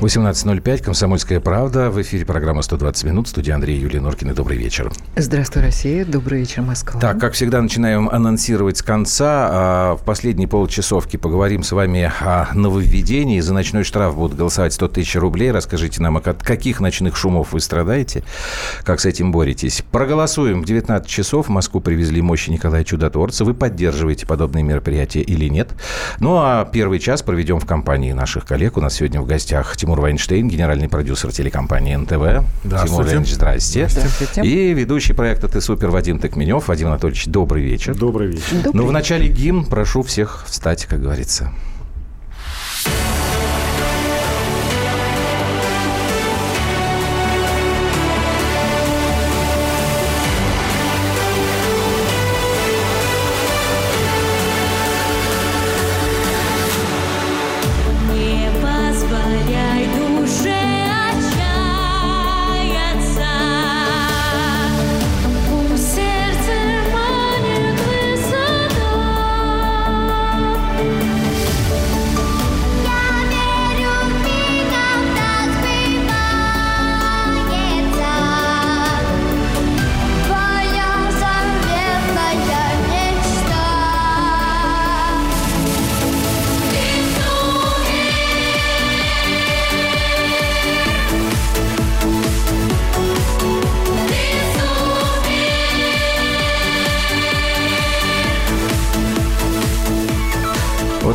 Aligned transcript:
18.05, 0.00 0.82
«Комсомольская 0.82 1.40
правда». 1.40 1.90
В 1.90 2.00
эфире 2.00 2.24
программа 2.24 2.62
«120 2.62 3.06
минут». 3.06 3.28
Студия 3.28 3.54
Андрей 3.54 3.78
Юлия 3.78 4.00
Норкина. 4.00 4.32
Добрый 4.32 4.56
вечер. 4.56 4.90
Здравствуй, 5.14 5.62
Россия. 5.62 6.06
Добрый 6.06 6.40
вечер, 6.40 6.62
Москва. 6.62 6.98
Так, 6.98 7.20
как 7.20 7.34
всегда, 7.34 7.60
начинаем 7.60 8.08
анонсировать 8.08 8.78
с 8.78 8.82
конца. 8.82 9.48
А 9.50 9.96
в 9.96 10.02
последние 10.02 10.48
полчасовки 10.48 11.18
поговорим 11.18 11.62
с 11.62 11.72
вами 11.72 12.10
о 12.20 12.48
нововведении. 12.54 13.40
За 13.40 13.52
ночной 13.52 13.84
штраф 13.84 14.16
будут 14.16 14.38
голосовать 14.38 14.72
100 14.72 14.88
тысяч 14.88 15.16
рублей. 15.16 15.50
Расскажите 15.50 16.00
нам, 16.00 16.16
от 16.16 16.42
каких 16.42 16.80
ночных 16.80 17.14
шумов 17.14 17.52
вы 17.52 17.60
страдаете, 17.60 18.24
как 18.84 19.00
с 19.00 19.04
этим 19.04 19.32
боретесь. 19.32 19.84
Проголосуем 19.92 20.62
в 20.62 20.64
19 20.64 21.06
часов. 21.06 21.48
В 21.48 21.50
Москву 21.50 21.82
привезли 21.82 22.22
мощи 22.22 22.48
Николая 22.48 22.84
Чудотворца. 22.84 23.44
Вы 23.44 23.52
поддерживаете 23.52 24.26
подобные 24.26 24.64
мероприятия 24.64 25.20
или 25.20 25.50
нет? 25.50 25.68
Ну, 26.20 26.38
а 26.38 26.64
первый 26.64 27.00
час 27.00 27.20
проведем 27.20 27.60
в 27.60 27.66
компании 27.66 28.12
наших 28.12 28.46
коллег. 28.46 28.78
У 28.78 28.80
нас 28.80 28.94
сегодня 28.94 29.20
в 29.20 29.26
гостях 29.26 29.76
Тимур 29.76 29.89
Тимур 29.90 30.02
Вайнштейн, 30.02 30.46
генеральный 30.46 30.88
продюсер 30.88 31.32
телекомпании 31.32 31.96
НТВ. 31.96 32.12
Тимур 32.62 33.04
Леонидович, 33.04 33.34
здрасте. 33.34 33.88
Здравствуйте. 33.88 34.42
И 34.42 34.72
ведущий 34.72 35.14
проекта 35.14 35.48
«Ты 35.48 35.60
супер» 35.60 35.90
Вадим 35.90 36.20
Токменев. 36.20 36.68
Вадим 36.68 36.86
Анатольевич, 36.86 37.26
добрый 37.26 37.64
вечер. 37.64 37.96
Добрый 37.96 38.28
вечер. 38.28 38.62
Добрый 38.62 38.72
ну, 38.72 38.86
в 38.86 38.92
начале 38.92 39.26
гимн. 39.26 39.64
Прошу 39.64 40.02
всех 40.02 40.44
встать, 40.46 40.86
как 40.86 41.02
говорится. 41.02 41.50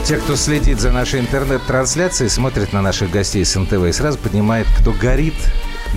Те, 0.06 0.18
кто 0.18 0.36
следит 0.36 0.80
за 0.80 0.92
нашей 0.92 1.20
интернет-трансляцией, 1.20 2.30
смотрит 2.30 2.74
на 2.74 2.84
наших 2.84 3.10
гостей 3.10 3.44
с 3.44 3.60
НТВ 3.60 3.86
и 3.86 3.92
сразу 3.92 4.20
понимает, 4.20 4.68
кто 4.80 4.92
горит 4.92 5.34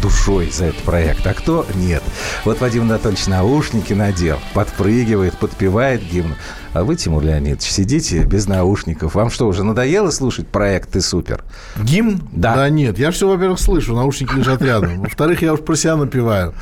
душой 0.00 0.50
за 0.50 0.66
этот 0.66 0.82
проект, 0.82 1.26
а 1.26 1.34
кто 1.34 1.66
нет. 1.74 2.02
Вот 2.46 2.58
Вадим 2.60 2.84
Анатольевич 2.84 3.26
наушники 3.26 3.92
надел, 3.92 4.38
подпрыгивает, 4.54 5.36
подпевает 5.36 6.02
гимн. 6.02 6.36
А 6.78 6.84
вы, 6.84 6.94
Тимур 6.94 7.24
Леонидович, 7.24 7.62
сидите 7.62 8.22
без 8.22 8.46
наушников. 8.46 9.16
Вам 9.16 9.30
что, 9.30 9.48
уже 9.48 9.64
надоело 9.64 10.10
слушать 10.12 10.46
проект 10.46 10.92
«Ты 10.92 11.00
супер»? 11.00 11.42
Гимн? 11.82 12.22
Да. 12.30 12.54
Да 12.54 12.68
нет, 12.68 13.00
я 13.00 13.10
все, 13.10 13.26
во-первых, 13.28 13.58
слышу, 13.58 13.96
наушники 13.96 14.32
лежат 14.32 14.62
рядом. 14.62 15.00
Во-вторых, 15.00 15.42
я 15.42 15.54
уж 15.54 15.60
про 15.60 15.74
себя 15.74 15.96
напеваю. 15.96 16.54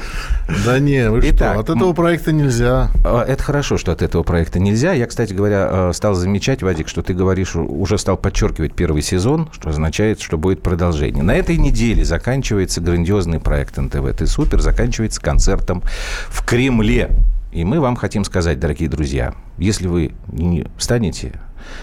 Да 0.65 0.79
не, 0.79 1.11
вы 1.11 1.21
Итак, 1.23 1.53
что, 1.53 1.61
от 1.61 1.69
этого 1.69 1.93
проекта 1.93 2.33
нельзя. 2.33 2.91
А, 3.05 3.25
это 3.25 3.43
хорошо, 3.43 3.77
что 3.77 3.93
от 3.93 4.01
этого 4.01 4.23
проекта 4.23 4.59
нельзя. 4.59 4.95
Я, 4.95 5.05
кстати 5.05 5.35
говоря, 5.35 5.69
э, 5.71 5.93
стал 5.93 6.15
замечать, 6.15 6.63
Вадик, 6.63 6.89
что 6.89 7.03
ты 7.03 7.13
говоришь, 7.13 7.55
уже 7.55 7.99
стал 7.99 8.17
подчеркивать 8.17 8.73
первый 8.73 9.03
сезон, 9.03 9.51
что 9.53 9.69
означает, 9.69 10.23
что 10.23 10.39
будет 10.39 10.63
продолжение. 10.63 11.23
На 11.23 11.35
этой 11.35 11.59
неделе 11.59 12.07
заканчивается 12.07 12.81
грандиозный 12.81 13.39
проект 13.39 13.77
НТВ 13.77 14.17
«Ты 14.17 14.27
супер», 14.27 14.63
заканчивается 14.63 15.21
концертом 15.21 15.83
в 16.31 16.43
Кремле. 16.47 17.11
И 17.53 17.65
мы 17.65 17.81
вам 17.81 17.97
хотим 17.97 18.25
сказать, 18.25 18.59
дорогие 18.59 18.89
друзья, 18.89 19.35
если 19.59 19.87
вы 19.87 20.13
не 20.29 20.67
встанете, 20.77 21.41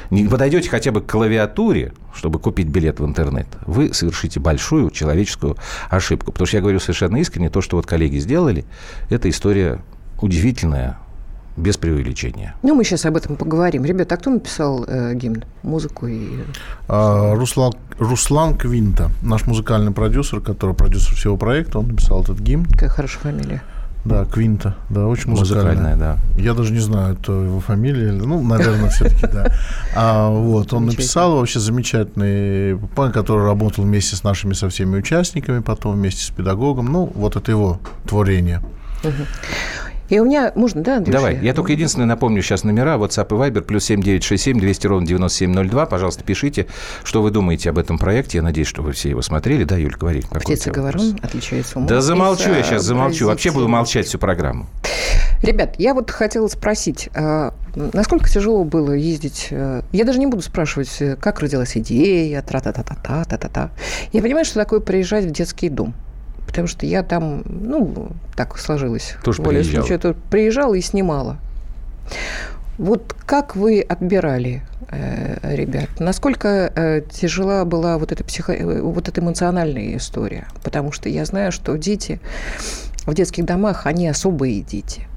не 0.09 0.27
подойдете 0.27 0.69
хотя 0.69 0.91
бы 0.91 1.01
к 1.01 1.09
клавиатуре, 1.09 1.93
чтобы 2.13 2.39
купить 2.39 2.67
билет 2.67 2.99
в 2.99 3.05
интернет, 3.05 3.47
вы 3.65 3.93
совершите 3.93 4.39
большую 4.39 4.91
человеческую 4.91 5.57
ошибку. 5.89 6.31
Потому 6.31 6.47
что 6.47 6.57
я 6.57 6.61
говорю 6.61 6.79
совершенно 6.79 7.17
искренне, 7.17 7.49
то, 7.49 7.61
что 7.61 7.77
вот 7.77 7.85
коллеги 7.85 8.17
сделали, 8.17 8.65
это 9.09 9.29
история 9.29 9.79
удивительная, 10.21 10.97
без 11.57 11.77
преувеличения. 11.77 12.55
Ну, 12.63 12.75
мы 12.75 12.83
сейчас 12.83 13.05
об 13.05 13.15
этом 13.15 13.35
поговорим. 13.35 13.85
Ребята, 13.85 14.15
а 14.15 14.17
кто 14.17 14.31
написал 14.31 14.85
э, 14.87 15.13
гимн, 15.13 15.43
музыку 15.61 16.07
и... 16.07 16.39
А, 16.87 17.35
Руслан, 17.35 17.73
Руслан 17.99 18.57
Квинта, 18.57 19.11
наш 19.21 19.45
музыкальный 19.45 19.91
продюсер, 19.91 20.41
который 20.41 20.73
продюсер 20.73 21.15
всего 21.15 21.37
проекта, 21.37 21.79
он 21.79 21.89
написал 21.89 22.23
этот 22.23 22.39
гимн. 22.39 22.65
Какая 22.65 22.89
хорошая 22.89 23.21
фамилия. 23.21 23.63
Да, 24.05 24.25
Квинта, 24.25 24.75
да, 24.89 25.07
очень 25.07 25.29
музыкальная. 25.29 25.75
музыкальная 25.75 25.95
да. 25.95 26.17
Я 26.41 26.53
даже 26.53 26.73
не 26.73 26.79
знаю, 26.79 27.13
это 27.15 27.31
его 27.31 27.61
фамилия, 27.61 28.11
ну, 28.11 28.43
наверное, 28.43 28.89
все-таки, 28.89 29.27
да. 29.27 29.47
А, 29.95 30.29
вот, 30.29 30.73
он 30.73 30.87
написал 30.87 31.37
вообще 31.37 31.59
замечательный 31.59 32.77
парень, 32.95 33.13
который 33.13 33.45
работал 33.45 33.85
вместе 33.85 34.17
с 34.17 34.23
нашими 34.23 34.53
со 34.53 34.67
всеми 34.67 34.97
участниками, 34.97 35.59
потом 35.59 35.93
вместе 35.95 36.25
с 36.25 36.29
педагогом, 36.29 36.91
ну, 36.91 37.11
вот 37.15 37.37
это 37.37 37.49
его 37.49 37.79
творение. 38.05 38.61
И 40.13 40.19
у 40.19 40.25
меня, 40.25 40.51
можно, 40.53 40.83
да, 40.83 40.97
Андрюша? 40.97 41.17
Давай, 41.17 41.39
я 41.41 41.55
только 41.55 41.71
единственное 41.71 42.05
напомню 42.05 42.43
сейчас 42.43 42.63
номера, 42.63 42.97
WhatsApp 42.97 43.29
и 43.29 43.49
Viber, 43.49 43.61
плюс 43.61 43.85
7967 43.85 44.59
200 44.59 44.85
ровно 44.85 45.07
9702. 45.07 45.87
Пожалуйста, 45.87 46.23
пишите, 46.23 46.67
что 47.03 47.23
вы 47.23 47.31
думаете 47.31 47.71
об 47.71 47.79
этом 47.79 47.97
проекте. 47.97 48.37
Я 48.37 48.43
надеюсь, 48.43 48.67
что 48.67 48.83
вы 48.83 48.91
все 48.91 49.09
его 49.09 49.23
смотрели. 49.23 49.63
Да, 49.63 49.75
Юль, 49.75 49.95
говори. 49.95 50.21
Птица 50.29 50.69
говорон 50.69 51.17
отличается 51.23 51.79
умом. 51.79 51.89
Да 51.89 51.99
замолчу 52.01 52.51
я 52.51 52.61
сейчас, 52.61 52.83
замолчу. 52.83 53.25
Вообще 53.25 53.49
буду 53.49 53.67
молчать 53.67 54.05
всю 54.05 54.19
программу. 54.19 54.67
Ребят, 55.41 55.75
я 55.79 55.95
вот 55.95 56.11
хотела 56.11 56.47
спросить, 56.47 57.09
а, 57.15 57.55
насколько 57.75 58.29
тяжело 58.29 58.63
было 58.63 58.93
ездить? 58.93 59.47
Э, 59.49 59.81
я 59.91 60.05
даже 60.05 60.19
не 60.19 60.27
буду 60.27 60.43
спрашивать, 60.43 60.95
э, 61.01 61.15
как 61.15 61.39
родилась 61.39 61.75
идея, 61.75 62.41
тра-та-та-та-та-та-та. 62.43 63.71
Я 64.13 64.21
понимаю, 64.21 64.45
что 64.45 64.55
такое 64.59 64.79
приезжать 64.79 65.25
в 65.25 65.31
детский 65.31 65.69
дом 65.69 65.95
потому 66.53 66.67
что 66.67 66.85
я 66.85 67.01
там, 67.01 67.41
ну, 67.45 68.09
так 68.35 68.59
сложилось. 68.59 69.15
Тоже 69.23 69.41
приезжала. 69.41 69.87
Случая, 69.87 70.13
приезжала 70.29 70.75
и 70.75 70.81
снимала. 70.81 71.37
Вот 72.77 73.15
как 73.25 73.55
вы 73.55 73.81
отбирали 73.81 74.61
э, 74.89 75.55
ребят? 75.55 75.89
Насколько 75.99 76.71
э, 76.75 77.01
тяжела 77.09 77.65
была 77.65 77.97
вот 77.97 78.11
эта, 78.11 78.23
психо... 78.23 78.53
Э, 78.53 78.81
вот 78.81 79.07
эта 79.07 79.19
эмоциональная 79.19 79.97
история? 79.97 80.47
Потому 80.63 80.91
что 80.91 81.09
я 81.09 81.25
знаю, 81.25 81.51
что 81.51 81.75
дети 81.75 82.19
в 83.07 83.15
детских 83.15 83.45
домах, 83.45 83.87
они 83.87 84.07
особые 84.07 84.61
дети. 84.61 85.07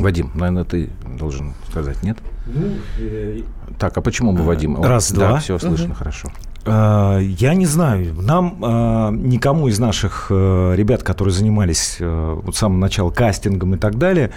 Вадим, 0.00 0.32
наверное, 0.34 0.64
ты 0.64 0.90
должен 1.16 1.54
сказать, 1.70 2.02
нет? 2.02 2.18
Ну, 2.46 2.72
э... 2.98 3.42
Так, 3.78 3.96
а 3.96 4.00
почему 4.00 4.32
мы 4.32 4.42
Вадим? 4.42 4.82
Раз, 4.82 5.12
да, 5.12 5.28
два. 5.28 5.38
все 5.38 5.60
слышно 5.60 5.90
угу. 5.90 5.94
хорошо. 5.94 6.28
Э, 6.68 7.20
я 7.22 7.54
не 7.54 7.66
знаю. 7.66 8.14
Нам, 8.20 8.58
э, 8.62 9.10
никому 9.12 9.68
из 9.68 9.78
наших 9.78 10.26
э, 10.30 10.74
ребят, 10.76 11.02
которые 11.02 11.32
занимались 11.32 11.96
вот 12.00 12.54
с 12.54 12.58
самого 12.58 12.78
начала 12.78 13.10
кастингом 13.10 13.74
и 13.74 13.78
так 13.78 13.98
далее, 13.98 14.30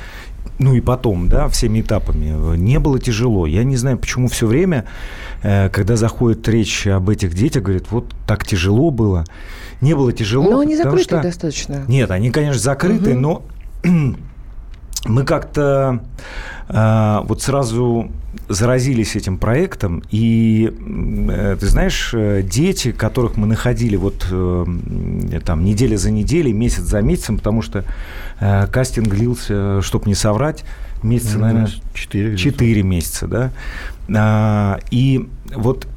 ну 0.59 0.73
и 0.73 0.81
потом, 0.81 1.27
да, 1.27 1.47
всеми 1.47 1.81
этапами, 1.81 2.57
не 2.57 2.79
было 2.79 2.99
тяжело. 2.99 3.45
Я 3.45 3.63
не 3.63 3.77
знаю, 3.77 3.97
почему 3.97 4.27
все 4.27 4.47
время, 4.47 4.85
когда 5.41 5.95
заходит 5.95 6.47
речь 6.47 6.85
об 6.87 7.09
этих 7.09 7.33
детях, 7.33 7.63
говорят, 7.63 7.85
вот 7.89 8.13
так 8.27 8.45
тяжело 8.45 8.91
было. 8.91 9.25
Не 9.81 9.95
было 9.95 10.13
тяжело. 10.13 10.51
Но 10.51 10.59
они 10.59 10.75
закрыты 10.75 11.03
что... 11.03 11.21
достаточно. 11.21 11.83
Нет, 11.87 12.11
они, 12.11 12.29
конечно, 12.29 12.61
закрыты, 12.61 13.13
угу. 13.13 13.19
но 13.19 13.43
мы 15.05 15.23
как-то 15.23 15.99
э, 16.69 17.19
вот 17.23 17.41
сразу 17.41 18.11
заразились 18.47 19.15
этим 19.15 19.37
проектом, 19.37 20.03
и 20.11 20.71
э, 21.29 21.57
ты 21.59 21.67
знаешь, 21.67 22.11
э, 22.13 22.41
дети, 22.43 22.91
которых 22.91 23.35
мы 23.37 23.47
находили 23.47 23.95
вот 23.95 24.27
э, 24.29 24.65
там 25.43 25.63
неделя 25.63 25.97
за 25.97 26.11
неделей, 26.11 26.53
месяц 26.53 26.83
за 26.83 27.01
месяцем, 27.01 27.37
потому 27.37 27.61
что 27.61 27.83
э, 28.39 28.67
кастинг 28.67 29.09
длился, 29.09 29.81
чтобы 29.81 30.05
не 30.07 30.15
соврать, 30.15 30.63
месяца, 31.03 31.37
ну, 31.37 31.45
наверное, 31.45 31.69
4, 31.93 32.37
4 32.37 32.83
месяца, 32.83 33.27
да. 33.27 33.51
А, 34.13 34.79
и 34.91 35.27
вот 35.55 35.87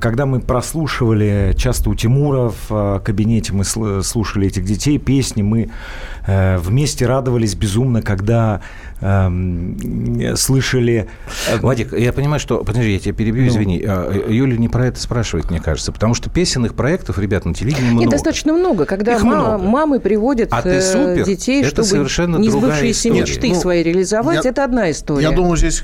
когда 0.00 0.26
мы 0.26 0.40
прослушивали 0.40 1.54
часто 1.56 1.90
у 1.90 1.94
Тимура 1.94 2.52
в 2.68 3.00
кабинете, 3.04 3.52
мы 3.52 3.64
слушали 3.64 4.46
этих 4.46 4.64
детей, 4.64 4.98
песни, 4.98 5.42
мы 5.42 5.70
вместе 6.26 7.06
радовались 7.06 7.54
безумно, 7.54 8.02
когда 8.02 8.60
э, 9.00 10.36
слышали... 10.36 11.08
Вадик, 11.60 11.92
я 11.92 12.12
понимаю, 12.12 12.40
что... 12.40 12.64
Подожди, 12.64 12.92
я 12.92 12.98
тебя 12.98 13.14
перебью, 13.14 13.44
ну. 13.44 13.48
извини. 13.48 13.84
А, 13.86 14.12
Юля 14.28 14.56
не 14.56 14.68
про 14.68 14.86
это 14.86 15.00
спрашивает, 15.00 15.50
мне 15.50 15.60
кажется, 15.60 15.92
потому 15.92 16.14
что 16.14 16.30
песенных 16.30 16.74
проектов, 16.74 17.18
ребят, 17.18 17.44
на 17.44 17.54
телевидении 17.54 17.90
много. 17.90 18.00
Нет, 18.02 18.10
достаточно 18.10 18.52
много, 18.52 18.84
когда 18.84 19.18
ма- 19.18 19.24
много. 19.24 19.58
мамы 19.58 20.00
приводят 20.00 20.48
а 20.52 20.62
ты 20.62 20.80
супер. 20.80 21.24
детей, 21.24 21.62
это 21.62 21.70
чтобы 21.70 21.88
совершенно 21.88 22.36
несбывшиеся 22.36 23.10
мечты 23.10 23.48
ну, 23.48 23.54
свои 23.54 23.82
реализовать, 23.82 24.44
я, 24.44 24.50
это 24.50 24.64
одна 24.64 24.90
история. 24.90 25.22
Я 25.22 25.30
думаю, 25.32 25.56
здесь 25.56 25.82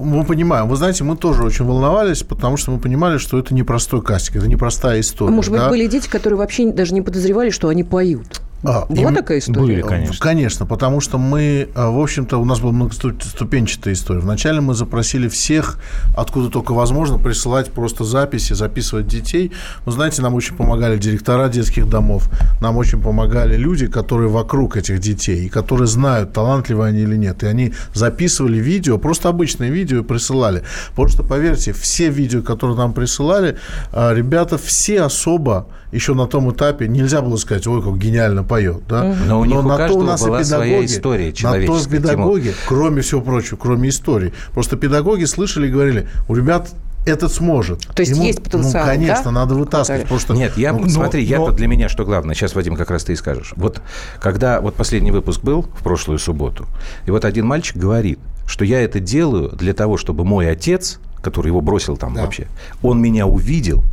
мы 0.00 0.24
понимаем. 0.24 0.68
Вы 0.68 0.76
знаете, 0.76 1.04
мы 1.04 1.16
тоже 1.16 1.42
очень 1.42 1.64
волновались, 1.64 2.22
потому 2.22 2.56
что 2.56 2.70
мы 2.70 2.78
понимали, 2.78 3.18
что 3.18 3.38
это 3.38 3.54
непростой 3.54 4.02
кастинг, 4.02 4.36
это 4.36 4.48
непростая 4.48 5.00
история. 5.00 5.32
Может 5.32 5.52
да? 5.52 5.60
быть, 5.60 5.70
были 5.70 5.86
дети, 5.86 6.08
которые 6.08 6.38
вообще 6.38 6.70
даже 6.70 6.94
не 6.94 7.02
подозревали, 7.02 7.50
что 7.50 7.68
они 7.68 7.84
поют. 7.84 8.40
А, 8.62 8.84
Была 8.88 9.12
такая 9.12 9.38
история? 9.38 9.60
Были, 9.60 9.80
конечно. 9.80 10.16
Конечно, 10.18 10.66
потому 10.66 11.00
что 11.00 11.16
мы, 11.16 11.68
а, 11.74 11.90
в 11.90 11.98
общем-то, 11.98 12.36
у 12.36 12.44
нас 12.44 12.60
была 12.60 12.72
многоступенчатая 12.72 13.94
история. 13.94 14.20
Вначале 14.20 14.60
мы 14.60 14.74
запросили 14.74 15.28
всех, 15.28 15.78
откуда 16.14 16.50
только 16.50 16.72
возможно, 16.72 17.18
присылать 17.18 17.70
просто 17.70 18.04
записи, 18.04 18.52
записывать 18.52 19.06
детей. 19.06 19.52
Вы 19.86 19.92
знаете, 19.92 20.20
нам 20.20 20.34
очень 20.34 20.56
помогали 20.56 20.98
директора 20.98 21.48
детских 21.48 21.88
домов, 21.88 22.28
нам 22.60 22.76
очень 22.76 23.00
помогали 23.00 23.56
люди, 23.56 23.86
которые 23.86 24.28
вокруг 24.28 24.76
этих 24.76 25.00
детей, 25.00 25.46
и 25.46 25.48
которые 25.48 25.86
знают, 25.86 26.34
талантливы 26.34 26.84
они 26.84 27.00
или 27.00 27.16
нет. 27.16 27.42
И 27.42 27.46
они 27.46 27.72
записывали 27.94 28.58
видео, 28.58 28.98
просто 28.98 29.30
обычные 29.30 29.70
видео, 29.70 30.04
присылали. 30.04 30.64
Потому 30.90 31.08
что, 31.08 31.22
поверьте, 31.22 31.72
все 31.72 32.10
видео, 32.10 32.42
которые 32.42 32.76
нам 32.76 32.92
присылали, 32.92 33.56
а, 33.92 34.12
ребята 34.12 34.58
все 34.58 35.00
особо 35.00 35.66
еще 35.92 36.14
на 36.14 36.26
том 36.26 36.52
этапе 36.52 36.88
нельзя 36.88 37.20
было 37.20 37.36
сказать, 37.36 37.66
ой, 37.66 37.82
как 37.82 37.98
гениально 37.98 38.44
поет. 38.50 38.82
Да? 38.88 39.16
Но 39.26 39.40
у 39.40 39.44
них 39.44 39.54
Но 39.54 39.60
у 39.60 39.62
на 39.62 39.88
то 39.88 39.94
у 39.94 40.02
нас 40.02 40.20
была 40.20 40.40
и 40.40 40.44
педагоги, 40.44 40.68
своя 40.68 40.84
история 40.84 41.34
На 41.42 41.66
то 41.66 41.88
педагоги, 41.88 42.42
Тимур. 42.42 42.54
кроме 42.66 43.02
всего 43.02 43.20
прочего, 43.20 43.56
кроме 43.56 43.88
истории. 43.88 44.32
Просто 44.52 44.76
педагоги 44.76 45.24
слышали 45.24 45.68
и 45.68 45.70
говорили, 45.70 46.08
у 46.28 46.34
ребят 46.34 46.70
этот 47.06 47.32
сможет. 47.32 47.86
То 47.94 48.00
есть 48.00 48.12
Ему, 48.12 48.24
есть 48.24 48.42
потенциал, 48.42 48.84
Ну, 48.84 48.90
конечно, 48.90 49.24
да? 49.26 49.30
надо 49.30 49.54
вытаскивать. 49.54 50.02
Потому 50.02 50.20
что, 50.20 50.34
Нет, 50.34 50.56
я, 50.56 50.72
ну, 50.72 50.88
смотри, 50.88 51.22
но, 51.22 51.28
я-то 51.28 51.52
для 51.52 51.66
меня 51.66 51.88
что 51.88 52.04
главное. 52.04 52.34
Сейчас, 52.34 52.54
Вадим, 52.54 52.76
как 52.76 52.90
раз 52.90 53.04
ты 53.04 53.12
и 53.12 53.16
скажешь. 53.16 53.54
Вот 53.56 53.80
когда 54.20 54.60
вот 54.60 54.74
последний 54.74 55.12
выпуск 55.12 55.42
был 55.42 55.62
в 55.62 55.82
прошлую 55.82 56.18
субботу, 56.18 56.66
и 57.06 57.10
вот 57.10 57.24
один 57.24 57.46
мальчик 57.46 57.76
говорит, 57.76 58.18
что 58.46 58.64
я 58.64 58.82
это 58.82 59.00
делаю 59.00 59.50
для 59.50 59.72
того, 59.72 59.96
чтобы 59.96 60.24
мой 60.24 60.50
отец, 60.50 60.98
который 61.22 61.46
его 61.48 61.60
бросил 61.60 61.96
там 61.96 62.14
да. 62.14 62.22
вообще, 62.22 62.48
он 62.82 63.00
меня 63.00 63.26
увидел, 63.26 63.84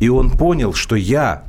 и 0.00 0.08
он 0.08 0.30
понял, 0.30 0.74
что 0.74 0.96
я 0.96 1.44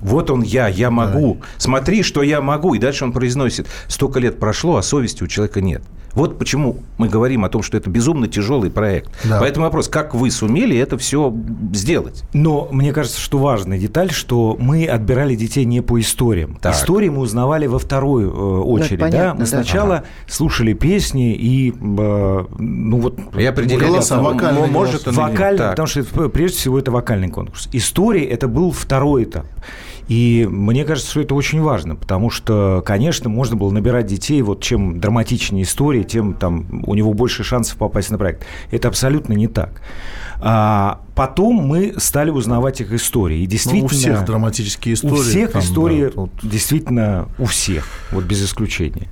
вот 0.00 0.30
он 0.30 0.42
я, 0.42 0.68
я 0.68 0.90
могу. 0.90 1.38
Да. 1.40 1.46
Смотри, 1.58 2.02
что 2.02 2.22
я 2.22 2.40
могу. 2.40 2.74
И 2.74 2.78
дальше 2.78 3.04
он 3.04 3.12
произносит, 3.12 3.66
столько 3.88 4.20
лет 4.20 4.38
прошло, 4.38 4.76
а 4.76 4.82
совести 4.82 5.22
у 5.22 5.26
человека 5.26 5.60
нет. 5.60 5.82
Вот 6.18 6.36
почему 6.36 6.78
мы 6.96 7.08
говорим 7.08 7.44
о 7.44 7.48
том, 7.48 7.62
что 7.62 7.76
это 7.76 7.88
безумно 7.88 8.26
тяжелый 8.26 8.72
проект. 8.72 9.08
Да. 9.22 9.38
Поэтому 9.38 9.66
вопрос, 9.66 9.86
как 9.86 10.16
вы 10.16 10.32
сумели 10.32 10.76
это 10.76 10.98
все 10.98 11.32
сделать? 11.72 12.24
Но 12.32 12.66
мне 12.72 12.92
кажется, 12.92 13.20
что 13.20 13.38
важная 13.38 13.78
деталь, 13.78 14.10
что 14.10 14.56
мы 14.58 14.86
отбирали 14.86 15.36
детей 15.36 15.64
не 15.64 15.80
по 15.80 16.00
историям. 16.00 16.58
Так. 16.60 16.74
Истории 16.74 17.08
мы 17.08 17.20
узнавали 17.20 17.68
во 17.68 17.78
вторую 17.78 18.30
э, 18.30 18.34
ну, 18.34 18.64
очередь. 18.64 18.98
Ну, 18.98 19.06
понятно, 19.06 19.28
да? 19.28 19.34
Мы 19.34 19.40
да. 19.40 19.46
сначала 19.46 19.94
ага. 19.94 20.04
слушали 20.26 20.72
песни 20.72 21.34
и 21.34 21.70
э, 21.70 22.44
ну 22.58 22.98
вот 22.98 23.20
и 23.38 23.44
определяли 23.44 23.90
голоса, 23.90 24.20
вокальный 24.20 24.66
может 24.66 25.06
вокальный, 25.06 25.68
потому 25.68 25.86
что 25.86 26.02
прежде 26.30 26.58
всего 26.58 26.80
это 26.80 26.90
вокальный 26.90 27.28
конкурс. 27.28 27.68
Истории 27.70 28.24
это 28.24 28.48
был 28.48 28.72
второй 28.72 29.22
этап. 29.22 29.46
И 30.08 30.48
мне 30.50 30.84
кажется, 30.84 31.10
что 31.10 31.20
это 31.20 31.34
очень 31.34 31.60
важно, 31.60 31.94
потому 31.94 32.30
что, 32.30 32.82
конечно, 32.84 33.28
можно 33.28 33.56
было 33.56 33.70
набирать 33.70 34.06
детей, 34.06 34.40
вот 34.40 34.62
чем 34.62 35.00
драматичнее 35.00 35.64
истории, 35.64 36.02
тем 36.08 36.34
там 36.34 36.84
у 36.86 36.94
него 36.94 37.12
больше 37.12 37.44
шансов 37.44 37.76
попасть 37.76 38.10
на 38.10 38.18
проект. 38.18 38.44
Это 38.70 38.88
абсолютно 38.88 39.34
не 39.34 39.46
так. 39.46 39.80
А 40.40 41.00
потом 41.14 41.56
мы 41.56 41.94
стали 41.98 42.30
узнавать 42.30 42.80
их 42.80 42.92
истории. 42.92 43.42
И 43.42 43.46
действительно, 43.46 43.82
ну, 43.82 43.86
у 43.86 43.88
всех 43.88 44.24
драматические 44.24 44.94
истории. 44.94 45.12
У 45.12 45.16
всех 45.22 45.52
там, 45.52 45.62
истории, 45.62 46.04
да, 46.06 46.12
вот... 46.14 46.30
действительно, 46.42 47.28
у 47.38 47.44
всех, 47.44 47.86
вот 48.12 48.24
без 48.24 48.44
исключения. 48.44 49.08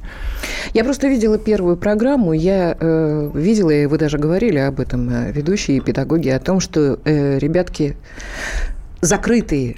Я 0.73 0.85
просто 0.85 1.09
видела 1.09 1.39
первую 1.39 1.77
программу, 1.77 2.33
я 2.33 2.77
э, 2.79 3.31
видела, 3.35 3.71
и 3.71 3.87
вы 3.87 3.99
даже 3.99 4.19
говорили 4.19 4.59
об 4.59 4.79
этом, 4.79 5.09
э, 5.11 5.33
ведущие 5.33 5.81
педагоги, 5.81 6.29
о 6.29 6.39
том, 6.39 6.61
что 6.61 6.99
э, 7.05 7.39
ребятки 7.39 7.97
закрытые 9.01 9.77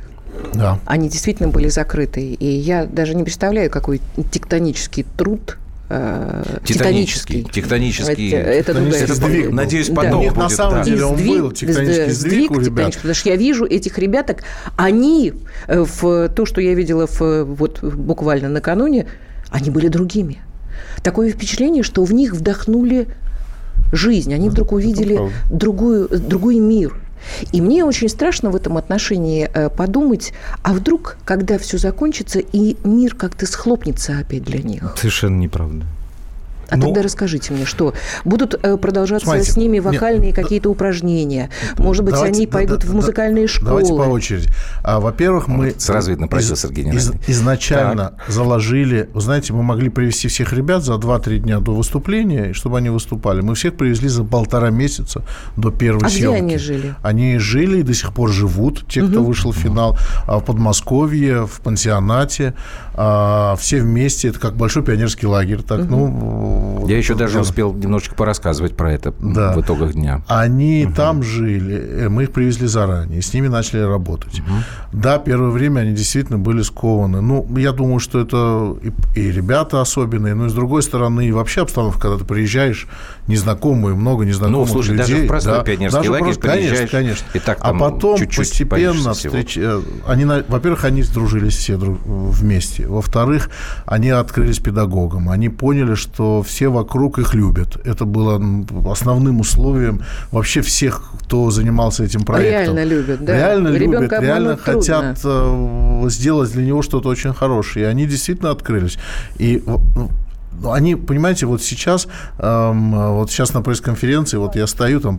да. 0.54 0.78
Они 0.86 1.08
действительно 1.08 1.48
были 1.48 1.68
закрыты. 1.68 2.22
И 2.22 2.46
я 2.46 2.86
даже 2.86 3.14
не 3.14 3.24
представляю, 3.24 3.70
какой 3.70 4.00
тектонический 4.30 5.04
труд 5.16 5.58
э, 5.88 6.58
Титанический. 6.64 7.44
Тектонический. 7.44 8.30
Это, 8.32 8.72
это, 8.72 8.80
это 8.80 9.14
сдвиг. 9.14 9.50
Надеюсь, 9.50 9.88
потом 9.88 10.10
да. 10.10 10.18
Нет, 10.18 10.36
на 10.36 10.48
самом 10.48 10.82
деле 10.82 11.04
он 11.04 11.16
сдвиг, 11.16 11.40
был 11.40 11.52
тектонический 11.52 12.12
сдвиг, 12.12 12.50
у 12.50 12.60
ребят. 12.60 12.94
Потому 12.94 13.14
что 13.14 13.28
я 13.28 13.36
вижу 13.36 13.64
этих 13.64 13.98
ребяток, 13.98 14.44
они 14.76 15.32
э, 15.66 15.84
в 15.84 16.28
то, 16.28 16.46
что 16.46 16.60
я 16.60 16.74
видела 16.74 17.06
в, 17.06 17.44
вот 17.44 17.82
буквально 17.82 18.48
накануне, 18.48 19.06
они 19.50 19.70
были 19.70 19.88
другими. 19.88 20.38
Такое 21.02 21.30
впечатление, 21.30 21.82
что 21.82 22.04
в 22.04 22.12
них 22.12 22.34
вдохнули 22.34 23.08
жизнь. 23.92 24.32
Они 24.34 24.48
вдруг 24.50 24.72
увидели 24.72 25.18
другую, 25.50 26.08
другой 26.08 26.58
мир– 26.58 26.94
и 27.52 27.60
мне 27.60 27.84
очень 27.84 28.08
страшно 28.08 28.50
в 28.50 28.56
этом 28.56 28.76
отношении 28.76 29.50
э, 29.52 29.68
подумать, 29.70 30.32
а 30.62 30.72
вдруг, 30.72 31.16
когда 31.24 31.58
все 31.58 31.78
закончится, 31.78 32.38
и 32.40 32.76
мир 32.84 33.14
как-то 33.14 33.46
схлопнется 33.46 34.18
опять 34.18 34.44
для 34.44 34.62
них? 34.62 34.94
Совершенно 34.96 35.36
неправда. 35.38 35.86
А 36.68 36.76
ну, 36.76 36.86
тогда 36.86 37.02
расскажите 37.02 37.52
мне, 37.54 37.64
что 37.64 37.94
будут 38.24 38.54
э, 38.62 38.76
продолжаться 38.76 39.26
смотрите, 39.26 39.52
с 39.52 39.56
ними 39.56 39.78
вокальные 39.78 40.34
какие-то 40.34 40.70
упражнения? 40.70 41.50
Может 41.78 42.04
быть, 42.04 42.14
давайте, 42.14 42.36
они 42.36 42.46
пойдут 42.46 42.80
да, 42.80 42.88
в 42.88 42.94
музыкальные 42.94 43.46
да, 43.46 43.52
школы? 43.52 43.70
Давайте 43.70 43.94
по 43.94 44.02
очереди. 44.02 44.48
А, 44.82 45.00
во-первых, 45.00 45.48
мы 45.48 45.74
сразу 45.78 46.10
видно 46.10 46.28
профессор 46.28 46.70
из, 46.72 47.10
из, 47.10 47.12
изначально 47.26 48.14
так. 48.16 48.30
заложили, 48.30 49.08
вы 49.14 49.20
знаете, 49.20 49.52
мы 49.52 49.62
могли 49.62 49.88
привести 49.88 50.28
всех 50.28 50.52
ребят 50.52 50.84
за 50.84 50.94
2-3 50.94 51.38
дня 51.38 51.60
до 51.60 51.74
выступления, 51.74 52.52
чтобы 52.52 52.78
они 52.78 52.90
выступали. 52.90 53.40
Мы 53.40 53.54
всех 53.54 53.74
привезли 53.76 54.08
за 54.08 54.24
полтора 54.24 54.70
месяца 54.70 55.22
до 55.56 55.70
первой 55.70 56.06
а 56.06 56.10
съемки. 56.10 56.26
где 56.26 56.36
они 56.36 56.58
жили? 56.58 56.94
Они 57.02 57.38
жили 57.38 57.80
и 57.80 57.82
до 57.82 57.94
сих 57.94 58.12
пор 58.12 58.30
живут, 58.30 58.86
те, 58.88 59.02
кто 59.02 59.20
угу. 59.20 59.28
вышел 59.28 59.52
в 59.52 59.56
финал, 59.56 59.96
а 60.26 60.38
в 60.38 60.44
Подмосковье, 60.44 61.46
в 61.46 61.60
пансионате, 61.60 62.54
а, 62.94 63.56
все 63.58 63.80
вместе. 63.80 64.28
Это 64.28 64.38
как 64.38 64.56
большой 64.56 64.82
пионерский 64.82 65.26
лагерь. 65.26 65.62
Так, 65.62 65.80
угу. 65.80 65.88
ну 65.88 66.57
я 66.86 66.96
еще 66.96 67.14
даже 67.14 67.40
успел 67.40 67.72
немножечко 67.72 68.14
порассказывать 68.14 68.76
про 68.76 68.92
это 68.92 69.14
да. 69.20 69.52
в 69.52 69.60
итогах 69.60 69.92
дня. 69.92 70.22
Они 70.26 70.84
угу. 70.86 70.94
там 70.94 71.22
жили, 71.22 71.76
э, 71.76 72.08
мы 72.08 72.24
их 72.24 72.32
привезли 72.32 72.66
заранее, 72.66 73.22
с 73.22 73.32
ними 73.32 73.48
начали 73.48 73.80
работать. 73.80 74.40
Угу. 74.40 75.00
Да, 75.00 75.18
первое 75.18 75.50
время 75.50 75.80
они 75.80 75.92
действительно 75.92 76.38
были 76.38 76.62
скованы. 76.62 77.20
Ну, 77.20 77.46
я 77.56 77.72
думаю, 77.72 77.98
что 77.98 78.20
это 78.20 78.76
и, 78.82 79.20
и 79.20 79.30
ребята 79.30 79.80
особенные, 79.80 80.34
но 80.34 80.46
и 80.46 80.48
с 80.48 80.54
другой 80.54 80.82
стороны, 80.82 81.28
и 81.28 81.32
вообще 81.32 81.62
обстановка, 81.62 82.00
когда 82.00 82.18
ты 82.18 82.24
приезжаешь, 82.24 82.86
незнакомые, 83.26 83.94
много 83.94 84.24
незнакомых 84.24 84.68
ну, 84.68 84.72
слушай, 84.72 84.96
людей. 84.96 85.14
даже 85.14 85.24
в 85.24 85.28
простой 85.28 85.58
да, 85.58 85.64
пионерский 85.64 85.98
даже 85.98 86.10
лагерь 86.10 86.24
просто, 86.24 86.48
Конечно, 86.48 86.86
конечно. 86.88 87.26
И 87.34 87.38
так, 87.38 87.58
а 87.60 87.74
потом 87.74 88.18
чуть-чуть 88.18 88.38
постепенно, 88.38 89.12
встреч... 89.12 89.58
Э, 89.58 89.82
они, 90.06 90.24
во-первых, 90.24 90.84
они 90.84 91.02
сдружились 91.02 91.56
все 91.56 91.76
друг... 91.76 91.98
вместе. 92.04 92.86
Во-вторых, 92.86 93.50
они 93.84 94.08
открылись 94.10 94.58
педагогам. 94.58 95.28
Они 95.28 95.48
поняли, 95.48 95.94
что 95.94 96.42
все 96.48 96.68
вокруг 96.68 97.18
их 97.18 97.34
любят. 97.34 97.76
Это 97.84 98.04
было 98.04 98.42
основным 98.90 99.40
условием 99.40 100.02
вообще 100.32 100.60
всех, 100.62 101.02
кто 101.20 101.50
занимался 101.50 102.04
этим 102.04 102.22
проектом. 102.22 102.76
Реально 102.76 102.84
любят, 102.84 103.24
да? 103.24 103.36
Реально 103.36 103.68
любят, 103.68 104.12
реально 104.12 104.56
хотят 104.56 105.20
трудно. 105.20 106.06
Э, 106.06 106.08
сделать 106.08 106.52
для 106.52 106.64
него 106.64 106.82
что-то 106.82 107.08
очень 107.08 107.34
хорошее. 107.34 107.86
И 107.86 107.88
они 107.88 108.06
действительно 108.06 108.50
открылись. 108.50 108.98
И 109.36 109.62
ну, 110.60 110.72
они, 110.72 110.96
понимаете, 110.96 111.46
вот 111.46 111.62
сейчас, 111.62 112.08
эм, 112.38 112.90
вот 112.90 113.30
сейчас 113.30 113.54
на 113.54 113.62
пресс-конференции, 113.62 114.38
вот 114.38 114.56
я 114.56 114.66
стою, 114.66 115.00
там 115.00 115.18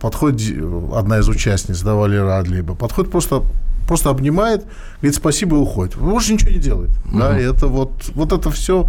подходит 0.00 0.58
одна 0.92 1.20
из 1.20 1.28
участниц, 1.28 1.82
да, 1.82 1.94
Валера 1.94 2.38
Адлиба, 2.38 2.74
подходит 2.74 3.12
просто 3.12 3.42
просто 3.86 4.10
обнимает, 4.10 4.64
говорит 5.00 5.16
спасибо 5.16 5.56
и 5.56 5.60
уходит. 5.60 5.96
Больше 5.96 6.34
ничего 6.34 6.50
не 6.50 6.58
делает. 6.58 6.90
Угу. 7.06 7.18
Да, 7.18 7.38
это 7.38 7.66
вот, 7.66 7.92
вот 8.14 8.32
это 8.32 8.50
все. 8.50 8.88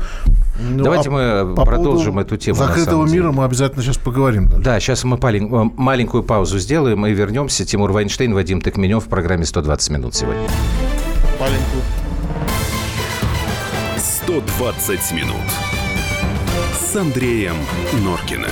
Ну, 0.60 0.84
Давайте 0.84 1.10
а 1.10 1.46
мы 1.46 1.56
по 1.56 1.66
продолжим 1.66 2.20
эту 2.20 2.38
тему. 2.38 2.58
Закрытого 2.58 3.06
мира 3.06 3.32
мы 3.32 3.44
обязательно 3.44 3.84
сейчас 3.84 3.98
поговорим. 3.98 4.50
Даже. 4.50 4.62
Да, 4.62 4.80
сейчас 4.80 5.04
мы 5.04 5.18
малень, 5.18 5.50
маленькую 5.50 6.24
паузу 6.24 6.60
сделаем 6.60 7.06
и 7.06 7.14
вернемся. 7.14 7.66
Тимур 7.66 7.92
Вайнштейн, 7.92 8.34
Вадим 8.34 8.62
Токменев 8.62 9.06
в 9.06 9.08
программе 9.08 9.44
«120 9.44 9.94
минут» 9.94 10.16
сегодня. 10.16 10.42
Маленькую. 11.40 11.84
120 13.98 15.12
минут 15.14 15.36
с 16.78 16.96
Андреем 16.96 17.56
Норкиным. 18.04 18.52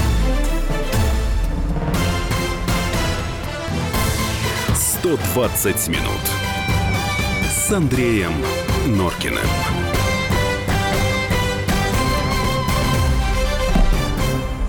«120 5.11 5.89
минут» 5.89 6.21
с 7.49 7.69
Андреем 7.69 8.31
Норкиным. 8.87 9.43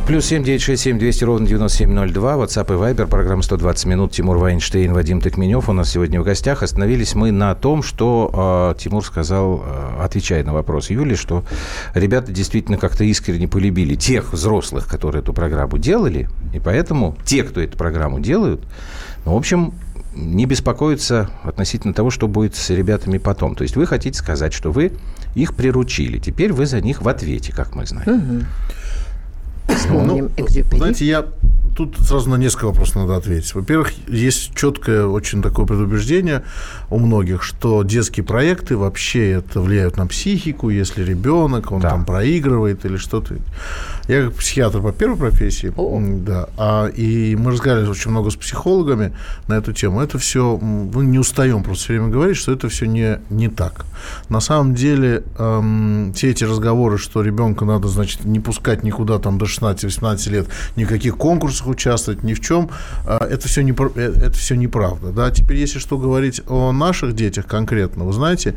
Плюс 0.04 0.24
семь 0.26 0.42
девять 0.42 0.62
шесть 0.62 0.82
семь 0.82 0.98
двести 0.98 1.22
ровно 1.22 1.46
девяносто 1.46 1.78
семь 1.78 1.92
ноль 1.92 2.10
два. 2.10 2.34
WhatsApp 2.34 2.74
и 2.74 2.76
Viber. 2.76 3.06
Программа 3.06 3.42
120 3.42 3.86
минут. 3.86 4.10
Тимур 4.10 4.36
Вайнштейн, 4.36 4.92
Вадим 4.92 5.20
Токменев. 5.20 5.68
У 5.68 5.72
нас 5.72 5.90
сегодня 5.90 6.20
в 6.20 6.24
гостях. 6.24 6.64
Остановились 6.64 7.14
мы 7.14 7.30
на 7.30 7.54
том, 7.54 7.84
что 7.84 8.74
э, 8.76 8.80
Тимур 8.80 9.04
сказал, 9.04 9.62
э, 9.64 10.02
отвечая 10.02 10.42
на 10.42 10.52
вопрос 10.52 10.90
Юли, 10.90 11.14
что 11.14 11.44
ребята 11.94 12.32
действительно 12.32 12.78
как-то 12.78 13.04
искренне 13.04 13.46
полюбили 13.46 13.94
тех 13.94 14.32
взрослых, 14.32 14.88
которые 14.88 15.22
эту 15.22 15.32
программу 15.32 15.78
делали. 15.78 16.28
И 16.52 16.58
поэтому 16.58 17.16
те, 17.24 17.44
кто 17.44 17.60
эту 17.60 17.78
программу 17.78 18.18
делают, 18.18 18.66
ну, 19.24 19.34
в 19.34 19.36
общем, 19.36 19.72
не 20.14 20.46
беспокоиться 20.46 21.30
относительно 21.42 21.94
того, 21.94 22.10
что 22.10 22.28
будет 22.28 22.54
с 22.54 22.70
ребятами 22.70 23.18
потом. 23.18 23.54
То 23.54 23.62
есть 23.62 23.76
вы 23.76 23.86
хотите 23.86 24.18
сказать, 24.18 24.52
что 24.52 24.70
вы 24.70 24.92
их 25.34 25.54
приручили. 25.54 26.18
Теперь 26.18 26.52
вы 26.52 26.66
за 26.66 26.80
них 26.80 27.02
в 27.02 27.08
ответе, 27.08 27.52
как 27.52 27.74
мы 27.74 27.86
знаем. 27.86 28.46
Угу. 29.68 29.74
Вспомним 29.76 30.30
ну, 30.36 30.46
Знаете, 30.76 31.06
я 31.06 31.26
тут 31.76 31.96
сразу 32.00 32.28
на 32.28 32.36
несколько 32.36 32.66
вопросов 32.66 32.96
надо 32.96 33.16
ответить. 33.16 33.54
Во-первых, 33.54 33.92
есть 34.08 34.54
четкое 34.54 35.06
очень 35.06 35.42
такое 35.42 35.66
предубеждение 35.66 36.42
у 36.90 36.98
многих, 36.98 37.42
что 37.42 37.82
детские 37.82 38.24
проекты 38.24 38.76
вообще 38.76 39.30
это 39.30 39.60
влияют 39.60 39.96
на 39.96 40.06
психику, 40.06 40.68
если 40.68 41.02
ребенок, 41.02 41.72
он 41.72 41.80
да. 41.80 41.90
там 41.90 42.04
проигрывает 42.04 42.84
или 42.84 42.96
что-то. 42.96 43.36
Я 44.12 44.26
как 44.26 44.34
психиатр 44.34 44.82
по 44.82 44.92
первой 44.92 45.16
профессии, 45.16 45.72
О. 45.74 45.98
да, 45.98 46.46
а, 46.58 46.88
и 46.88 47.34
мы 47.34 47.50
разговаривали 47.52 47.88
очень 47.88 48.10
много 48.10 48.28
с 48.28 48.36
психологами 48.36 49.16
на 49.48 49.54
эту 49.54 49.72
тему. 49.72 50.02
Это 50.02 50.18
все, 50.18 50.58
мы 50.58 51.06
не 51.06 51.18
устаем 51.18 51.62
просто 51.62 51.84
все 51.84 51.92
время 51.94 52.08
говорить, 52.08 52.36
что 52.36 52.52
это 52.52 52.68
все 52.68 52.84
не, 52.84 53.20
не 53.30 53.48
так. 53.48 53.86
На 54.28 54.40
самом 54.40 54.74
деле, 54.74 55.22
эм, 55.38 56.12
все 56.14 56.30
эти 56.30 56.44
разговоры, 56.44 56.98
что 56.98 57.22
ребенка 57.22 57.64
надо, 57.64 57.88
значит, 57.88 58.26
не 58.26 58.38
пускать 58.38 58.82
никуда 58.82 59.18
там 59.18 59.38
до 59.38 59.46
16-18 59.46 60.28
лет, 60.28 60.46
никаких 60.76 61.16
конкурсов 61.16 61.66
участвовать, 61.68 62.22
ни 62.22 62.34
в 62.34 62.40
чем, 62.40 62.68
э, 63.06 63.16
это 63.16 63.48
все, 63.48 63.62
не, 63.62 63.72
э, 63.72 64.12
это 64.26 64.34
все 64.34 64.56
неправда. 64.56 65.10
Да? 65.12 65.30
Теперь, 65.30 65.56
если 65.56 65.78
что 65.78 65.96
говорить 65.96 66.42
о 66.48 66.72
наших 66.72 67.14
детях 67.14 67.46
конкретно, 67.46 68.04
вы 68.04 68.12
знаете, 68.12 68.56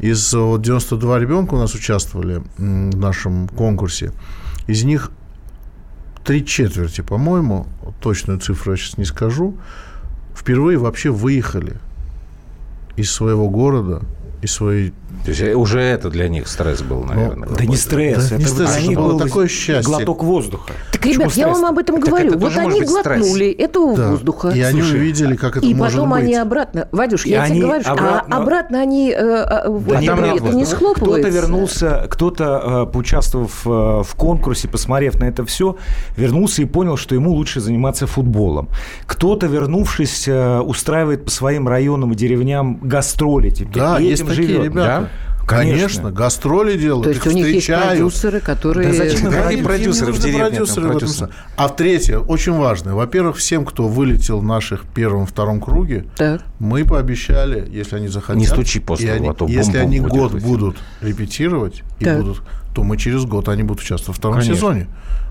из 0.00 0.34
вот, 0.34 0.62
92 0.62 1.20
ребенка 1.20 1.54
у 1.54 1.58
нас 1.58 1.74
участвовали 1.74 2.42
в 2.58 2.96
нашем 2.96 3.46
конкурсе, 3.46 4.10
из 4.66 4.84
них 4.84 5.10
три 6.24 6.44
четверти, 6.44 7.00
по-моему, 7.02 7.66
точную 8.00 8.40
цифру 8.40 8.72
я 8.72 8.76
сейчас 8.76 8.98
не 8.98 9.04
скажу, 9.04 9.56
впервые 10.34 10.78
вообще 10.78 11.10
выехали 11.10 11.76
из 12.96 13.10
своего 13.10 13.48
города, 13.48 14.02
из 14.42 14.52
своей 14.52 14.92
то 15.24 15.32
есть 15.32 15.42
уже 15.56 15.80
это 15.80 16.08
для 16.08 16.28
них 16.28 16.46
стресс 16.46 16.82
был, 16.82 17.00
ну, 17.00 17.06
наверное. 17.14 17.48
Ну, 17.48 17.56
да 17.56 17.64
не 17.64 17.76
стресс, 17.76 18.28
да, 18.28 18.36
это 18.36 18.44
не 18.44 18.44
стресс, 18.44 18.76
для 18.76 18.88
них 18.88 18.98
был 18.98 19.18
такое 19.18 19.48
счастье. 19.48 19.82
глоток 19.82 20.22
воздуха. 20.22 20.72
Так, 20.92 21.04
ребят, 21.04 21.32
я 21.32 21.48
вам 21.48 21.64
об 21.64 21.78
этом 21.78 21.98
говорю. 21.98 22.38
Вот 22.38 22.56
они 22.56 22.82
глотнули 22.82 23.52
стресс. 23.52 23.68
этого 23.68 23.96
да. 23.96 24.10
воздуха. 24.10 24.50
И 24.50 24.60
они 24.60 24.82
увидели, 24.82 25.34
как 25.34 25.56
это 25.56 25.66
и 25.66 25.74
может 25.74 25.80
быть. 25.80 25.92
И 25.92 25.96
потом 25.96 26.12
они 26.12 26.34
обратно... 26.36 26.88
Вадюш, 26.92 27.26
и 27.26 27.30
я 27.30 27.48
тебе 27.48 27.62
говорю, 27.62 27.82
обратно... 27.84 28.36
а 28.36 28.40
обратно 28.40 28.80
они... 28.80 29.10
Э, 29.10 29.64
э, 29.66 29.80
да, 29.88 30.02
там 30.02 30.24
это 30.24 30.48
не 30.50 30.64
схлопывается. 30.64 31.28
Кто-то 31.28 31.28
вернулся, 31.28 32.06
кто-то, 32.08 32.84
э, 32.86 32.92
поучаствовав 32.92 33.64
в 33.64 34.16
конкурсе, 34.16 34.68
посмотрев 34.68 35.18
на 35.18 35.24
это 35.24 35.44
все, 35.44 35.76
вернулся 36.16 36.62
и 36.62 36.66
понял, 36.66 36.96
что 36.96 37.14
ему 37.14 37.32
лучше 37.32 37.60
заниматься 37.60 38.06
футболом. 38.06 38.68
Кто-то, 39.06 39.46
вернувшись, 39.46 40.28
устраивает 40.28 41.24
по 41.24 41.30
своим 41.30 41.66
районам 41.66 42.12
и 42.12 42.14
деревням 42.14 42.78
гастроли 42.82 43.50
теперь. 43.50 43.82
Да, 43.82 43.98
и 43.98 44.04
есть 44.04 44.25
этим 44.26 44.42
такие 44.42 44.48
живет. 44.48 44.64
ребята. 44.64 45.00
Да? 45.02 45.08
Конечно. 45.46 45.78
Конечно, 45.78 46.10
гастроли 46.10 46.76
делают, 46.76 47.04
То 47.04 47.10
есть 47.10 47.26
у 47.26 47.30
них 47.30 47.46
есть 47.46 47.68
продюсеры, 47.68 48.40
которые... 48.40 48.88
Да 48.88 48.94
зачем 48.94 49.30
да, 49.30 49.46
они 49.46 49.62
продюсеры 49.62 50.12
в 50.12 50.18
деревне? 50.18 50.44
Продюсеры 50.48 50.88
в 50.88 50.96
этом... 50.96 51.30
А 51.56 51.68
в 51.68 51.76
третье, 51.76 52.18
очень 52.18 52.52
важное. 52.52 52.94
Во-первых, 52.94 53.36
всем, 53.36 53.64
кто 53.64 53.86
вылетел 53.86 54.40
в 54.40 54.44
наших 54.44 54.82
первом-втором 54.86 55.60
круге, 55.60 56.06
так. 56.16 56.42
мы 56.58 56.84
пообещали, 56.84 57.68
если 57.70 57.94
они 57.94 58.08
захотят... 58.08 58.40
Не 58.40 58.46
стучи 58.46 58.80
после 58.80 59.12
они, 59.12 59.28
а 59.28 59.34
то 59.34 59.46
Если 59.46 59.78
они 59.78 60.00
год 60.00 60.32
будут 60.32 60.78
репетировать, 61.00 61.84
и 62.00 62.10
будут, 62.10 62.42
то 62.76 62.82
мы 62.82 62.98
через 62.98 63.24
год 63.24 63.48
они 63.48 63.62
будут 63.62 63.82
участвовать 63.82 64.08
во 64.08 64.20
втором 64.20 64.36
Конечно. 64.40 64.54
сезоне 64.54 64.86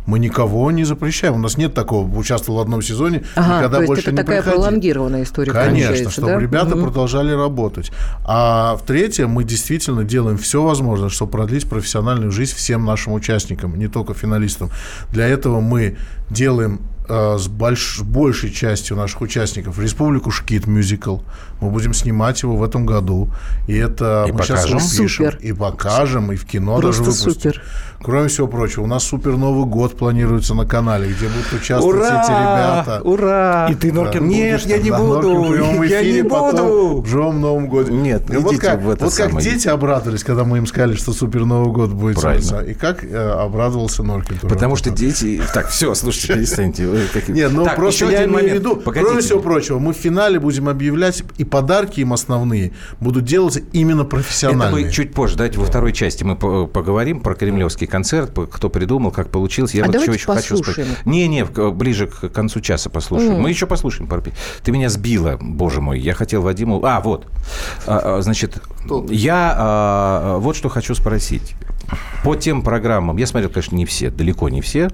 мы 0.07 0.19
никого 0.19 0.71
не 0.71 0.83
запрещаем. 0.83 1.35
У 1.35 1.37
нас 1.39 1.57
нет 1.57 1.73
такого, 1.73 2.07
участвовал 2.17 2.59
в 2.59 2.61
одном 2.61 2.81
сезоне, 2.81 3.23
ага, 3.35 3.59
никогда 3.59 3.79
то 3.79 3.85
больше 3.85 4.01
это 4.03 4.11
не 4.11 4.17
такая 4.17 4.41
приходи. 4.41 4.61
пролонгированная 4.61 5.23
история 5.23 5.51
Конечно, 5.51 6.09
чтобы 6.09 6.27
да? 6.27 6.39
ребята 6.39 6.75
угу. 6.75 6.85
продолжали 6.85 7.31
работать. 7.31 7.91
А 8.23 8.77
в 8.77 8.83
третье, 8.83 9.27
мы 9.27 9.43
действительно 9.43 10.03
делаем 10.03 10.37
все 10.37 10.63
возможное, 10.63 11.09
чтобы 11.09 11.31
продлить 11.31 11.67
профессиональную 11.67 12.31
жизнь 12.31 12.55
всем 12.55 12.85
нашим 12.85 13.13
участникам, 13.13 13.77
не 13.77 13.87
только 13.87 14.13
финалистам. 14.13 14.69
Для 15.11 15.27
этого 15.27 15.59
мы 15.59 15.97
делаем 16.29 16.81
с 17.07 17.47
больш, 17.47 18.01
большей 18.01 18.51
частью 18.51 18.97
наших 18.97 19.21
участников 19.21 19.79
Республику 19.79 20.31
Шкит 20.31 20.67
мюзикл. 20.67 21.19
Мы 21.61 21.69
будем 21.69 21.93
снимать 21.93 22.41
его 22.43 22.57
в 22.57 22.63
этом 22.63 22.85
году. 22.85 23.29
И 23.67 23.75
это 23.75 24.25
и 24.27 24.31
мы 24.31 24.39
покажем. 24.39 24.57
сейчас 24.57 24.69
его 24.69 25.03
пишем. 25.03 25.31
Супер. 25.31 25.39
И 25.41 25.53
покажем, 25.53 26.31
и 26.31 26.35
в 26.35 26.45
кино 26.45 26.79
Просто 26.79 27.03
даже 27.03 27.11
выпустим. 27.11 27.51
Супер. 27.53 27.63
Кроме 28.05 28.27
всего 28.27 28.47
прочего, 28.47 28.83
у 28.83 28.87
нас 28.87 29.03
супер 29.03 29.35
Новый 29.35 29.65
год 29.65 29.97
планируется 29.97 30.53
на 30.53 30.65
канале, 30.65 31.07
где 31.07 31.27
будут 31.27 31.53
участвовать 31.53 31.97
ура! 31.97 32.21
эти 32.21 32.29
ребята. 32.29 33.01
Ура! 33.03 33.67
И 33.71 33.75
ты, 33.75 33.91
Норкин, 33.91 34.19
да. 34.19 34.25
Нет, 34.25 34.65
я 34.65 34.77
не 34.77 34.91
да, 34.91 34.99
буду. 34.99 35.83
я 35.83 36.03
не 36.03 36.21
буду. 36.21 37.01
В 37.01 37.07
живом 37.07 37.41
Новом 37.41 37.67
годе. 37.67 37.91
Нет, 37.91 38.31
и 38.31 38.37
вот 38.37 38.59
как, 38.59 38.81
в 38.81 38.89
это 38.91 39.05
вот 39.05 39.13
самое... 39.13 39.35
как 39.35 39.43
дети 39.43 39.67
обрадовались, 39.67 40.23
когда 40.23 40.43
мы 40.43 40.57
им 40.57 40.67
сказали, 40.67 40.93
что 40.95 41.13
супер 41.13 41.45
Новый 41.45 41.73
год 41.73 41.91
будет. 41.91 42.21
Правильно. 42.21 42.59
И 42.59 42.73
как 42.75 43.03
э, 43.03 43.17
обрадовался 43.17 44.03
Норкин. 44.03 44.37
Потому 44.47 44.75
что 44.75 44.91
дети... 44.91 45.41
Так, 45.53 45.69
все, 45.69 45.95
слушайте, 45.95 46.35
перестаньте. 46.35 46.87
Нет, 47.27 47.51
ну 47.51 47.65
просто 47.75 48.05
я 48.05 48.25
имею 48.25 48.49
в 48.49 48.53
виду, 48.53 48.75
кроме 48.75 49.21
всего 49.21 49.39
прочего, 49.39 49.79
мы 49.79 49.93
в 49.93 49.97
финале 49.97 50.39
будем 50.39 50.69
объявлять, 50.69 51.23
и 51.37 51.43
подарки 51.43 51.99
им 51.99 52.13
основные 52.13 52.73
будут 52.99 53.25
делаться 53.25 53.61
именно 53.71 54.05
профессиональные. 54.05 54.81
Это 54.81 54.87
мы 54.87 54.91
чуть 54.91 55.13
позже, 55.13 55.35
давайте 55.35 55.59
во 55.59 55.65
второй 55.65 55.93
части 55.93 56.23
мы 56.23 56.35
поговорим 56.35 57.21
про 57.21 57.35
кремлевский 57.35 57.87
концерт, 57.87 58.31
кто 58.51 58.69
придумал, 58.69 59.11
как 59.11 59.29
получилось. 59.29 59.73
Я 59.73 59.83
а 59.83 59.87
вот 59.87 59.95
еще, 59.95 60.13
еще 60.13 60.33
хочу 60.33 60.57
сказать. 60.57 60.87
Не, 61.05 61.27
не, 61.27 61.45
ближе 61.45 62.07
к 62.07 62.29
концу 62.29 62.61
часа 62.61 62.89
послушаем. 62.89 63.33
Mm. 63.33 63.41
Мы 63.41 63.49
еще 63.49 63.67
послушаем 63.67 64.07
пару 64.07 64.23
Ты 64.63 64.71
меня 64.71 64.89
сбила, 64.89 65.37
боже 65.39 65.81
мой. 65.81 65.99
Я 65.99 66.13
хотел 66.13 66.41
Вадиму... 66.41 66.83
А, 66.83 67.01
вот. 67.01 67.27
А, 67.85 68.17
а, 68.17 68.21
значит, 68.21 68.57
Кто? 68.85 69.05
я 69.09 69.55
а, 69.57 70.37
вот 70.37 70.55
что 70.55 70.69
хочу 70.69 70.95
спросить. 70.95 71.55
По 72.23 72.35
тем 72.35 72.63
программам, 72.63 73.17
я 73.17 73.27
смотрел, 73.27 73.51
конечно, 73.51 73.75
не 73.75 73.85
все, 73.85 74.09
далеко 74.09 74.49
не 74.49 74.61
все, 74.61 74.89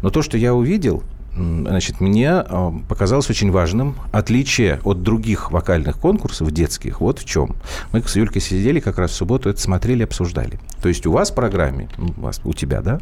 но 0.00 0.10
то, 0.10 0.22
что 0.22 0.38
я 0.38 0.54
увидел, 0.54 1.02
значит, 1.36 2.00
мне 2.00 2.30
а, 2.30 2.72
показалось 2.88 3.28
очень 3.30 3.50
важным 3.50 3.96
отличие 4.12 4.80
от 4.84 5.02
других 5.02 5.50
вокальных 5.50 5.98
конкурсов 5.98 6.50
детских. 6.50 7.00
Вот 7.00 7.18
в 7.18 7.24
чем. 7.24 7.56
Мы 7.92 8.02
с 8.02 8.16
Юлькой 8.16 8.40
сидели 8.40 8.80
как 8.80 8.98
раз 8.98 9.10
в 9.10 9.14
субботу, 9.14 9.48
это 9.50 9.60
смотрели, 9.60 10.04
обсуждали. 10.04 10.60
То 10.80 10.88
есть 10.88 11.06
у 11.06 11.12
вас 11.12 11.30
в 11.30 11.34
программе, 11.34 11.88
у, 11.98 12.20
вас, 12.20 12.40
у 12.44 12.52
тебя, 12.52 12.80
да, 12.80 13.00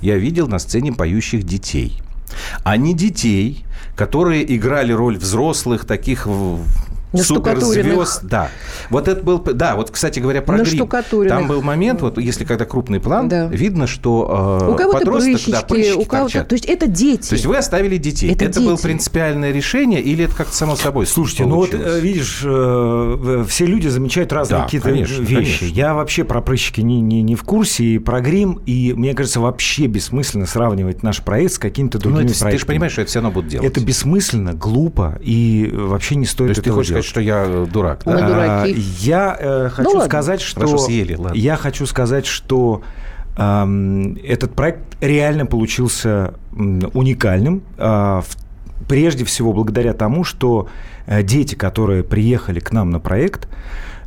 я 0.00 0.16
видел 0.16 0.48
на 0.48 0.58
сцене 0.58 0.92
поющих 0.92 1.44
детей. 1.44 2.00
А 2.64 2.76
не 2.76 2.94
детей, 2.94 3.64
которые 3.96 4.56
играли 4.56 4.92
роль 4.92 5.18
взрослых, 5.18 5.84
таких 5.84 6.26
суперзвезд. 7.16 8.24
Да. 8.24 8.50
Вот 8.90 9.08
это 9.08 9.22
был... 9.22 9.38
Да, 9.38 9.76
вот, 9.76 9.90
кстати 9.90 10.20
говоря, 10.20 10.42
про 10.42 10.58
грим. 10.58 10.88
Там 11.28 11.46
был 11.46 11.62
момент, 11.62 12.02
вот 12.02 12.18
если 12.18 12.44
когда 12.44 12.64
крупный 12.64 13.00
план, 13.00 13.28
да. 13.28 13.46
видно, 13.46 13.86
что 13.86 14.60
э, 14.62 14.70
у 14.70 14.76
кого-то 14.76 14.98
подросток, 14.98 15.32
прыщички, 15.32 15.50
да, 15.50 15.62
прыщички 15.62 15.98
у 15.98 16.04
кого-то... 16.04 16.44
То 16.44 16.54
есть 16.54 16.66
это 16.66 16.86
дети. 16.86 17.28
То 17.28 17.34
есть 17.34 17.46
вы 17.46 17.56
оставили 17.56 17.96
детей. 17.96 18.32
Это, 18.32 18.44
это 18.46 18.54
дети. 18.54 18.64
было 18.66 18.76
принципиальное 18.76 19.52
решение 19.52 20.00
или 20.00 20.24
это 20.24 20.34
как-то 20.34 20.54
само 20.54 20.76
собой 20.76 21.06
Слушайте, 21.06 21.44
получилось? 21.44 21.82
ну 21.82 21.88
вот, 21.88 22.02
видишь, 22.02 22.40
э, 22.44 23.44
все 23.48 23.66
люди 23.66 23.88
замечают 23.88 24.32
разные 24.32 24.60
да, 24.60 24.64
какие-то 24.64 24.88
конечно, 24.88 25.22
вещи. 25.22 25.58
Конечно. 25.58 25.64
Я 25.76 25.94
вообще 25.94 26.24
про 26.24 26.40
прыщики 26.40 26.80
не, 26.80 27.00
не, 27.00 27.22
не 27.22 27.34
в 27.34 27.42
курсе, 27.42 27.84
и 27.84 27.98
про 27.98 28.20
грим, 28.20 28.60
и 28.66 28.92
мне 28.96 29.14
кажется, 29.14 29.40
вообще 29.40 29.86
бессмысленно 29.86 30.46
сравнивать 30.46 31.02
наш 31.02 31.22
проект 31.22 31.54
с 31.54 31.58
какими-то 31.58 31.98
ну, 31.98 32.02
другими 32.02 32.28
ну, 32.28 32.28
проектами. 32.28 32.50
Ты 32.52 32.58
же 32.58 32.66
понимаешь, 32.66 32.92
что 32.92 33.02
это 33.02 33.10
все 33.10 33.20
равно 33.20 33.32
будут 33.32 33.50
делать. 33.50 33.66
Это 33.66 33.80
бессмысленно, 33.80 34.54
глупо, 34.54 35.18
и 35.22 35.70
вообще 35.72 36.16
не 36.16 36.26
стоит 36.26 36.48
То 36.48 36.50
есть 36.50 36.62
ты 36.62 36.70
хочешь 36.70 36.88
делать. 36.88 37.01
Сказать, 37.02 37.10
что 37.10 37.20
я 37.20 37.44
э, 37.46 37.66
дурак, 37.70 38.02
да? 38.04 38.12
Мы 38.12 38.26
дураки. 38.26 38.74
Я 39.00 39.36
э, 39.38 39.68
хочу 39.70 39.98
ну, 39.98 40.04
сказать, 40.04 40.40
что... 40.40 40.60
Хорошо, 40.60 40.78
съели, 40.78 41.14
ладно. 41.14 41.36
Я 41.36 41.56
хочу 41.56 41.86
сказать, 41.86 42.26
что 42.26 42.82
э, 43.36 44.14
этот 44.24 44.54
проект 44.54 44.80
реально 45.00 45.46
получился 45.46 46.34
уникальным, 46.52 47.62
э, 47.76 48.22
прежде 48.88 49.24
всего 49.24 49.52
благодаря 49.52 49.94
тому, 49.94 50.24
что 50.24 50.68
э, 51.06 51.22
дети, 51.22 51.54
которые 51.54 52.04
приехали 52.04 52.60
к 52.60 52.72
нам 52.72 52.90
на 52.90 53.00
проект, 53.00 53.48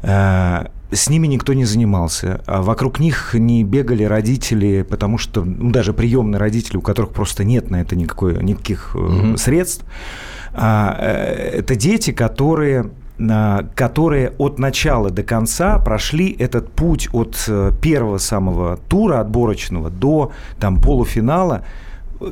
э, 0.02 0.66
с 0.92 1.10
ними 1.10 1.28
никто 1.28 1.54
не 1.54 1.66
занимался. 1.66 2.42
А 2.46 2.62
вокруг 2.62 3.00
них 3.00 3.34
не 3.34 3.64
бегали 3.64 4.04
родители, 4.04 4.84
потому 4.84 5.18
что 5.18 5.44
ну, 5.44 5.72
даже 5.72 5.94
приемные 5.94 6.40
родители, 6.40 6.78
у 6.78 6.82
которых 6.82 7.12
просто 7.12 7.44
нет 7.44 7.70
на 7.70 7.82
это 7.82 7.96
никакой, 7.96 8.42
никаких 8.44 8.96
mm-hmm. 8.96 9.38
средств. 9.38 9.86
А, 10.56 10.98
э, 11.00 11.60
это 11.60 11.76
дети, 11.76 12.12
которые 12.12 12.90
которые 13.76 14.34
от 14.40 14.60
начала 14.60 15.10
до 15.10 15.24
конца 15.24 15.80
прошли 15.80 16.36
этот 16.38 16.70
путь 16.74 17.08
от 17.14 17.46
э, 17.48 17.72
первого 17.82 18.18
самого 18.18 18.76
тура 18.90 19.22
отборочного 19.22 19.90
до 19.90 20.34
там, 20.60 20.82
полуфинала, 20.82 21.64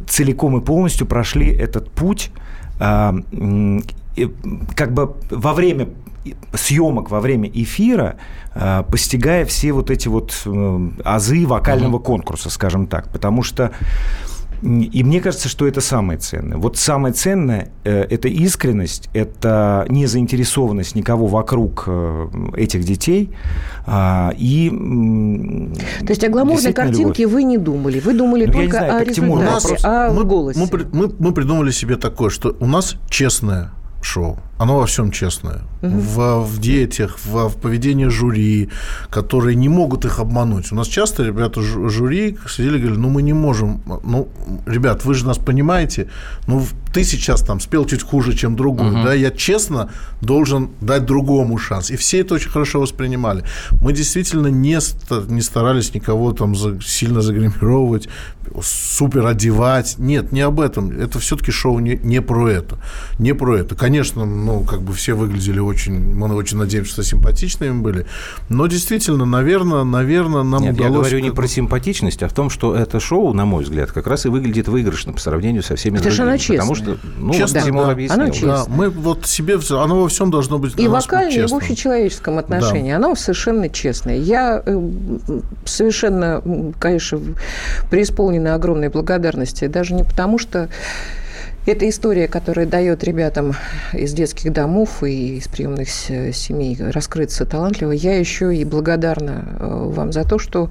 целиком 0.09 0.57
и 0.57 0.61
полностью 0.61 1.07
прошли 1.07 1.47
этот 1.47 1.89
путь 1.89 2.31
а, 2.81 3.15
как 4.75 4.93
бы 4.93 5.15
во 5.29 5.53
время 5.53 5.87
съемок 6.53 7.09
во 7.09 7.21
время 7.21 7.49
эфира, 7.53 8.15
постигая 8.89 9.45
все 9.45 9.71
вот 9.71 9.89
эти 9.89 10.07
вот 10.07 10.41
э, 10.45 10.89
азы 11.03 11.45
вокального 11.45 11.97
mm-hmm. 11.97 12.03
конкурса, 12.03 12.49
скажем 12.49 12.87
так. 12.87 13.09
Потому 13.09 13.43
что 13.43 13.71
и 14.63 15.03
мне 15.03 15.19
кажется, 15.19 15.49
что 15.49 15.67
это 15.67 15.81
самое 15.81 16.17
ценное. 16.19 16.57
Вот 16.57 16.77
самое 16.77 17.13
ценное 17.13 17.69
э,– 17.83 18.01
это 18.09 18.27
искренность, 18.29 19.09
это 19.13 19.85
незаинтересованность 19.89 20.95
никого 20.95 21.27
вокруг 21.27 21.87
этих 22.55 22.83
детей. 22.85 23.31
А, 23.85 24.33
и 24.37 24.69
То 24.69 26.09
есть 26.09 26.23
о 26.23 26.29
гламурной 26.29 26.73
картинке 26.73 27.23
любовь. 27.23 27.33
вы 27.33 27.43
не 27.43 27.57
думали? 27.57 27.99
Вы 27.99 28.13
думали 28.13 28.45
ну, 28.45 28.53
только 28.53 28.77
знаю, 28.77 28.95
о 28.95 29.03
результате, 29.03 29.75
о 29.83 30.13
мы, 30.13 30.23
голосе? 30.23 30.59
Мы, 30.59 30.85
мы, 30.91 31.13
мы 31.19 31.33
придумали 31.33 31.71
себе 31.71 31.97
такое, 31.97 32.29
что 32.29 32.55
у 32.59 32.65
нас 32.65 32.95
честное 33.09 33.71
шоу. 34.01 34.37
Оно 34.63 34.77
во 34.77 34.85
всем 34.85 35.11
честное. 35.11 35.59
Угу. 35.81 35.99
В, 35.99 36.39
в 36.45 36.59
детях, 36.59 37.17
в, 37.25 37.49
в 37.49 37.57
поведении 37.57 38.07
жюри, 38.07 38.69
которые 39.09 39.55
не 39.57 39.67
могут 39.67 40.05
их 40.05 40.19
обмануть. 40.19 40.71
У 40.71 40.75
нас 40.75 40.87
часто 40.87 41.23
ребята 41.23 41.61
жюри 41.61 42.37
сидели 42.47 42.77
и 42.77 42.79
говорили, 42.79 42.99
ну, 42.99 43.09
мы 43.09 43.23
не 43.23 43.33
можем. 43.33 43.81
Ну, 44.03 44.29
ребят, 44.65 45.03
вы 45.03 45.15
же 45.15 45.25
нас 45.25 45.37
понимаете. 45.37 46.07
Ну, 46.47 46.65
ты 46.93 47.03
сейчас 47.03 47.41
там 47.41 47.59
спел 47.59 47.85
чуть 47.85 48.03
хуже, 48.03 48.33
чем 48.33 48.55
другой. 48.55 48.91
Угу. 48.91 49.03
Да, 49.03 49.13
я 49.13 49.31
честно 49.31 49.89
должен 50.21 50.69
дать 50.79 51.05
другому 51.05 51.57
шанс. 51.57 51.91
И 51.91 51.97
все 51.97 52.21
это 52.21 52.35
очень 52.35 52.49
хорошо 52.49 52.79
воспринимали. 52.79 53.43
Мы 53.81 53.91
действительно 53.91 54.47
не, 54.47 54.79
не 55.29 55.41
старались 55.41 55.93
никого 55.93 56.31
там 56.31 56.55
за, 56.55 56.79
сильно 56.81 57.21
загримировать, 57.21 58.07
супер 58.61 59.25
одевать. 59.25 59.95
Нет, 59.97 60.31
не 60.31 60.41
об 60.41 60.59
этом. 60.59 60.91
Это 60.91 61.19
все-таки 61.19 61.51
шоу 61.51 61.79
не, 61.79 61.99
не 62.03 62.21
про 62.21 62.47
это. 62.47 62.77
Не 63.19 63.33
про 63.33 63.57
это. 63.57 63.75
Конечно, 63.75 64.25
ну, 64.25 64.52
как 64.61 64.81
бы 64.81 64.93
все 64.93 65.13
выглядели 65.13 65.59
очень, 65.59 66.13
мы 66.13 66.33
очень 66.35 66.57
надеемся, 66.57 66.93
что 66.93 67.03
симпатичными 67.03 67.81
были. 67.81 68.05
Но 68.49 68.67
действительно, 68.67 69.25
наверное, 69.25 69.83
наверное, 69.83 70.43
нам 70.43 70.61
Нет, 70.61 70.75
удалось... 70.75 70.91
я 70.91 70.99
говорю 70.99 71.19
не 71.19 71.31
про 71.31 71.47
симпатичность, 71.47 72.23
а 72.23 72.27
в 72.27 72.33
том, 72.33 72.49
что 72.49 72.75
это 72.75 72.99
шоу, 72.99 73.33
на 73.33 73.45
мой 73.45 73.63
взгляд, 73.63 73.91
как 73.91 74.07
раз 74.07 74.25
и 74.25 74.29
выглядит 74.29 74.67
выигрышно 74.67 75.13
по 75.13 75.19
сравнению 75.19 75.63
со 75.63 75.75
всеми 75.75 75.95
это 75.95 76.05
другими. 76.05 76.27
Оно 76.27 76.37
честное. 76.37 76.57
Потому 76.57 76.75
что, 76.75 76.97
ну, 77.17 77.33
Честно, 77.33 77.59
вот 77.59 77.65
Тимур 77.65 77.85
да. 77.85 77.91
объяснил. 77.91 78.21
Оно 78.21 78.33
да, 78.41 78.65
мы 78.67 78.89
вот 78.89 79.25
себе, 79.25 79.57
оно 79.71 80.01
во 80.01 80.07
всем 80.07 80.31
должно 80.31 80.57
быть 80.59 80.73
И 80.77 80.87
вокально, 80.87 81.31
и 81.31 81.45
в 81.45 81.53
общечеловеческом 81.53 82.37
отношении. 82.37 82.91
Да. 82.91 82.97
Оно 82.97 83.15
совершенно 83.15 83.69
честное. 83.69 84.17
Я 84.17 84.61
э, 84.65 84.89
совершенно, 85.65 86.73
конечно, 86.79 87.19
преисполнена 87.89 88.55
огромной 88.55 88.89
благодарности. 88.89 89.67
Даже 89.67 89.93
не 89.93 90.03
потому, 90.03 90.37
что 90.37 90.69
это 91.65 91.87
история, 91.87 92.27
которая 92.27 92.65
дает 92.65 93.03
ребятам 93.03 93.53
из 93.93 94.13
детских 94.13 94.51
домов 94.51 95.03
и 95.03 95.37
из 95.37 95.47
приемных 95.47 95.89
семей 95.89 96.77
раскрыться 96.79 97.45
талантливо. 97.45 97.91
Я 97.91 98.17
еще 98.17 98.55
и 98.55 98.65
благодарна 98.65 99.57
э, 99.59 99.65
вам 99.89 100.11
за 100.11 100.25
то, 100.25 100.39
что 100.39 100.69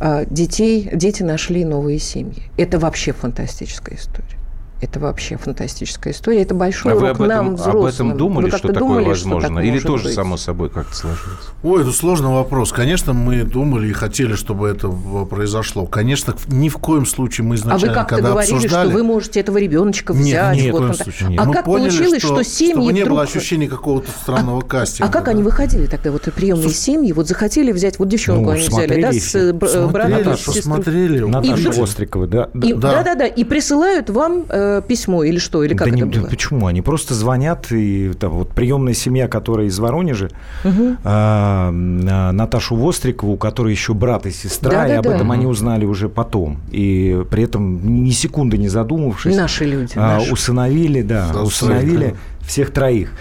э, 0.00 0.24
детей, 0.28 0.90
дети 0.92 1.22
нашли 1.22 1.64
новые 1.64 1.98
семьи. 1.98 2.42
Это 2.56 2.78
вообще 2.78 3.12
фантастическая 3.12 3.96
история. 3.96 4.38
Это 4.80 5.00
вообще 5.00 5.36
фантастическая 5.36 6.12
история. 6.12 6.42
Это 6.42 6.54
большой 6.54 6.92
а 6.92 6.96
урок 6.96 7.18
вы 7.18 7.24
об 7.24 7.28
нам, 7.28 7.56
взрослым. 7.56 7.82
Об 7.82 7.92
этом 7.92 8.16
думали, 8.16 8.48
что 8.50 8.68
такое 8.68 8.78
думали, 8.78 9.04
возможно? 9.06 9.60
Что 9.60 9.60
Или 9.60 9.80
тоже 9.80 10.04
быть? 10.04 10.14
само 10.14 10.36
собой 10.36 10.70
как-то 10.70 10.94
сложилось? 10.94 11.38
Ой, 11.64 11.82
это 11.82 11.90
сложный 11.90 12.28
вопрос. 12.28 12.70
Конечно, 12.70 13.12
мы 13.12 13.42
думали 13.42 13.88
и 13.88 13.92
хотели, 13.92 14.34
чтобы 14.34 14.68
это 14.68 14.88
произошло. 15.28 15.86
Конечно, 15.86 16.34
ни 16.46 16.68
в 16.68 16.78
коем 16.78 17.06
случае 17.06 17.44
мы 17.44 17.56
изначально, 17.56 17.86
А 17.86 17.88
вы 17.88 17.94
как-то 17.94 18.14
когда 18.14 18.30
говорили, 18.30 18.54
обсуждали... 18.54 18.88
что 18.88 18.96
вы 18.96 19.02
можете 19.02 19.40
этого 19.40 19.58
ребеночка 19.58 20.12
взять? 20.12 20.56
Нет, 20.56 20.64
нет, 20.66 20.72
вот, 20.72 20.96
случае, 20.96 21.30
нет. 21.30 21.40
А 21.40 21.44
мы 21.44 21.54
как 21.54 21.64
поняли, 21.64 21.88
получилось, 21.90 22.22
что, 22.22 22.34
что 22.34 22.44
семьи 22.44 22.72
чтобы 22.72 22.92
не 22.92 23.00
вдруг... 23.00 23.16
было 23.16 23.22
ощущения 23.22 23.68
какого-то 23.68 24.10
странного 24.12 24.60
а, 24.60 24.64
кастинга. 24.64 25.10
А 25.10 25.12
как 25.12 25.24
да? 25.24 25.32
они 25.32 25.42
выходили 25.42 25.86
тогда, 25.86 26.12
вот 26.12 26.22
приемные 26.22 26.70
семьи, 26.70 27.10
вот 27.10 27.26
захотели 27.26 27.72
взять, 27.72 27.98
вот 27.98 28.06
девчонку 28.06 28.44
ну, 28.44 28.50
они 28.50 28.68
взяли, 28.68 29.02
да, 29.02 29.12
с 29.12 29.34
э, 29.34 29.52
братом, 29.52 30.12
Наташу, 30.12 30.52
смотрели. 30.52 31.18
Наташа 31.18 31.82
Острикова, 31.82 32.28
да. 32.28 32.48
Да-да-да, 32.54 33.26
и 33.26 33.42
присылают 33.42 34.08
вам 34.10 34.44
э, 34.68 34.82
письмо 34.86 35.22
или 35.24 35.38
что, 35.38 35.62
или 35.62 35.74
как 35.74 35.88
да 35.88 35.96
это 35.96 36.04
не, 36.04 36.20
было? 36.20 36.28
Почему? 36.28 36.66
Они 36.66 36.82
просто 36.82 37.14
звонят, 37.14 37.70
и 37.70 38.12
там 38.18 38.32
вот 38.32 38.50
приемная 38.50 38.94
семья, 38.94 39.28
которая 39.28 39.66
из 39.66 39.78
Воронежа, 39.78 40.30
угу. 40.64 40.96
а, 41.04 41.70
Наташу 41.70 42.76
Вострикову, 42.76 43.32
у 43.32 43.36
которой 43.36 43.72
еще 43.72 43.94
брат 43.94 44.26
и 44.26 44.30
сестра, 44.30 44.70
да, 44.70 44.86
и 44.86 44.92
да, 44.92 44.98
об 44.98 45.04
да. 45.04 45.14
этом 45.16 45.30
они 45.32 45.46
узнали 45.46 45.84
уже 45.84 46.08
потом. 46.08 46.60
И 46.70 47.22
при 47.30 47.44
этом 47.44 48.02
ни 48.04 48.10
секунды 48.10 48.58
не 48.58 48.68
задумавшись... 48.68 49.36
Наши 49.36 49.64
люди. 49.64 49.92
А, 49.96 50.18
наши. 50.18 50.32
Усыновили, 50.32 51.02
да, 51.02 51.30
да 51.32 51.42
усыновили 51.42 52.16
всех 52.46 52.72
троих. 52.72 53.12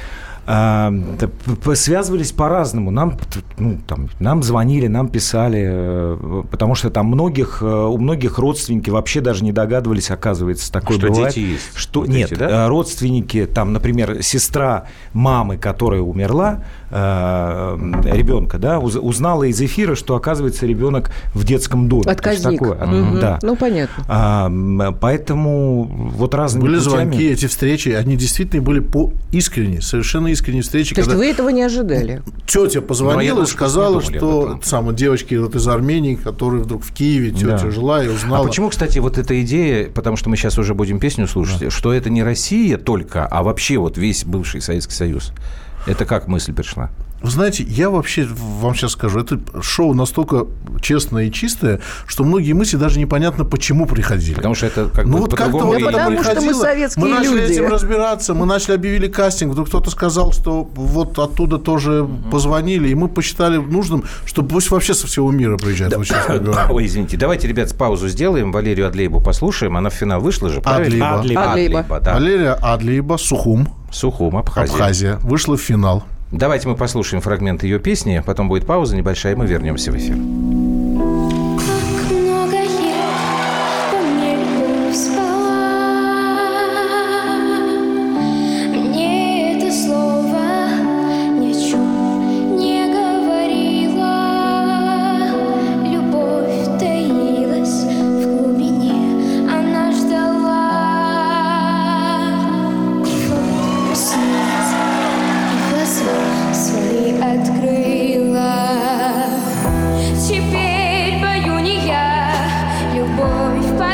Связывались 0.48 2.32
по-разному. 2.32 2.90
Нам, 2.90 3.18
ну, 3.58 3.80
там, 3.86 4.08
нам 4.20 4.44
звонили, 4.44 4.88
нам 4.88 5.10
писали, 5.10 5.66
э, 5.70 6.44
потому 6.50 6.74
что 6.74 6.90
там 6.90 7.08
многих, 7.08 7.60
э, 7.62 7.66
у 7.66 7.98
многих 7.98 8.40
родственники 8.40 8.90
вообще 8.90 9.20
даже 9.20 9.44
не 9.44 9.52
догадывались, 9.52 10.10
оказывается, 10.10 10.72
такое 10.72 10.98
что 10.98 11.08
бывает. 11.08 11.34
Дети 11.34 11.46
есть. 11.46 11.64
Что, 11.76 12.00
вот 12.02 12.10
нет, 12.10 12.32
эти, 12.32 12.40
да? 12.40 12.66
Э, 12.66 12.68
родственники, 12.70 13.46
там, 13.46 13.74
например, 13.74 14.24
сестра 14.24 14.86
мамы, 15.14 15.58
которая 15.58 16.02
умерла, 16.02 16.64
ребенка, 16.90 18.58
да, 18.58 18.80
узнала 18.80 19.44
из 19.44 19.60
эфира, 19.62 19.96
что, 19.96 20.16
оказывается, 20.16 20.66
ребенок 20.66 21.12
в 21.34 21.44
детском 21.44 21.90
доме. 21.90 22.10
Отказник. 22.10 22.60
Такое. 22.60 22.78
Угу. 22.78 23.18
Да. 23.20 23.40
Ну, 23.42 23.58
понятно. 23.58 24.06
А, 24.08 24.50
поэтому 25.02 25.84
вот 25.84 26.34
разными 26.34 26.64
Были 26.64 26.78
путями... 26.78 26.92
звонки, 26.94 27.28
эти 27.28 27.48
встречи, 27.48 27.90
они 27.90 28.16
действительно 28.16 28.62
были 28.64 28.80
по 28.80 29.12
искренне, 29.34 29.82
совершенно 29.82 30.32
искренней 30.38 30.62
встречи. 30.62 30.96
То 30.96 31.02
есть 31.02 31.14
вы 31.14 31.28
этого 31.28 31.50
не 31.50 31.64
ожидали? 31.64 32.22
Тетя 32.46 32.82
позвонила 32.82 33.44
и 33.44 33.46
сказала, 33.46 34.02
что 34.02 34.60
самой 34.64 34.96
девочки 34.96 35.36
вот 35.36 35.56
из 35.56 35.68
Армении, 35.68 36.16
которая 36.16 36.62
вдруг 36.62 36.84
в 36.84 36.94
Киеве, 36.94 37.32
тетя 37.32 37.60
да. 37.64 37.72
жила 37.72 38.04
и 38.04 38.08
узнала. 38.08 38.44
А 38.44 38.48
почему, 38.48 38.70
кстати, 38.70 39.00
вот 39.00 39.18
эта 39.18 39.42
идея, 39.42 39.90
потому 39.90 40.16
что 40.16 40.30
мы 40.30 40.38
сейчас 40.38 40.58
уже 40.58 40.74
будем 40.74 41.00
песню 41.00 41.28
слушать, 41.28 41.60
да. 41.60 41.70
что 41.70 41.94
это 41.94 42.10
не 42.10 42.24
Россия 42.24 42.78
только, 42.78 43.26
а 43.26 43.44
вообще 43.44 43.78
вот 43.78 43.98
весь 43.98 44.24
бывший 44.24 44.62
Советский 44.62 44.94
Союз? 44.94 45.34
Это 45.86 46.06
как 46.06 46.28
мысль 46.28 46.54
пришла? 46.54 46.90
Вы 47.22 47.32
знаете, 47.32 47.64
я 47.64 47.90
вообще 47.90 48.28
вам 48.30 48.76
сейчас 48.76 48.92
скажу, 48.92 49.20
это 49.20 49.40
шоу 49.62 49.94
настолько 49.94 50.46
честное 50.82 51.26
и 51.26 51.32
чистое, 51.32 51.82
что 52.06 52.24
многие 52.24 52.54
мысли 52.54 52.78
даже 52.78 53.00
непонятно, 53.00 53.44
почему 53.44 53.88
приходили. 53.88 54.36
Потому 54.36 54.54
что 54.54 54.68
это 54.68 54.90
как 54.90 55.06
ну, 55.06 55.14
бы 55.14 55.20
вот 55.22 55.36
как-то 55.36 55.66
вот 55.66 55.80
да 55.80 55.86
потому 55.86 56.24
что 56.24 56.42
мы 56.42 56.54
советские 56.54 57.06
мы 57.06 57.12
начали 57.12 57.42
люди. 57.42 57.54
этим 57.54 57.68
разбираться, 57.68 58.34
мы 58.36 58.46
начали 58.46 58.76
объявили 58.76 59.08
кастинг, 59.08 59.54
вдруг 59.54 59.68
кто-то 59.68 59.90
сказал, 59.90 60.32
что 60.32 60.64
вот 60.76 61.18
оттуда 61.18 61.58
тоже 61.58 62.04
угу. 62.04 62.30
позвонили, 62.30 62.90
и 62.90 62.96
мы 62.96 63.08
посчитали 63.08 63.58
нужным, 63.58 64.04
что 64.26 64.44
пусть 64.44 64.70
вообще 64.70 64.94
со 64.94 65.08
всего 65.08 65.32
мира 65.32 65.58
приезжают. 65.58 65.94
Да. 65.94 65.98
Вот. 65.98 66.58
Ой, 66.70 66.86
извините, 66.86 67.18
давайте, 67.18 67.48
ребят, 67.48 67.76
паузу 67.76 68.08
сделаем, 68.10 68.52
Валерию 68.52 68.88
Адлееву 68.88 69.22
послушаем, 69.22 69.76
она 69.76 69.90
в 69.90 69.94
финал 69.94 70.22
вышла 70.22 70.50
же, 70.50 70.62
правильно? 70.62 71.16
Адлиба. 71.16 71.52
Адлиба. 71.52 71.80
Адлиба 71.80 72.00
да. 72.00 72.14
Валерия 72.14 72.54
Адлиба, 72.54 73.18
Сухум. 73.18 73.74
Сухум, 73.92 74.38
Абхазия. 74.38 74.74
Абхазия. 74.74 75.16
Вышла 75.24 75.58
в 75.58 75.62
финал. 75.62 76.04
Давайте 76.32 76.68
мы 76.68 76.76
послушаем 76.76 77.22
фрагмент 77.22 77.64
ее 77.64 77.80
песни, 77.80 78.22
потом 78.26 78.50
будет 78.50 78.66
пауза 78.66 78.96
небольшая, 78.96 79.34
и 79.34 79.36
мы 79.36 79.48
вернемся 79.48 79.92
в 79.92 79.98
эфир. 79.98 80.67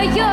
Андреем 0.04 0.33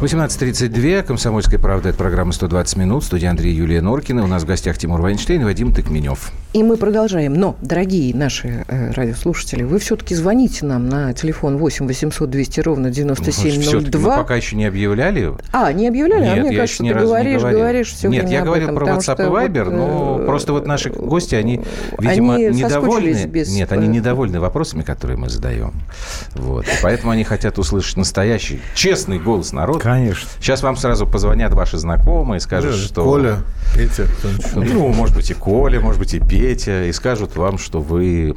18.32. 0.00 1.02
Комсомольская 1.04 1.58
правда. 1.58 1.90
Это 1.90 1.98
программа 1.98 2.32
«120 2.32 2.78
минут». 2.78 3.04
Студия 3.04 3.30
Андрей 3.30 3.54
Юлия 3.54 3.80
Норкина. 3.80 4.24
У 4.24 4.26
нас 4.26 4.42
в 4.42 4.46
гостях 4.46 4.76
Тимур 4.76 5.00
Вайнштейн 5.00 5.40
и 5.40 5.44
Вадим 5.44 5.72
Тыкменев. 5.72 6.32
И 6.52 6.62
мы 6.62 6.76
продолжаем. 6.76 7.34
Но, 7.34 7.56
дорогие 7.62 8.14
наши 8.14 8.64
э, 8.68 8.92
радиослушатели, 8.92 9.62
вы 9.62 9.78
все-таки 9.78 10.14
звоните 10.14 10.66
нам 10.66 10.88
на 10.88 11.12
телефон 11.14 11.58
8 11.58 11.86
800 11.86 12.30
200 12.30 12.60
ровно 12.60 12.90
9702. 12.90 14.00
Мы 14.00 14.22
пока 14.22 14.36
еще 14.36 14.54
не 14.54 14.66
объявляли. 14.66 15.32
А, 15.52 15.72
не 15.72 15.88
объявляли? 15.88 16.24
А 16.24 16.34
Нет, 16.34 16.38
а 16.38 16.48
мне 16.48 16.56
кажется, 16.56 16.82
ты 16.84 16.94
говоришь, 16.94 17.42
говоришь 17.42 17.92
все 17.92 18.08
Нет, 18.08 18.28
я 18.28 18.42
говорил 18.42 18.68
этом, 18.68 18.76
про 18.76 18.86
WhatsApp 18.86 19.16
и 19.16 19.48
Viber, 19.48 19.64
вот, 19.64 19.72
но 19.72 20.18
э, 20.20 20.26
просто 20.26 20.52
вот 20.52 20.66
наши 20.66 20.90
гости, 20.90 21.34
они, 21.34 21.62
видимо, 21.98 22.34
они 22.34 22.46
недовольны. 22.46 23.26
Без... 23.26 23.52
Нет, 23.52 23.72
они 23.72 23.88
недовольны 23.88 24.38
вопросами, 24.38 24.82
которые 24.82 25.16
мы 25.18 25.28
задаем. 25.28 25.72
Вот. 26.34 26.66
И 26.66 26.82
поэтому 26.82 27.12
они 27.12 27.24
хотят 27.24 27.58
услышать 27.58 27.96
настоящий, 27.96 28.60
честный 28.74 29.18
голос 29.18 29.52
народа. 29.52 29.80
Конечно. 29.94 30.28
Сейчас 30.40 30.62
вам 30.62 30.76
сразу 30.76 31.06
позвонят 31.06 31.52
ваши 31.54 31.78
знакомые 31.78 32.38
и 32.38 32.40
скажут, 32.40 32.72
да, 32.72 32.76
что... 32.78 33.04
Коля, 33.04 33.38
Петя, 33.76 34.06
Ну, 34.56 34.88
может 34.88 35.14
быть, 35.14 35.30
и 35.30 35.34
Коля, 35.34 35.80
может 35.80 36.00
быть, 36.00 36.14
и 36.14 36.20
Петя, 36.20 36.84
и 36.84 36.92
скажут 36.92 37.36
вам, 37.36 37.58
что 37.58 37.80
вы 37.80 38.34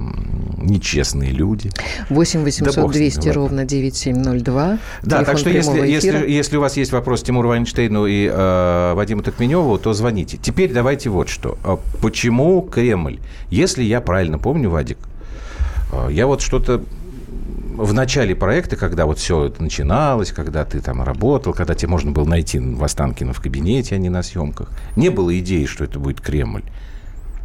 нечестные 0.58 1.32
люди. 1.32 1.72
8 2.10 2.44
800 2.44 2.76
да 2.76 2.88
200 2.88 3.30
ровно 3.30 3.66
9702. 3.66 4.78
Да, 5.02 5.24
так 5.24 5.38
что 5.40 5.50
если, 5.50 5.80
если, 5.88 6.30
если 6.30 6.58
у 6.58 6.62
вас 6.62 6.78
есть 6.78 6.92
вопрос 6.92 7.24
Тимуру 7.24 7.50
Вайнштейну 7.50 8.06
и 8.06 8.30
э, 8.32 8.94
Вадиму 8.94 9.24
Токменеву, 9.24 9.80
то 9.80 9.94
звоните. 9.94 10.38
Теперь 10.38 10.72
давайте 10.72 11.10
вот 11.10 11.28
что. 11.28 11.58
А 11.64 11.80
почему 12.02 12.62
Кремль? 12.62 13.20
Если 13.50 13.84
я 13.84 14.00
правильно 14.02 14.38
помню, 14.38 14.70
Вадик, 14.70 15.00
э, 15.92 16.10
я 16.12 16.28
вот 16.28 16.42
что-то 16.42 16.84
в 17.78 17.94
начале 17.94 18.36
проекта, 18.36 18.76
когда 18.76 19.06
вот 19.06 19.20
все 19.20 19.46
это 19.46 19.62
начиналось, 19.62 20.32
когда 20.32 20.66
ты 20.66 20.80
там 20.82 21.04
работал, 21.04 21.54
когда 21.54 21.76
тебе 21.76 21.90
можно 21.90 22.12
было 22.12 22.26
найти 22.26 22.60
в 22.60 22.84
Останкино 22.84 23.34
в 23.34 23.42
кабинете, 23.42 23.96
а 23.96 23.98
не 24.00 24.10
на 24.10 24.24
съемках, 24.24 24.70
не 24.96 25.10
было 25.10 25.38
идеи, 25.40 25.66
что 25.66 25.84
это 25.84 26.00
будет 26.00 26.20
Кремль. 26.20 26.64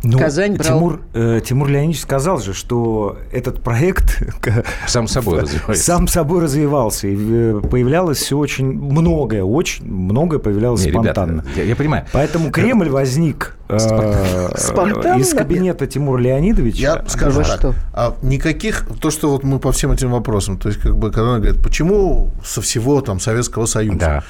Ну, 0.03 0.19
Казань 0.19 0.57
брал... 0.57 0.79
Тимур, 0.79 1.01
э, 1.15 1.41
Тимур 1.45 1.69
Леонидович 1.69 2.01
сказал 2.01 2.41
же, 2.41 2.55
что 2.55 3.19
этот 3.31 3.63
проект 3.63 4.23
сам 4.87 5.07
собой 5.07 5.41
развивался. 5.43 5.83
Сам 5.83 6.09
собой 6.09 6.43
развивался. 6.43 7.07
И 7.07 7.17
э, 7.17 7.61
появлялось 7.71 8.19
все 8.19 8.37
очень 8.37 8.67
многое, 8.67 9.45
очень 9.45 9.87
многое 9.87 10.41
появлялось 10.41 10.85
Не, 10.85 10.91
спонтанно. 10.91 11.43
Ребята, 11.43 11.61
я, 11.61 11.65
я 11.65 11.77
понимаю. 11.77 12.07
Поэтому 12.13 12.51
Кремль 12.51 12.89
возник 12.89 13.57
э, 13.69 13.77
из 13.77 15.35
кабинета 15.35 15.87
Тимура 15.87 16.21
Леонидовича. 16.21 16.81
Я 16.81 17.05
скажу 17.07 17.43
так. 17.43 17.59
Что? 17.59 17.75
А 17.93 18.17
никаких, 18.23 18.87
то, 19.01 19.11
что 19.11 19.31
вот 19.31 19.45
мы 19.45 19.61
по 19.61 19.71
всем 19.71 19.93
этим 19.93 20.11
вопросам, 20.11 20.59
то 20.59 20.69
есть, 20.69 20.81
как 20.81 20.97
бы, 20.97 21.13
когда 21.13 21.31
он 21.31 21.41
говорит, 21.41 21.63
почему 21.63 22.31
со 22.45 22.61
всего 22.61 23.01
там 23.03 23.21
Советского 23.21 23.67
Союза? 23.67 23.99
Да. 23.99 24.25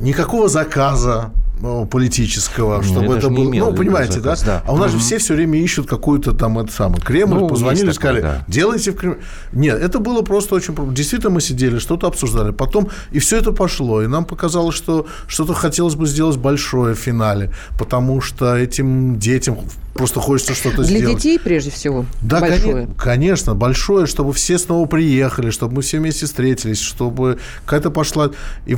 Никакого 0.00 0.50
заказа, 0.50 1.30
ну, 1.51 1.51
политического, 1.90 2.78
ну, 2.78 2.82
чтобы 2.82 3.14
это 3.14 3.28
было. 3.28 3.52
Ну, 3.52 3.72
понимаете, 3.72 4.20
да? 4.20 4.34
да? 4.44 4.62
А 4.66 4.72
у 4.72 4.76
нас 4.76 4.90
же 4.90 4.98
все 4.98 5.18
все 5.18 5.34
время 5.34 5.58
ищут 5.60 5.88
какую-то 5.88 6.32
там 6.32 6.58
это 6.58 6.72
самое 6.72 7.00
Кремль, 7.00 7.40
ну, 7.40 7.48
позвонили, 7.48 7.92
сказали, 7.92 8.20
да. 8.20 8.44
делайте 8.48 8.90
в 8.90 8.96
Кремль. 8.96 9.18
Нет, 9.52 9.80
это 9.80 9.98
было 9.98 10.22
просто 10.22 10.54
очень. 10.54 10.74
Действительно, 10.92 11.30
мы 11.30 11.40
сидели, 11.40 11.78
что-то 11.78 12.06
обсуждали. 12.06 12.50
Потом 12.50 12.88
и 13.12 13.18
все 13.18 13.38
это 13.38 13.52
пошло. 13.52 14.02
И 14.02 14.06
нам 14.06 14.24
показалось, 14.24 14.74
что 14.74 15.06
что-то 15.26 15.54
хотелось 15.54 15.94
бы 15.94 16.06
сделать 16.06 16.36
большое 16.36 16.94
в 16.94 16.98
финале, 16.98 17.52
потому 17.78 18.20
что 18.20 18.56
этим 18.56 19.18
детям 19.18 19.58
просто 19.94 20.20
хочется 20.20 20.54
что-то 20.54 20.84
сделать. 20.84 21.04
Для 21.04 21.14
детей, 21.14 21.38
прежде 21.38 21.70
всего, 21.70 22.06
да, 22.20 22.40
большое. 22.40 22.88
конечно, 22.96 23.54
большое, 23.54 24.06
чтобы 24.06 24.32
все 24.32 24.58
снова 24.58 24.86
приехали, 24.86 25.50
чтобы 25.50 25.76
мы 25.76 25.82
все 25.82 25.98
вместе 25.98 26.26
встретились, 26.26 26.80
чтобы 26.80 27.38
какая-то 27.64 27.90
пошла... 27.90 28.30
И 28.66 28.76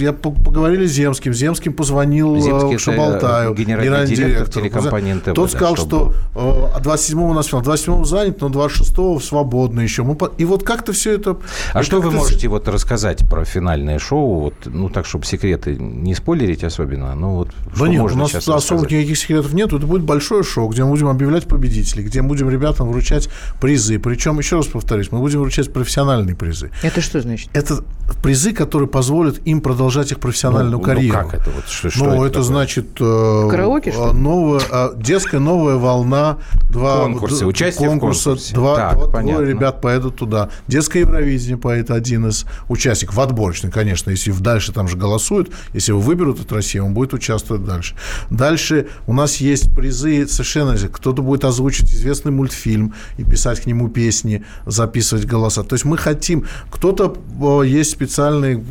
я 0.00 0.12
поговорили 0.12 0.86
с 0.86 0.92
Земским, 0.92 1.32
Земским 1.32 1.72
позвонил 1.72 2.36
э, 2.36 2.40
Земский 2.40 2.78
Шабалтаю, 2.78 3.54
генеральный, 3.54 3.86
генеральный 3.86 4.16
директор, 4.16 4.46
директор 4.46 4.62
телекомпании 4.62 5.12
НТВ. 5.14 5.34
Тот 5.34 5.50
сказал, 5.50 5.76
что 5.76 6.14
27 6.34 7.22
у 7.22 7.32
нас 7.34 7.46
финал, 7.46 7.62
27 7.62 8.04
занят, 8.04 8.40
но 8.40 8.48
26 8.48 9.24
свободно 9.24 9.80
еще. 9.80 10.02
Мы, 10.02 10.16
и 10.38 10.44
вот 10.44 10.64
как-то 10.64 10.92
все 10.92 11.12
это... 11.12 11.38
А 11.72 11.82
что 11.82 12.00
вы 12.00 12.10
можете 12.10 12.48
вот 12.48 12.66
рассказать 12.68 13.28
про 13.28 13.44
финальное 13.44 13.98
шоу, 13.98 14.40
вот, 14.40 14.54
ну 14.66 14.88
так, 14.88 15.06
чтобы 15.06 15.24
секреты 15.24 15.76
не 15.76 16.14
спойлерить 16.14 16.64
особенно, 16.64 17.14
ну 17.14 17.36
вот 17.36 17.50
Да 17.78 17.88
нет, 17.88 18.02
у 18.02 18.16
нас 18.16 18.34
особо 18.48 18.82
никаких 18.82 19.18
секретов 19.18 19.52
нет, 19.52 19.72
это 19.72 19.86
будет 19.86 19.97
большое 20.04 20.42
шоу, 20.42 20.68
где 20.68 20.84
мы 20.84 20.90
будем 20.90 21.08
объявлять 21.08 21.46
победителей, 21.46 22.04
где 22.04 22.22
мы 22.22 22.28
будем 22.28 22.50
ребятам 22.50 22.88
вручать 22.90 23.28
призы. 23.60 23.98
Причем, 23.98 24.38
еще 24.38 24.56
раз 24.56 24.66
повторюсь, 24.66 25.10
мы 25.10 25.18
будем 25.18 25.40
вручать 25.40 25.72
профессиональные 25.72 26.36
призы. 26.36 26.70
Это 26.82 27.00
что 27.00 27.20
значит? 27.20 27.50
Это 27.52 27.84
призы, 28.22 28.52
которые 28.52 28.88
позволят 28.88 29.40
им 29.46 29.60
продолжать 29.60 30.12
их 30.12 30.20
профессиональную 30.20 30.78
ну, 30.78 30.84
карьеру. 30.84 31.18
Ну, 31.22 31.28
как 31.30 31.40
это? 31.40 31.50
Вот, 31.50 31.68
что, 31.68 31.90
что 31.90 32.04
ну, 32.04 32.24
это, 32.24 32.38
это 32.38 32.42
значит... 32.42 32.86
Э, 33.00 33.48
Караоке, 33.50 33.92
что 33.92 34.12
ли? 34.12 34.18
Новая, 34.18 34.60
э, 34.70 34.90
детская 34.96 35.38
новая 35.38 35.76
волна. 35.76 36.38
Два, 36.70 37.04
конкурсы, 37.04 37.46
участие 37.46 37.88
конкурса, 37.88 38.20
в 38.20 38.24
конкурсе. 38.34 38.54
Два, 38.54 38.76
так, 38.76 38.94
два, 38.94 39.08
понятно. 39.08 39.32
двое 39.32 39.48
ребят 39.54 39.80
поедут 39.80 40.16
туда. 40.16 40.50
Детское 40.66 41.00
Евровидение 41.00 41.56
поедет 41.56 41.90
один 41.90 42.28
из 42.28 42.44
участников. 42.68 43.16
В 43.16 43.20
отборочный, 43.20 43.70
конечно, 43.70 44.10
если 44.10 44.30
дальше 44.32 44.72
там 44.72 44.88
же 44.88 44.96
голосуют. 44.96 45.50
Если 45.72 45.92
его 45.92 46.00
выберут 46.00 46.40
от 46.40 46.52
России, 46.52 46.78
он 46.78 46.94
будет 46.94 47.12
участвовать 47.14 47.64
дальше. 47.64 47.94
Дальше 48.30 48.88
у 49.06 49.12
нас 49.12 49.36
есть 49.36 49.74
призы 49.88 50.26
совершенно... 50.28 50.76
Кто-то 50.76 51.22
будет 51.22 51.44
озвучить 51.44 51.94
известный 51.94 52.30
мультфильм 52.30 52.94
и 53.16 53.24
писать 53.24 53.60
к 53.60 53.66
нему 53.66 53.88
песни, 53.88 54.44
записывать 54.66 55.24
голоса. 55.24 55.62
То 55.62 55.74
есть 55.74 55.84
мы 55.84 55.96
хотим... 55.96 56.44
Кто-то 56.70 57.16
есть 57.64 57.90
специальный 57.90 58.62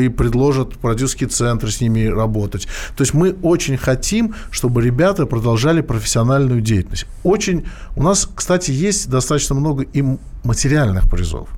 и 0.00 0.08
предложат 0.08 0.76
продюсерский 0.78 1.28
центр 1.28 1.70
с 1.70 1.80
ними 1.80 2.06
работать. 2.06 2.66
То 2.96 3.02
есть 3.02 3.14
мы 3.14 3.36
очень 3.42 3.76
хотим, 3.76 4.34
чтобы 4.50 4.82
ребята 4.82 5.26
продолжали 5.26 5.80
профессиональную 5.80 6.60
деятельность. 6.60 7.06
Очень... 7.22 7.64
У 7.96 8.02
нас, 8.02 8.28
кстати, 8.34 8.72
есть 8.72 9.08
достаточно 9.08 9.54
много 9.54 9.84
и 9.84 10.04
материальных 10.42 11.08
призов. 11.08 11.48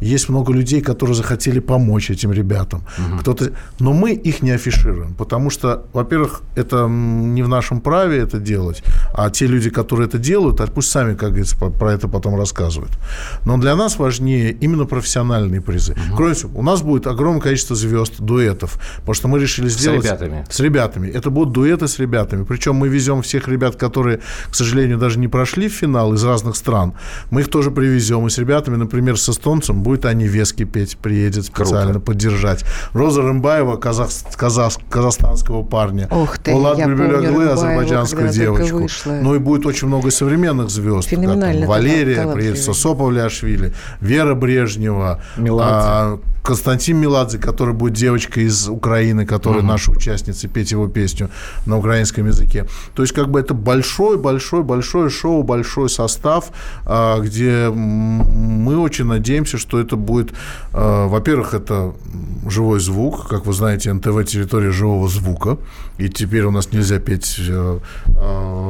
Есть 0.00 0.28
много 0.28 0.52
людей, 0.52 0.80
которые 0.80 1.14
захотели 1.14 1.60
помочь 1.60 2.10
этим 2.10 2.32
ребятам. 2.32 2.84
Угу. 2.98 3.18
Кто-то... 3.20 3.52
Но 3.78 3.92
мы 3.92 4.12
их 4.12 4.42
не 4.42 4.50
афишируем, 4.50 5.14
потому 5.14 5.50
что, 5.50 5.84
во-первых, 5.92 6.42
это 6.56 6.86
не 6.88 7.42
в 7.42 7.48
нашем 7.48 7.80
праве 7.80 8.18
это 8.18 8.38
делать, 8.38 8.82
а 9.14 9.30
те 9.30 9.46
люди, 9.46 9.70
которые 9.70 10.08
это 10.08 10.18
делают, 10.18 10.60
пусть 10.74 10.90
сами, 10.90 11.14
как 11.14 11.30
говорится, 11.30 11.56
про 11.56 11.92
это 11.92 12.08
потом 12.08 12.36
рассказывают. 12.36 12.92
Но 13.44 13.58
для 13.58 13.76
нас 13.76 13.98
важнее 13.98 14.52
именно 14.52 14.84
профессиональные 14.84 15.60
призы. 15.60 15.92
Угу. 15.92 16.16
Кроме 16.16 16.34
того, 16.34 16.58
у 16.58 16.62
нас 16.62 16.82
будет 16.82 17.06
огромное 17.06 17.40
количество 17.40 17.76
звезд, 17.76 18.14
дуэтов, 18.18 18.78
потому 18.96 19.14
что 19.14 19.28
мы 19.28 19.38
решили 19.38 19.68
сделать... 19.68 20.02
С 20.02 20.06
ребятами. 20.06 20.44
С 20.48 20.60
ребятами. 20.60 21.08
Это 21.08 21.30
будут 21.30 21.52
дуэты 21.52 21.88
с 21.88 21.98
ребятами. 21.98 22.44
Причем 22.44 22.76
мы 22.76 22.88
везем 22.88 23.22
всех 23.22 23.48
ребят, 23.48 23.76
которые, 23.76 24.20
к 24.50 24.54
сожалению, 24.54 24.98
даже 24.98 25.18
не 25.18 25.28
прошли 25.28 25.68
в 25.68 25.72
финал 25.72 26.14
из 26.14 26.24
разных 26.24 26.56
стран. 26.56 26.94
Мы 27.30 27.42
их 27.42 27.48
тоже 27.48 27.70
привезем. 27.70 28.26
И 28.26 28.30
с 28.30 28.38
ребятами, 28.38 28.76
например, 28.76 29.18
с 29.18 29.28
эстонцем 29.28 29.82
будет 29.90 30.06
Аня 30.06 30.26
Вески 30.26 30.64
петь, 30.64 30.96
приедет 30.96 31.46
специально 31.46 31.92
Круто. 31.92 32.06
поддержать. 32.06 32.64
Роза 32.92 33.22
Рымбаева, 33.22 33.76
казах, 33.76 34.08
казах, 34.36 34.74
казахстанского 34.88 35.64
парня. 35.64 36.06
Ух 36.12 36.38
ты, 36.38 36.54
Влад 36.54 36.78
я 36.78 36.86
Бельбеляглы, 36.86 37.48
азербайджанскую 37.48 38.28
девочку. 38.28 38.78
Вышла. 38.78 39.12
Ну 39.20 39.34
и 39.34 39.38
будет 39.38 39.66
очень 39.66 39.88
много 39.88 40.12
современных 40.12 40.70
звезд. 40.70 41.08
Феноменально. 41.08 41.66
Валерия, 41.66 42.32
приедет 42.32 42.62
Сосо 42.62 42.94
Павлиашвили, 42.94 43.72
Вера 44.00 44.34
Брежнева, 44.36 45.20
а, 45.36 46.20
Константин 46.42 46.96
Меладзе, 46.96 47.38
который 47.38 47.74
будет 47.74 47.94
девочкой 47.94 48.44
из 48.44 48.68
Украины, 48.68 49.26
которая 49.26 49.62
uh-huh. 49.62 49.66
наша 49.66 49.90
участница, 49.90 50.48
петь 50.48 50.72
его 50.72 50.88
песню 50.88 51.30
на 51.66 51.78
украинском 51.78 52.26
языке. 52.26 52.66
То 52.94 53.02
есть, 53.02 53.14
как 53.14 53.30
бы 53.30 53.38
это 53.40 53.54
большой-большой-большое 53.54 55.10
шоу, 55.10 55.42
большой 55.42 55.88
состав, 55.88 56.50
где 56.84 57.68
мы 57.70 58.78
очень 58.78 59.04
надеемся, 59.04 59.58
что 59.58 59.78
это 59.78 59.96
будет, 59.96 60.32
во-первых, 60.72 61.54
это 61.54 61.94
живой 62.48 62.80
звук, 62.80 63.28
как 63.28 63.46
вы 63.46 63.52
знаете, 63.52 63.92
НТВ 63.92 64.24
территория 64.24 64.70
живого 64.70 65.08
звука, 65.08 65.58
и 65.98 66.08
теперь 66.08 66.44
у 66.44 66.50
нас 66.50 66.72
нельзя 66.72 66.98
петь 66.98 67.40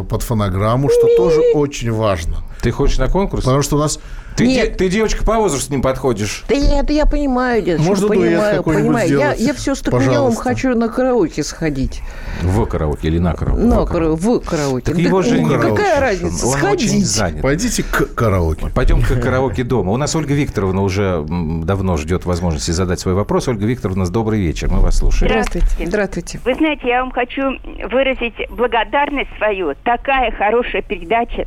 под 0.09 0.23
фонограмму, 0.23 0.89
что 0.89 1.17
тоже 1.17 1.41
очень 1.55 1.93
важно. 1.93 2.37
Ты 2.61 2.71
хочешь 2.71 2.99
на 2.99 3.09
конкурс? 3.09 3.45
Потому 3.45 3.63
что 3.63 3.77
у 3.77 3.79
нас 3.79 3.99
ты, 4.37 4.47
Нет. 4.47 4.71
Де, 4.71 4.75
ты 4.77 4.89
девочка 4.89 5.25
по 5.25 5.37
возрасту 5.37 5.67
с 5.67 5.71
ним 5.71 5.83
подходишь. 5.83 6.45
Да 6.49 6.55
я, 6.55 6.81
это 6.81 6.93
я 6.93 7.05
понимаю, 7.07 7.63
дедушка, 7.63 7.89
Можно 7.89 8.09
понимаю, 8.09 8.63
понимаю. 8.63 9.07
Сделать, 9.07 9.39
я, 9.41 9.47
я 9.47 9.55
все 9.55 9.75
с 9.75 9.81
Токуневым 9.81 10.35
хочу 10.35 10.75
на 10.77 10.89
караоке 10.89 11.43
сходить. 11.43 12.01
В 12.43 12.65
караоке 12.67 13.09
или 13.09 13.19
на 13.19 13.35
караоке? 13.35 13.63
На 13.63 13.85
караоке, 13.87 14.23
в 14.23 14.41
караоке. 14.41 14.85
Так 14.87 14.97
да, 14.97 15.03
его 15.03 15.23
же 15.23 15.43
Какая 15.43 15.59
караоке. 15.61 15.99
разница? 15.99 16.47
Он 16.47 16.53
Сходить. 16.53 16.91
очень 16.91 17.05
занят. 17.05 17.43
Пойдите 17.43 17.83
к 17.83 18.15
караоке. 18.15 18.67
Пойдем 18.75 19.03
к 19.03 19.09
караоке 19.21 19.65
дома. 19.65 19.93
У 19.93 19.97
нас 19.97 20.15
Ольга 20.15 20.35
Викторовна 20.35 20.83
уже 20.83 21.25
давно 21.29 21.97
ждет 21.97 22.25
возможности 22.25 22.71
задать 22.71 23.01
свой 23.01 23.15
вопрос. 23.15 23.49
Ольга 23.49 23.67
Викторовна, 23.67 24.07
добрый 24.09 24.41
вечер. 24.41 24.69
Мы 24.71 24.81
вас 24.81 24.99
слушаем. 24.99 25.31
Здравствуйте. 25.31 25.87
Здравствуйте. 25.87 26.41
Вы 26.45 26.55
знаете, 26.55 26.89
я 26.89 27.01
вам 27.03 27.11
хочу 27.11 27.43
выразить 27.91 28.35
благодарность 28.51 29.31
свою. 29.39 29.75
Такая 29.85 30.31
хорошая 30.33 30.83
передача. 30.83 31.47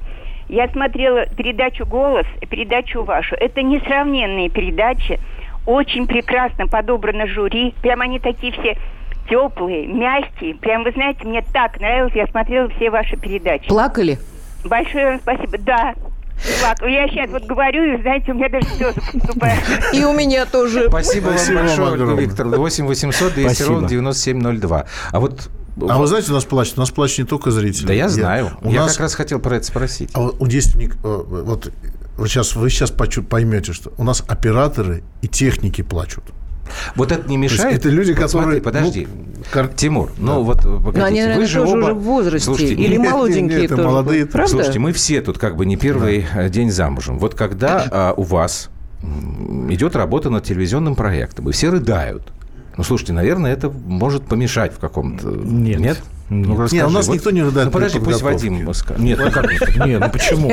Я 0.49 0.67
смотрела 0.69 1.25
передачу 1.25 1.86
«Голос» 1.86 2.25
и 2.41 2.45
передачу 2.45 3.03
вашу. 3.03 3.36
Это 3.36 3.62
несравненные 3.62 4.49
передачи. 4.49 5.19
Очень 5.65 6.08
прекрасно 6.08 6.67
подобрано 6.67 7.27
жюри. 7.27 7.73
Прям 7.82 8.01
они 8.01 8.19
такие 8.19 8.51
все 8.51 8.77
теплые, 9.29 9.88
мягкие. 9.88 10.56
Прям, 10.56 10.84
вы 10.84 10.91
знаете, 10.91 11.25
мне 11.25 11.41
так 11.53 11.79
нравилось. 11.79 12.13
Я 12.13 12.27
смотрела 12.27 12.69
все 12.69 12.89
ваши 12.89 13.15
передачи. 13.15 13.67
Плакали? 13.67 14.19
Большое 14.65 15.12
вам 15.12 15.19
спасибо. 15.19 15.58
Да, 15.60 15.93
плакала. 16.62 16.88
Я 16.88 17.08
сейчас 17.08 17.29
вот 17.29 17.43
говорю, 17.43 17.93
и, 17.93 18.01
знаете, 18.01 18.32
у 18.32 18.36
меня 18.36 18.49
даже 18.49 18.67
слезы 18.67 19.01
поступают. 19.12 19.60
И 19.93 20.03
у 20.03 20.13
меня 20.13 20.45
тоже. 20.45 20.88
Спасибо 20.89 21.27
вам 21.27 21.56
большое, 21.56 22.17
Викторовна. 22.17 22.58
8 22.58 22.86
800 22.86 23.34
200 23.34 23.63
ровно 23.63 23.88
9702. 23.88 24.86
А 25.12 25.19
вот 25.19 25.49
а 25.81 25.97
вы 25.97 26.07
знаете, 26.07 26.31
у 26.31 26.36
нас 26.36 26.45
плачут? 26.45 26.77
У 26.77 26.81
нас 26.81 26.91
плачут 26.91 27.19
не 27.19 27.25
только 27.25 27.51
зрители. 27.51 27.88
Да 27.88 27.93
я 27.93 28.09
знаю. 28.09 28.51
Я, 28.63 28.69
я 28.69 28.81
нас... 28.81 28.93
как 28.93 29.01
раз 29.01 29.15
хотел 29.15 29.39
про 29.39 29.57
это 29.57 29.65
спросить. 29.65 30.09
А 30.13 30.21
вот 30.21 30.51
есть 30.51 30.75
вот 31.03 31.71
вы 32.17 32.27
сейчас, 32.27 32.55
вы 32.55 32.69
сейчас 32.69 32.91
поймете, 32.91 33.73
что 33.73 33.91
у 33.97 34.03
нас 34.03 34.23
операторы 34.27 35.03
и 35.21 35.27
техники 35.27 35.81
плачут. 35.81 36.23
Вот 36.95 37.12
это 37.12 37.27
не 37.27 37.38
мешает. 37.38 37.79
Это 37.79 37.89
люди, 37.89 38.12
вот 38.12 38.19
которые. 38.19 38.43
Смотри, 38.43 38.62
подожди, 38.62 39.07
ну, 39.12 39.43
кар... 39.51 39.67
Тимур, 39.67 40.12
да. 40.17 40.23
ну 40.23 40.43
вот 40.43 40.62
погодите, 40.62 40.99
Но 40.99 41.05
они, 41.05 41.21
вы 41.36 41.45
же 41.45 41.59
тоже 41.59 41.75
оба... 41.75 41.83
уже 41.83 41.93
в 41.93 41.99
возрасте. 41.99 42.45
Слушайте, 42.45 42.73
или 42.75 42.95
нет, 42.95 43.12
молоденькие 43.12 43.62
нет, 43.62 43.65
это 43.65 43.75
только. 43.75 43.89
молодые. 43.89 44.25
Правда? 44.25 44.49
Слушайте, 44.49 44.79
мы 44.79 44.93
все 44.93 45.21
тут 45.21 45.38
как 45.38 45.55
бы 45.57 45.65
не 45.65 45.75
первый 45.75 46.25
да. 46.33 46.49
день 46.49 46.71
замужем. 46.71 47.19
Вот 47.19 47.36
когда 47.36 47.86
а, 47.91 48.13
у 48.15 48.23
вас 48.23 48.69
идет 49.69 49.95
работа 49.95 50.29
над 50.29 50.45
телевизионным 50.45 50.95
проектом, 50.95 51.49
и 51.49 51.51
все 51.51 51.69
рыдают. 51.69 52.31
Ну, 52.77 52.83
слушайте, 52.83 53.13
наверное, 53.13 53.53
это 53.53 53.69
может 53.69 54.25
помешать 54.25 54.73
в 54.73 54.79
каком-то... 54.79 55.27
Нет. 55.27 55.79
Нет? 55.79 56.03
Ну, 56.29 56.57
расскажи. 56.57 56.75
Нет, 56.75 56.88
у 56.88 56.89
нас 56.89 57.07
вот, 57.07 57.13
никто 57.13 57.31
не 57.31 57.43
рыдает. 57.43 57.67
Ну, 57.67 57.71
подожди, 57.71 57.99
пусть 57.99 58.21
Вадим 58.21 58.73
скажет. 58.73 59.03
Нет, 59.03 59.19
ну 59.23 59.31
как 59.31 59.86
Нет, 59.86 59.99
ну 59.99 60.09
почему? 60.09 60.51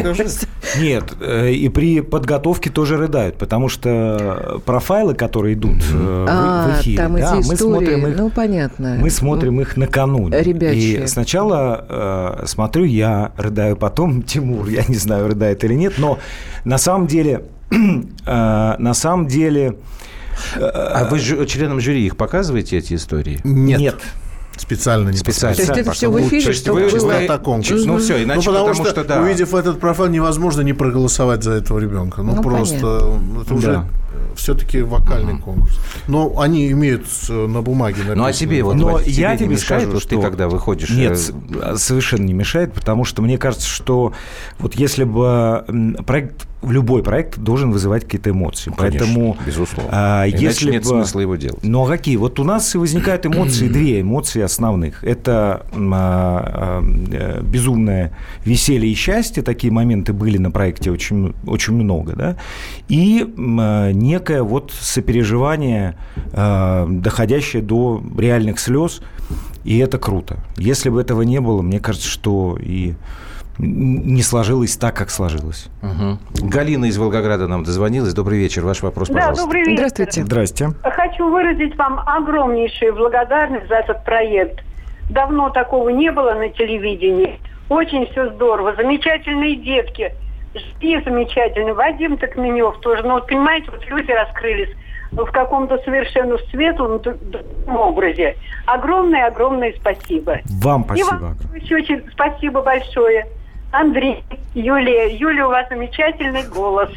Нет, 0.78 1.04
и 1.22 1.68
при 1.68 2.00
подготовке 2.00 2.70
тоже 2.70 2.96
рыдают, 2.96 3.37
потому 3.37 3.68
что 3.68 4.61
профайлы, 4.66 5.14
которые 5.14 5.54
идут 5.54 5.78
а, 5.92 6.68
в 6.68 6.80
эфире, 6.80 7.09
мы 7.09 7.56
смотрим 7.56 8.06
их. 8.06 8.18
Ну, 8.18 8.30
понятно. 8.30 8.98
Мы 9.00 9.11
смотрим 9.11 9.61
их 9.61 9.76
накануне. 9.76 10.40
Ребячие. 10.40 11.04
И 11.04 11.06
сначала 11.06 11.85
э, 12.42 12.46
смотрю 12.46 12.85
я, 12.85 13.33
рыдаю, 13.37 13.76
потом 13.76 14.22
Тимур, 14.30 14.68
я 14.68 14.85
не 14.87 14.96
знаю, 14.96 15.28
рыдает 15.28 15.64
или 15.64 15.74
нет, 15.74 15.94
но 15.98 16.18
на 16.64 16.78
самом 16.78 17.06
деле, 17.06 17.44
э, 17.70 17.76
на 18.26 18.94
самом 18.94 19.26
деле... 19.26 19.76
А 20.57 21.07
вы 21.11 21.18
членам 21.46 21.81
жюри 21.81 22.07
их 22.07 22.16
показываете, 22.16 22.79
эти 22.79 22.94
истории? 22.94 23.40
Нет. 23.44 23.81
Нет. 23.81 23.96
Специально 24.61 25.09
не 25.09 25.16
Специально. 25.16 25.57
То 25.57 25.62
есть 25.62 25.76
это 25.76 25.92
все 25.92 26.11
в 26.11 26.20
эфире, 26.20 26.53
что 26.53 26.74
вы, 26.74 26.90
было... 26.90 27.12
вы, 27.12 27.38
конкурс. 27.38 27.85
Ну, 27.87 27.98
все, 27.98 28.22
иначе 28.22 28.40
ну, 28.50 28.53
потому, 28.53 28.68
потому 28.68 28.74
что, 28.74 28.90
что, 28.90 29.05
да. 29.05 29.22
увидев 29.22 29.55
этот 29.55 29.81
профайл, 29.81 30.11
невозможно 30.11 30.61
не 30.61 30.74
проголосовать 30.74 31.42
за 31.42 31.53
этого 31.53 31.79
ребенка. 31.79 32.22
Ну, 32.22 32.35
Ну, 32.35 32.42
просто 32.42 33.00
понятно. 33.00 33.42
это 33.42 33.55
уже 33.55 33.72
Да. 33.72 33.87
все-таки 34.37 34.83
вокальный 34.83 35.35
mm-hmm. 35.35 35.42
конкурс. 35.42 35.79
Но 36.09 36.38
они 36.38 36.70
имеют 36.72 37.07
на 37.29 37.62
бумаге 37.62 37.98
написано. 37.98 38.16
Ну, 38.16 38.24
а 38.24 38.33
тебе 38.35 38.62
вот, 38.62 38.74
Но 38.74 39.00
тебе 39.00 39.12
я 39.12 39.37
тебе 39.37 39.46
не 39.46 39.55
мешает, 39.55 39.85
скажу, 39.85 40.00
что 40.00 40.09
ты 40.11 40.20
когда 40.20 40.48
выходишь... 40.48 40.90
Нет, 40.90 41.18
э, 41.62 41.76
совершенно 41.76 42.24
не 42.24 42.35
мешает, 42.35 42.74
потому 42.74 43.05
что 43.05 43.22
мне 43.22 43.38
кажется, 43.38 43.66
что 43.66 44.12
вот 44.59 44.74
если 44.74 45.05
бы 45.05 45.64
проект 46.07 46.49
любой 46.62 47.03
проект 47.03 47.38
должен 47.38 47.70
вызывать 47.70 48.05
какие-то 48.05 48.31
эмоции. 48.31 48.73
Конечно, 48.77 48.99
Поэтому, 48.99 49.37
безусловно. 49.46 49.90
А, 49.92 50.29
Иначе 50.29 50.44
если 50.44 50.70
нет 50.73 50.83
бы... 50.83 50.88
смысла 50.88 51.20
его 51.20 51.37
делать. 51.37 51.62
Ну 51.62 51.85
а 51.85 51.88
какие? 51.88 52.16
Вот 52.16 52.38
у 52.38 52.44
нас 52.44 52.75
возникают 52.75 53.27
эмоции, 53.27 53.68
две 53.73 54.01
эмоции 54.03 54.42
основных. 54.42 55.03
Это 55.05 55.66
а, 55.73 56.83
а, 56.83 57.42
безумное 57.42 58.16
веселье 58.44 58.90
и 58.90 58.94
счастье, 58.94 59.42
такие 59.42 59.73
моменты 59.73 60.12
были 60.12 60.38
на 60.38 60.51
проекте 60.51 60.90
очень, 60.90 61.35
очень 61.46 61.75
много, 61.75 62.14
да, 62.14 62.37
и 62.88 63.27
а, 63.38 63.90
некое 63.92 64.42
вот 64.42 64.73
сопереживание, 64.79 65.96
а, 66.33 66.87
доходящее 66.88 67.62
до 67.62 68.03
реальных 68.18 68.59
слез, 68.59 69.01
и 69.64 69.79
это 69.79 69.99
круто. 69.99 70.38
Если 70.57 70.88
бы 70.88 71.01
этого 71.01 71.23
не 71.23 71.40
было, 71.40 71.62
мне 71.62 71.81
кажется, 71.81 72.09
что 72.09 72.59
и 72.61 72.94
не 73.61 74.23
сложилось 74.23 74.77
так, 74.77 74.96
как 74.96 75.11
сложилось. 75.11 75.68
Угу. 75.83 76.49
Галина 76.49 76.87
из 76.87 76.96
Волгограда 76.96 77.46
нам 77.46 77.64
дозвонилась. 77.64 78.14
Добрый 78.14 78.38
вечер. 78.38 78.64
Ваш 78.64 78.83
вопрос, 78.83 79.09
пожалуйста. 79.09 79.37
Да, 79.37 79.42
добрый 79.42 79.62
вечер. 79.64 79.77
Здравствуйте. 79.77 80.25
Здрасте. 80.25 80.70
Хочу 80.83 81.31
выразить 81.31 81.77
вам 81.77 82.01
огромнейшую 82.07 82.94
благодарность 82.94 83.68
за 83.68 83.77
этот 83.77 84.05
проект. 84.05 84.61
Давно 85.11 85.51
такого 85.51 85.90
не 85.90 86.11
было 86.11 86.35
на 86.35 86.49
телевидении. 86.49 87.38
Очень 87.68 88.07
все 88.11 88.31
здорово. 88.31 88.75
Замечательные 88.77 89.57
детки. 89.57 90.14
И 90.81 91.01
замечательные. 91.05 91.75
Вадим 91.75 92.16
Токменев 92.16 92.81
тоже. 92.81 93.03
Ну, 93.03 93.14
вот, 93.14 93.29
понимаете, 93.29 93.70
вот 93.70 93.87
люди 93.87 94.11
раскрылись 94.11 94.70
в 95.12 95.25
каком-то 95.27 95.79
совершенно 95.79 96.38
светлом 96.51 97.01
образе. 97.68 98.37
Огромное-огромное 98.66 99.75
спасибо. 99.79 100.38
Вам 100.62 100.85
спасибо. 100.85 101.09
И 101.09 101.20
вам 101.20 101.37
еще 101.55 101.77
очень 101.77 102.03
спасибо 102.12 102.62
большое. 102.62 103.27
Андрей, 103.72 104.24
Юлия. 104.54 105.16
Юлия, 105.16 105.44
у 105.44 105.50
вас 105.50 105.68
замечательный 105.68 106.42
голос. 106.48 106.90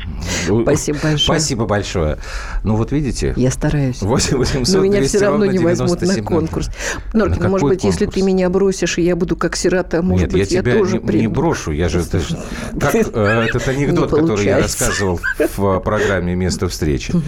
Спасибо 0.63 0.97
большое. 1.03 1.17
Спасибо 1.19 1.65
большое. 1.65 2.17
Ну 2.63 2.75
вот 2.75 2.91
видите. 2.91 3.33
Я 3.36 3.51
стараюсь. 3.51 4.01
8 4.01 4.38
800 4.38 4.75
Но 4.75 4.81
меня 4.81 5.03
все 5.03 5.19
равно 5.19 5.45
не 5.45 5.59
возьмут 5.59 6.01
на 6.01 6.23
конкурс. 6.23 6.69
Норкин, 7.13 7.43
на 7.43 7.49
может 7.49 7.67
быть, 7.67 7.81
конкурс? 7.81 8.01
если 8.01 8.12
ты 8.12 8.23
меня 8.23 8.49
бросишь, 8.49 8.97
и 8.97 9.03
я 9.03 9.15
буду 9.15 9.36
как 9.36 9.55
сирота, 9.55 10.01
может 10.01 10.33
Нет, 10.33 10.33
быть, 10.33 10.51
я, 10.51 10.57
я 10.57 10.63
тебя 10.63 10.73
тоже 10.73 10.93
не, 10.93 10.99
приму. 10.99 11.21
не 11.21 11.27
брошу. 11.27 11.71
Я 11.71 11.89
же... 11.89 11.99
Это, 11.99 12.19
как 12.79 12.95
э, 13.13 13.45
этот 13.47 13.67
анекдот, 13.67 14.09
который 14.09 14.45
я 14.45 14.59
рассказывал 14.59 15.19
в 15.55 15.79
программе 15.79 16.33
«Место 16.36 16.67
встречи». 16.67 17.13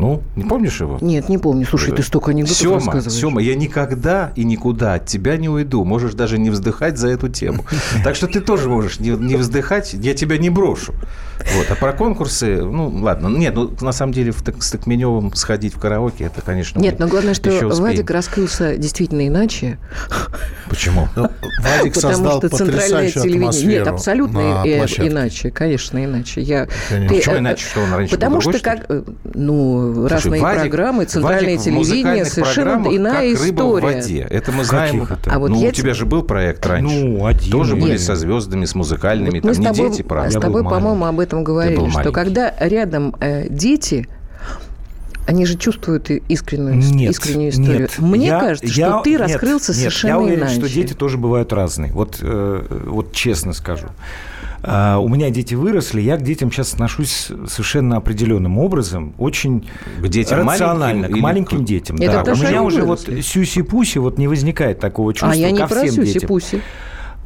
Ну, 0.00 0.22
не 0.34 0.44
помнишь 0.44 0.80
его? 0.80 0.96
Нет, 1.02 1.28
не 1.28 1.36
помню. 1.36 1.66
Слушай, 1.66 1.94
ты 1.94 2.02
столько 2.02 2.30
анекдотов 2.30 2.56
Сема, 2.56 2.76
рассказываешь. 2.76 3.20
Сема, 3.20 3.42
я 3.42 3.54
никогда 3.54 4.32
и 4.34 4.44
никуда 4.44 4.94
от 4.94 5.04
тебя 5.04 5.36
не 5.36 5.50
уйду. 5.50 5.84
Можешь 5.84 6.14
даже 6.14 6.38
не 6.38 6.48
вздыхать 6.48 6.96
за 6.96 7.08
эту 7.08 7.28
тему. 7.28 7.66
Так 8.02 8.16
что 8.16 8.26
ты 8.26 8.40
тоже 8.40 8.68
можешь 8.68 8.98
не, 8.98 9.10
не 9.10 9.36
вздыхать, 9.36 9.92
я 9.92 10.14
тебя 10.14 10.38
не 10.38 10.48
брошу. 10.48 10.94
Вот. 11.54 11.66
А 11.70 11.74
про 11.74 11.92
конкурсы, 11.92 12.62
ну, 12.62 12.88
ладно. 12.88 13.28
Нет, 13.28 13.54
ну, 13.54 13.74
на 13.80 13.92
самом 13.92 14.12
деле, 14.12 14.32
в, 14.32 14.42
с 14.58 14.70
Токменевым 14.70 15.34
сходить 15.34 15.74
в 15.74 15.78
караоке, 15.78 16.24
это, 16.24 16.40
конечно, 16.40 16.78
Нет, 16.78 16.98
но 16.98 17.06
главное, 17.06 17.34
что 17.34 17.50
Вадик 17.68 18.10
раскрылся 18.10 18.76
действительно 18.76 19.26
иначе. 19.26 19.78
Почему? 20.68 21.08
Ну, 21.16 21.28
Вадик 21.60 21.94
Потому 21.94 22.30
что 22.30 22.48
центральное 22.48 23.10
телевидение... 23.10 23.78
Нет, 23.80 23.88
абсолютно 23.88 24.38
иначе, 24.64 25.50
конечно, 25.50 26.02
иначе. 26.02 26.40
Я. 26.40 26.68
Ты, 26.88 27.08
Почему 27.08 27.38
иначе, 27.38 27.66
что 27.66 27.80
он 27.80 27.92
раньше 27.92 28.14
Потому 28.14 28.40
что, 28.40 28.58
как, 28.58 28.86
э, 28.88 29.02
ну, 29.34 29.89
Слушай, 29.94 30.12
разные 30.12 30.42
Вадик, 30.42 30.60
программы, 30.60 31.04
центральное 31.04 31.56
Вадик 31.56 31.64
телевидение, 31.64 32.24
совершенно 32.24 32.96
иная 32.96 33.34
как 33.34 33.44
рыба 33.44 33.62
в 33.62 33.80
воде. 33.80 34.26
Это 34.30 34.52
мы 34.52 34.64
знаем. 34.64 35.06
А 35.26 35.38
вот 35.38 35.50
ну, 35.50 35.60
у 35.60 35.70
тебя 35.70 35.94
же 35.94 36.06
был 36.06 36.22
проект 36.22 36.64
раньше. 36.66 36.94
Ну, 36.94 37.26
один. 37.26 37.50
Тоже 37.52 37.76
были 37.76 37.96
со 37.96 38.16
звездами, 38.16 38.64
с 38.64 38.74
музыкальными. 38.74 39.40
Вот 39.40 39.54
там 39.54 39.72
не 39.72 39.90
дети, 39.90 40.02
правда. 40.02 40.38
С 40.38 40.40
тобой, 40.40 40.64
по-моему, 40.64 41.04
об 41.04 41.20
этом 41.20 41.44
говорили, 41.44 41.88
что 41.90 42.12
когда 42.12 42.54
рядом 42.58 43.14
э, 43.20 43.48
дети, 43.48 44.08
они 45.26 45.46
же 45.46 45.56
чувствуют 45.56 46.10
искреннюю, 46.10 46.76
нет, 46.76 47.12
искреннюю 47.12 47.50
историю. 47.50 47.80
Нет, 47.82 47.98
Мне 47.98 48.26
я, 48.26 48.40
кажется, 48.40 48.66
что 48.66 48.80
я, 48.80 49.00
ты 49.00 49.16
раскрылся 49.16 49.70
нет, 49.70 49.78
совершенно 49.78 50.10
я 50.10 50.18
уверен, 50.18 50.40
иначе. 50.40 50.54
что 50.56 50.68
дети 50.68 50.92
тоже 50.92 51.18
бывают 51.18 51.52
разные. 51.52 51.92
Вот, 51.92 52.18
э, 52.20 52.84
вот 52.86 53.12
честно 53.12 53.52
скажу. 53.52 53.88
Uh, 54.62 54.98
у 54.98 55.08
меня 55.08 55.30
дети 55.30 55.54
выросли, 55.54 56.02
я 56.02 56.18
к 56.18 56.22
детям 56.22 56.52
сейчас 56.52 56.74
отношусь 56.74 57.28
совершенно 57.46 57.96
определенным 57.96 58.58
образом, 58.58 59.14
очень 59.16 59.66
к 59.98 60.08
детям 60.08 60.46
рационально, 60.46 61.08
к 61.08 61.16
маленьким 61.16 61.64
детям. 61.64 61.96
Это 61.96 62.22
да. 62.22 62.32
У 62.32 62.36
меня 62.36 62.62
уже 62.62 62.82
вот 62.82 63.00
сюси-пуси 63.00 63.98
вот 63.98 64.18
не 64.18 64.28
возникает 64.28 64.78
такого 64.78 65.14
чувства 65.14 65.32
а 65.32 65.34
я 65.34 65.50
не 65.50 65.60
ко 65.60 65.66
про 65.66 65.86
всем 65.86 66.04
сюси-пуси. 66.04 66.60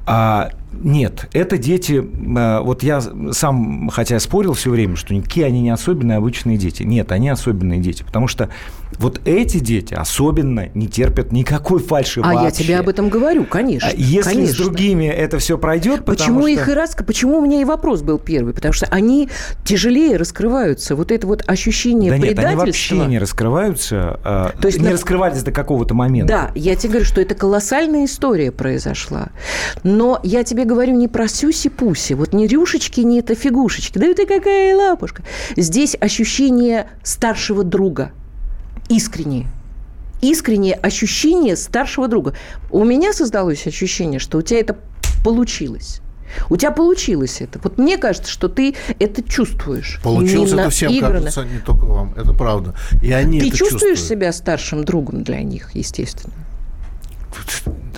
А, 0.07 0.51
нет, 0.73 1.29
это 1.33 1.57
дети, 1.57 2.05
а, 2.37 2.61
вот 2.61 2.83
я 2.83 3.01
сам, 3.33 3.89
хотя 3.89 4.21
спорил 4.21 4.53
все 4.53 4.71
время, 4.71 4.97
что 4.97 5.15
никакие 5.15 5.47
они 5.47 5.63
не 5.63 5.71
особенные 5.71 6.19
обычные 6.19 6.59
дети. 6.59 6.83
Нет, 6.83 7.11
они 7.11 7.31
особенные 7.31 7.81
дети, 7.81 8.03
потому 8.03 8.29
что 8.29 8.51
вот 8.99 9.21
эти 9.25 9.59
дети 9.59 9.95
особенно 9.95 10.69
не 10.75 10.89
терпят 10.89 11.33
никакой 11.33 11.81
фальши 11.81 12.21
а 12.21 12.33
вообще. 12.33 12.45
я 12.45 12.51
тебе 12.51 12.79
об 12.79 12.89
этом 12.89 13.09
говорю, 13.09 13.45
конечно. 13.45 13.89
А 13.89 13.93
если 13.95 14.31
конечно. 14.31 14.55
с 14.55 14.59
другими 14.59 15.07
это 15.07 15.39
все 15.39 15.59
пройдет, 15.59 16.05
Почему 16.05 16.41
что... 16.41 16.49
их 16.49 16.69
и 16.69 16.73
раз... 16.73 16.97
Почему 17.07 17.39
у 17.39 17.41
меня 17.41 17.61
и 17.61 17.65
вопрос 17.65 18.03
был 18.03 18.19
первый? 18.19 18.55
Потому 18.55 18.73
что 18.73 18.87
они 18.87 19.29
тяжелее 19.65 20.17
раскрываются. 20.17 20.97
Вот 20.97 21.11
это 21.11 21.27
вот 21.27 21.43
ощущение 21.47 22.11
да 22.11 22.19
предательства... 22.19 22.41
нет, 22.41 22.49
они 22.49 22.67
вообще 22.67 23.07
не 23.07 23.19
раскрываются. 23.19 24.21
То 24.23 24.67
есть 24.67 24.79
не 24.79 24.87
на... 24.87 24.93
раскрывались 24.93 25.43
до 25.43 25.53
какого-то 25.53 25.95
момента. 25.95 26.33
Да, 26.33 26.51
я 26.55 26.77
тебе 26.77 26.91
говорю, 26.91 27.07
что 27.07 27.21
это 27.21 27.35
колоссальная 27.35 28.05
история 28.05 28.53
произошла. 28.53 29.29
Но 29.83 30.21
я 30.23 30.45
тебе 30.45 30.65
говорю 30.65 30.95
не 30.95 31.09
про 31.09 31.29
сюси-пуси. 31.29 32.15
Вот 32.15 32.33
не 32.33 32.47
рюшечки, 32.47 33.01
не 33.01 33.21
это 33.21 33.35
фигушечки. 33.35 33.99
Да 33.99 34.13
ты 34.15 34.27
какая 34.27 34.77
лапушка. 34.77 35.23
Здесь 35.57 35.97
ощущение 36.01 36.89
старшего 37.03 37.65
друга– 37.65 38.13
искренние 38.89 39.47
искреннее 40.21 40.75
ощущение 40.75 41.57
старшего 41.57 42.09
друга. 42.09 42.35
У 42.71 42.85
меня 42.85 43.13
создалось 43.13 43.67
ощущение, 43.67 44.19
что 44.19 44.39
у 44.39 44.43
тебя 44.43 44.61
это 44.61 44.79
получилось. 45.23 46.01
У 46.51 46.57
тебя 46.57 46.71
получилось 46.71 47.41
это. 47.41 47.61
Вот 47.63 47.79
мне 47.79 47.97
кажется, 47.97 48.31
что 48.31 48.49
ты 48.49 48.75
это 48.99 49.23
чувствуешь. 49.23 50.01
Получилось 50.03 50.53
это 50.53 50.71
всем, 50.71 50.93
играно. 50.93 51.21
кажется, 51.21 51.45
не 51.45 51.61
только 51.61 51.85
вам. 51.85 52.15
Это 52.17 52.33
правда. 52.33 52.75
И 53.03 53.13
они 53.13 53.41
ты 53.41 53.49
это 53.49 53.57
чувствуешь 53.57 53.99
чувствуют. 53.99 54.21
себя 54.21 54.33
старшим 54.33 54.85
другом 54.85 55.23
для 55.23 55.43
них, 55.43 55.75
естественно? 55.75 56.35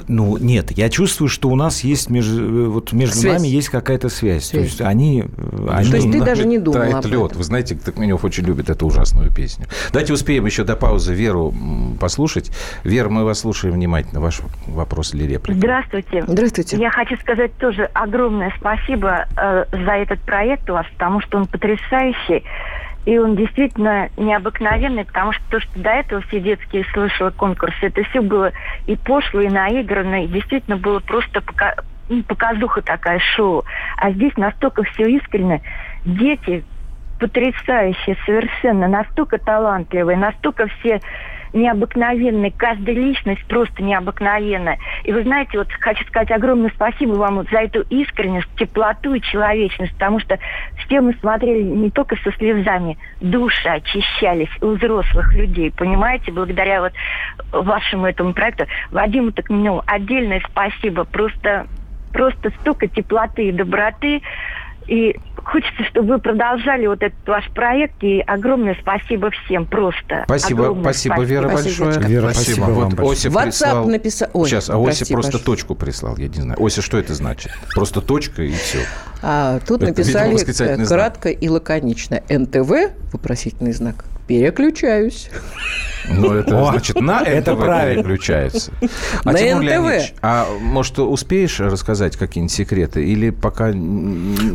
Ну, 0.08 0.36
нет, 0.38 0.70
я 0.72 0.88
чувствую, 0.88 1.28
что 1.28 1.48
у 1.48 1.56
нас 1.56 1.82
есть 1.82 2.10
между, 2.10 2.70
вот 2.70 2.92
между 2.92 3.16
связь. 3.16 3.40
нами 3.40 3.48
есть 3.48 3.68
какая-то 3.68 4.08
связь. 4.08 4.44
связь. 4.44 4.50
То 4.50 4.58
есть 4.58 4.80
они... 4.80 5.24
они... 5.68 5.90
То 5.90 5.96
есть 5.96 6.12
ты 6.12 6.22
даже 6.22 6.46
не 6.46 6.58
думал 6.58 6.96
об 6.96 7.04
лед. 7.06 7.30
этом. 7.30 7.38
Вы 7.38 7.42
знаете, 7.44 7.74
Токменев 7.74 8.24
очень 8.24 8.44
любит 8.44 8.70
эту 8.70 8.86
ужасную 8.86 9.32
песню. 9.32 9.66
Давайте 9.92 10.12
успеем 10.12 10.46
еще 10.46 10.64
до 10.64 10.76
паузы 10.76 11.12
Веру 11.12 11.52
послушать. 11.98 12.52
Вера, 12.84 13.08
мы 13.08 13.24
вас 13.24 13.40
слушаем 13.40 13.74
внимательно. 13.74 14.20
Ваш 14.20 14.42
вопрос 14.66 15.14
или 15.14 15.24
реплика? 15.24 15.58
Здравствуйте. 15.58 16.24
Здравствуйте. 16.26 16.76
Я 16.76 16.90
хочу 16.90 17.16
сказать 17.16 17.56
тоже 17.58 17.90
огромное 17.94 18.52
спасибо 18.58 19.26
э, 19.36 19.64
за 19.72 19.92
этот 19.92 20.20
проект 20.20 20.68
у 20.70 20.74
вас, 20.74 20.86
потому 20.92 21.20
что 21.20 21.38
он 21.38 21.46
потрясающий. 21.46 22.44
И 23.06 23.16
он 23.18 23.36
действительно 23.36 24.10
необыкновенный, 24.16 25.04
потому 25.04 25.32
что 25.32 25.42
то, 25.48 25.60
что 25.60 25.78
до 25.78 25.90
этого 25.90 26.20
все 26.22 26.40
детские 26.40 26.84
слышала 26.92 27.30
конкурсы, 27.30 27.76
это 27.82 28.02
все 28.02 28.20
было 28.20 28.52
и 28.86 28.96
пошло, 28.96 29.40
и 29.40 29.48
наигранно, 29.48 30.24
и 30.24 30.26
действительно 30.26 30.76
было 30.76 30.98
просто 30.98 31.40
пока, 31.40 31.76
ну, 32.08 32.24
показуха 32.24 32.82
такая, 32.82 33.20
шоу. 33.36 33.64
А 33.96 34.10
здесь 34.10 34.36
настолько 34.36 34.82
все 34.82 35.06
искренне. 35.06 35.62
Дети 36.04 36.64
потрясающие 37.20 38.16
совершенно, 38.26 38.88
настолько 38.88 39.38
талантливые, 39.38 40.18
настолько 40.18 40.66
все 40.66 41.00
необыкновенный, 41.56 42.52
каждая 42.56 42.94
личность 42.94 43.44
просто 43.46 43.82
необыкновенная. 43.82 44.78
И 45.04 45.12
вы 45.12 45.22
знаете, 45.22 45.58
вот 45.58 45.68
хочу 45.80 46.04
сказать 46.06 46.30
огромное 46.30 46.70
спасибо 46.74 47.12
вам 47.12 47.44
за 47.50 47.58
эту 47.58 47.82
искренность, 47.88 48.48
теплоту 48.56 49.14
и 49.14 49.20
человечность, 49.20 49.92
потому 49.94 50.20
что 50.20 50.38
все 50.84 51.00
мы 51.00 51.14
смотрели 51.14 51.62
не 51.62 51.90
только 51.90 52.16
со 52.16 52.32
слезами, 52.32 52.98
души 53.20 53.68
очищались 53.68 54.50
у 54.60 54.72
взрослых 54.72 55.32
людей, 55.34 55.72
понимаете, 55.72 56.32
благодаря 56.32 56.80
вот 56.80 56.92
вашему 57.52 58.06
этому 58.06 58.32
проекту. 58.32 58.66
Вадиму 58.90 59.32
ну, 59.48 59.82
отдельное 59.86 60.42
спасибо, 60.50 61.04
просто, 61.04 61.66
просто 62.12 62.50
столько 62.60 62.88
теплоты 62.88 63.48
и 63.48 63.52
доброты. 63.52 64.22
И 64.86 65.16
хочется, 65.46 65.84
чтобы 65.90 66.14
вы 66.14 66.18
продолжали 66.18 66.86
вот 66.86 67.02
этот 67.02 67.26
ваш 67.26 67.48
проект. 67.50 68.02
И 68.02 68.20
огромное 68.20 68.76
спасибо 68.80 69.30
всем 69.30 69.66
просто. 69.66 70.24
Спасибо, 70.24 70.64
огромное 70.64 70.82
спасибо, 70.84 71.14
спасибо, 71.14 71.30
Вера, 71.32 71.48
спасибо. 71.48 71.84
большое. 71.84 72.06
Вера, 72.08 72.30
спасибо, 72.30 72.54
спасибо 72.56 72.74
вот 72.74 72.94
вам 72.94 73.06
Ося 73.06 73.28
WhatsApp 73.28 73.44
прислал... 73.44 73.86
написал... 73.86 74.28
Ой, 74.32 74.48
Сейчас, 74.48 74.70
а 74.70 74.78
Ося 74.78 75.06
просто 75.06 75.32
Паш. 75.32 75.42
точку 75.42 75.74
прислал, 75.74 76.16
я 76.16 76.28
не 76.28 76.34
знаю. 76.40 76.62
Ося, 76.62 76.82
что 76.82 76.98
это 76.98 77.14
значит? 77.14 77.52
Просто 77.74 78.00
точка 78.00 78.42
и 78.42 78.52
все. 78.52 78.80
А 79.22 79.60
тут 79.60 79.82
Это, 79.82 79.86
видимо, 79.86 80.04
написали 80.04 80.32
восклицательный 80.34 80.82
э, 80.82 80.86
знак. 80.86 81.00
кратко 81.00 81.28
и 81.30 81.48
лаконично. 81.48 82.22
НТВ, 82.28 82.92
вопросительный 83.12 83.72
знак, 83.72 84.04
переключаюсь. 84.26 85.28
Ну, 86.08 86.32
это 86.34 86.56
О, 86.62 86.70
значит, 86.70 87.00
на 87.00 87.20
это 87.22 87.56
правильно. 87.56 88.04
переключается. 88.04 88.70
А, 89.24 89.32
На 89.32 89.34
Тимур 89.34 89.56
НТВ. 89.62 89.64
Леонидович, 89.64 90.14
а 90.22 90.46
может, 90.60 91.00
успеешь 91.00 91.58
рассказать 91.58 92.16
какие-нибудь 92.16 92.54
секреты? 92.54 93.04
Или 93.04 93.30
пока 93.30 93.72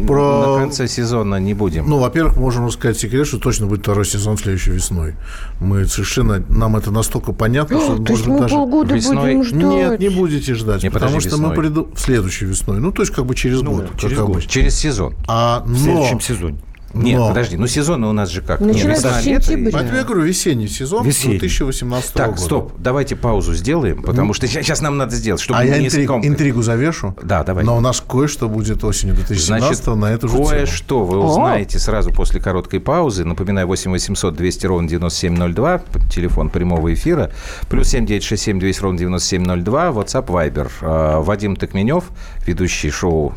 Про- 0.07 0.53
на 0.55 0.60
конце 0.63 0.88
сезона 0.88 1.36
не 1.41 1.53
будем? 1.53 1.89
Ну, 1.89 1.99
во-первых, 1.99 2.38
можем 2.38 2.67
рассказать 2.67 2.97
секрет, 2.99 3.27
что 3.27 3.38
точно 3.38 3.65
будет 3.67 3.81
второй 3.81 4.05
сезон 4.05 4.38
следующей 4.38 4.71
весной. 4.71 5.15
Мы 5.60 5.86
совершенно, 5.88 6.41
нам 6.47 6.77
это 6.77 6.89
настолько 6.89 7.34
понятно, 7.34 7.81
что, 7.81 7.97
То 8.03 8.13
есть 8.13 8.27
мы 8.27 8.39
даже... 8.39 8.55
полгода 8.55 8.95
весной- 8.95 9.36
будем 9.36 9.43
ждать. 9.43 9.62
Нет, 9.63 9.99
не 9.99 10.10
будете 10.10 10.53
ждать, 10.55 10.84
Не, 10.84 10.89
потому 10.89 11.19
что 11.19 11.36
мы 11.38 11.53
весной. 11.53 11.86
в 11.93 11.99
следующей 11.99 12.45
весной. 12.45 12.79
Ну, 12.79 12.93
то 12.93 13.01
есть 13.01 13.13
как 13.13 13.25
бы 13.25 13.36
через 13.36 13.62
год, 13.62 13.89
как 13.91 13.99
через 13.99 14.19
год. 14.19 14.47
Через 14.47 14.75
сезон. 14.75 15.15
А, 15.27 15.63
В 15.65 15.77
следующем 15.77 16.15
но, 16.15 16.19
сезоне. 16.21 16.57
Нет, 16.93 17.17
Но. 17.19 17.27
подожди, 17.30 17.58
ну 17.58 17.67
сезоны 17.67 18.08
у 18.08 18.12
нас 18.12 18.30
же 18.30 18.41
как? 18.41 18.60
Начинается 18.60 19.08
Весна, 19.08 19.21
с 19.21 19.23
сентября. 19.23 19.71
поэтому 19.71 19.97
я 19.97 20.04
говорю, 20.04 20.21
весенний 20.23 20.67
сезон 20.67 21.06
Весенний. 21.06 21.38
2018 21.39 22.13
Так, 22.13 22.30
года. 22.32 22.41
стоп, 22.41 22.73
давайте 22.77 23.15
паузу 23.15 23.54
сделаем, 23.54 24.04
потому 24.04 24.34
что 24.34 24.47
сейчас 24.47 24.82
нам 24.82 24.97
надо 24.97 25.15
сделать, 25.15 25.41
чтобы 25.41 25.60
А 25.60 25.63
я 25.63 25.80
интриг- 25.80 26.06
скомкать. 26.06 26.30
интригу 26.30 26.62
завешу? 26.62 27.15
Да, 27.23 27.43
давай. 27.43 27.63
Но 27.63 27.77
у 27.77 27.80
нас 27.80 28.01
кое-что 28.06 28.49
будет 28.49 28.84
осенью 28.84 29.15
2017 29.15 29.84
Значит, 29.86 29.99
на 30.01 30.05
эту 30.13 30.28
же 30.28 30.36
тему. 30.38 30.47
кое-что 30.47 31.03
вы 31.05 31.18
О! 31.18 31.22
узнаете 31.26 31.80
сразу 31.80 32.11
после 32.11 32.39
короткой 32.41 32.80
паузы. 32.80 33.24
Напоминаю, 33.26 33.68
8 33.68 33.91
800 33.91 34.36
200 34.36 34.65
ровно 34.65 34.88
9702, 34.88 35.78
п- 35.80 35.99
телефон 36.09 36.49
прямого 36.49 36.93
эфира, 36.93 37.32
плюс 37.70 37.88
7 37.89 38.05
967 38.05 38.59
200 38.59 38.82
ровно 38.82 38.97
9702, 38.99 39.89
WhatsApp, 39.91 40.26
Viber. 40.28 40.70
А, 40.82 41.22
Вадим 41.22 41.55
Токменев, 41.55 42.05
ведущий 42.45 42.89
шоу 42.89 43.34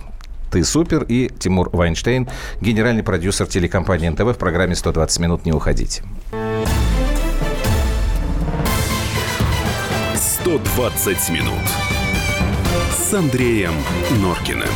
«Ты 0.54 0.62
супер» 0.62 1.02
и 1.02 1.28
Тимур 1.36 1.68
Вайнштейн, 1.72 2.28
генеральный 2.60 3.02
продюсер 3.02 3.48
телекомпании 3.48 4.08
НТВ 4.08 4.20
в 4.20 4.38
программе 4.38 4.74
«120 4.74 5.20
минут». 5.20 5.44
Не 5.44 5.50
уходите. 5.50 6.04
120 10.14 11.30
минут 11.30 11.58
с 12.92 13.12
Андреем 13.12 13.72
Норкиным. 14.22 14.68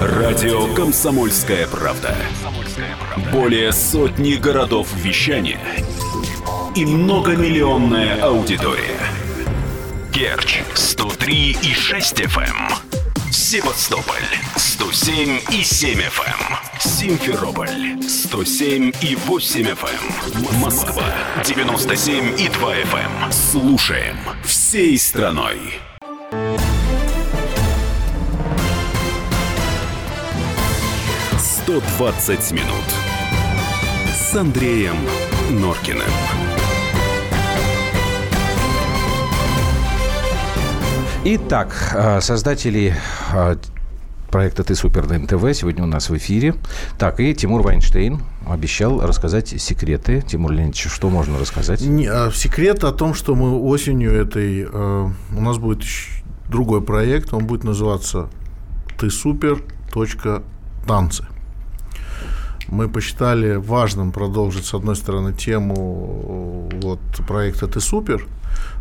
Радио 0.00 0.72
«Комсомольская 0.74 1.66
правда». 1.66 2.14
Более 3.32 3.72
сотни 3.72 4.34
городов 4.34 4.86
вещания 4.94 5.58
и 6.74 6.84
многомиллионная 6.84 8.22
аудитория. 8.22 9.00
Керчь 10.12 10.62
103 10.74 11.56
и 11.62 11.74
6 11.74 12.20
FM. 12.20 12.72
Севастополь 13.30 14.22
107 14.56 15.40
и 15.50 15.62
7 15.62 15.98
FM. 15.98 16.56
Симферополь 16.78 18.02
107 18.02 18.92
и 19.02 19.16
8 19.16 19.60
FM. 19.62 20.60
Москва 20.60 21.04
97 21.44 22.40
и 22.40 22.48
2 22.48 22.74
FM. 22.74 23.32
Слушаем 23.32 24.16
всей 24.44 24.98
страной. 24.98 25.80
«120 31.66 32.52
минут» 32.52 32.84
с 34.12 34.34
Андреем 34.34 34.96
Норкиным. 35.50 36.49
Итак, 41.22 41.74
а, 41.94 42.22
создатели 42.22 42.96
а, 43.30 43.58
проекта 44.30 44.64
«Ты 44.64 44.74
супер» 44.74 45.06
на 45.06 45.18
НТВ 45.18 45.54
сегодня 45.54 45.84
у 45.84 45.86
нас 45.86 46.08
в 46.08 46.16
эфире. 46.16 46.54
Так, 46.98 47.20
и 47.20 47.34
Тимур 47.34 47.60
Вайнштейн 47.60 48.22
обещал 48.48 49.02
рассказать 49.02 49.48
секреты. 49.48 50.22
Тимур 50.22 50.50
Леонидович, 50.52 50.86
что 50.88 51.10
можно 51.10 51.38
рассказать? 51.38 51.82
Не, 51.82 52.06
а, 52.06 52.30
секрет 52.32 52.84
о 52.84 52.92
том, 52.92 53.12
что 53.12 53.34
мы 53.34 53.60
осенью 53.60 54.14
этой... 54.14 54.66
э, 54.66 55.10
у 55.36 55.40
нас 55.42 55.58
будет 55.58 55.82
другой 56.48 56.80
проект, 56.80 57.34
он 57.34 57.44
будет 57.44 57.64
называться 57.64 58.30
«Ты 58.98 59.10
супер. 59.10 59.62
точка 59.92 60.42
Танцы». 60.86 61.26
Мы 62.68 62.88
посчитали 62.88 63.56
важным 63.56 64.12
продолжить, 64.12 64.64
с 64.64 64.72
одной 64.72 64.96
стороны, 64.96 65.34
тему 65.34 66.70
э, 66.72 66.76
вот, 66.80 67.00
проекта 67.26 67.66
«Ты 67.66 67.80
супер», 67.80 68.26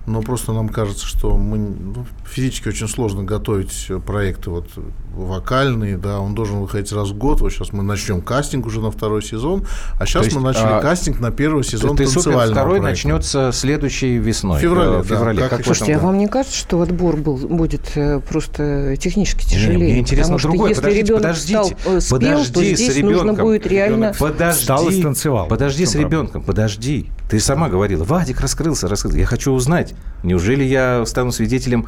но 0.09 0.21
просто 0.21 0.51
нам 0.53 0.69
кажется, 0.69 1.05
что 1.05 1.37
мы 1.37 1.57
ну, 1.57 2.05
физически 2.25 2.69
очень 2.69 2.87
сложно 2.87 3.23
готовить 3.23 3.87
проекты 4.05 4.49
вот 4.49 4.67
вокальные, 5.13 5.97
да, 5.97 6.19
он 6.19 6.35
должен 6.35 6.59
выходить 6.59 6.91
раз 6.91 7.09
в 7.09 7.17
год. 7.17 7.41
Вот 7.41 7.51
сейчас 7.51 7.71
мы 7.73 7.83
начнем 7.83 8.21
кастинг 8.21 8.65
уже 8.65 8.81
на 8.81 8.91
второй 8.91 9.21
сезон, 9.21 9.65
а 9.99 10.05
сейчас 10.05 10.25
есть, 10.25 10.35
мы 10.35 10.41
начали 10.41 10.63
а, 10.63 10.81
кастинг 10.81 11.19
на 11.19 11.31
первый 11.31 11.63
сезон 11.63 11.95
«Ты 11.95 12.05
супер» 12.05 12.23
танцевального 12.23 12.53
второй 12.53 12.79
проекта. 12.79 12.89
начнется 12.89 13.51
следующей 13.53 14.17
весной. 14.17 14.59
В 14.59 14.61
феврале, 14.61 14.97
э, 14.97 15.01
в 15.01 15.07
да, 15.07 15.15
феврале. 15.15 15.47
как 15.47 15.63
Слушайте, 15.63 15.95
а 15.95 15.99
вам 15.99 16.17
не 16.17 16.27
кажется, 16.27 16.57
что 16.57 16.81
отбор 16.81 17.17
был, 17.17 17.37
будет 17.37 17.91
э, 17.95 18.19
просто 18.21 18.95
технически 18.97 19.45
Не, 19.45 19.51
тяжелее? 19.51 19.91
мне 19.91 19.99
интересно 19.99 20.35
Потому 20.35 20.39
что 20.39 20.49
другое. 20.49 20.69
если 20.69 20.81
Подождите, 20.81 21.05
ребенок 21.07 21.21
подождите, 21.21 21.77
стал, 21.79 21.95
э, 21.95 22.01
спел, 22.01 22.19
подожди 22.19 22.53
то 22.53 22.63
здесь 22.63 22.93
с 22.93 22.95
ребенком. 22.97 23.27
нужно 23.27 23.43
будет 23.43 23.67
реально... 23.67 24.13
Подожди, 24.17 24.59
Встал 24.59 24.89
и 24.89 24.99
станцевал. 24.99 25.47
Подожди 25.47 25.85
с 25.85 25.91
проблема? 25.91 26.09
ребенком, 26.09 26.43
подожди. 26.43 27.09
Ты 27.29 27.39
сама 27.39 27.69
говорила, 27.69 28.03
Вадик 28.03 28.41
раскрылся, 28.41 28.87
раскрылся. 28.87 29.19
Я 29.19 29.25
хочу 29.25 29.51
узнать, 29.51 29.93
неужели 30.23 30.63
я 30.63 31.05
стану 31.05 31.31
свидетелем 31.31 31.85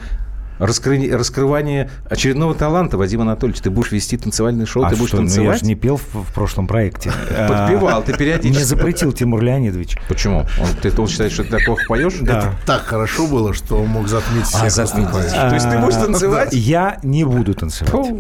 раскры- 0.60 1.12
раскрывания 1.16 1.90
очередного 2.08 2.54
таланта, 2.54 2.98
Вадим 2.98 3.22
Анатольевич? 3.22 3.62
Ты 3.62 3.72
будешь 3.72 3.92
вести 3.92 4.18
танцевальное 4.18 4.68
шоу, 4.68 4.84
А 4.84 4.90
ты 4.92 4.96
будешь 4.96 5.10
что, 5.10 5.18
ну, 5.18 5.24
я 5.24 5.28
танцевать? 5.30 5.60
же 5.62 5.66
не 5.66 5.74
пел 5.76 5.98
в, 5.98 6.14
в 6.14 6.34
прошлом 6.34 6.68
проекте. 6.68 7.12
Подпевал, 7.48 8.04
ты 8.04 8.14
А, 8.14 8.18
периодически. 8.18 8.56
Мне 8.56 8.66
запретил 8.66 9.12
Тимур 9.14 9.42
Леонидович. 9.42 9.98
Почему? 10.08 10.42
Он, 10.60 10.68
ты 10.80 11.02
он 11.02 11.08
считает, 11.08 11.32
что 11.32 11.44
ты 11.44 11.50
так 11.50 11.66
плохо 11.66 11.84
поешь? 11.88 12.14
Да. 12.22 12.54
Так 12.68 12.84
хорошо 12.84 13.26
было, 13.26 13.54
что 13.54 13.82
он 13.82 13.88
мог 13.88 14.08
затмить 14.08 14.46
всех 14.46 14.64
А, 14.64 14.70
затмить. 14.70 15.10
То 15.10 15.54
есть 15.54 15.70
ты 15.70 15.80
будешь 15.80 15.96
А, 15.96 16.06
танцевать? 16.06 16.50
Я 16.54 17.00
не 17.02 17.24
буду 17.24 17.56
танцевать. 17.56 18.14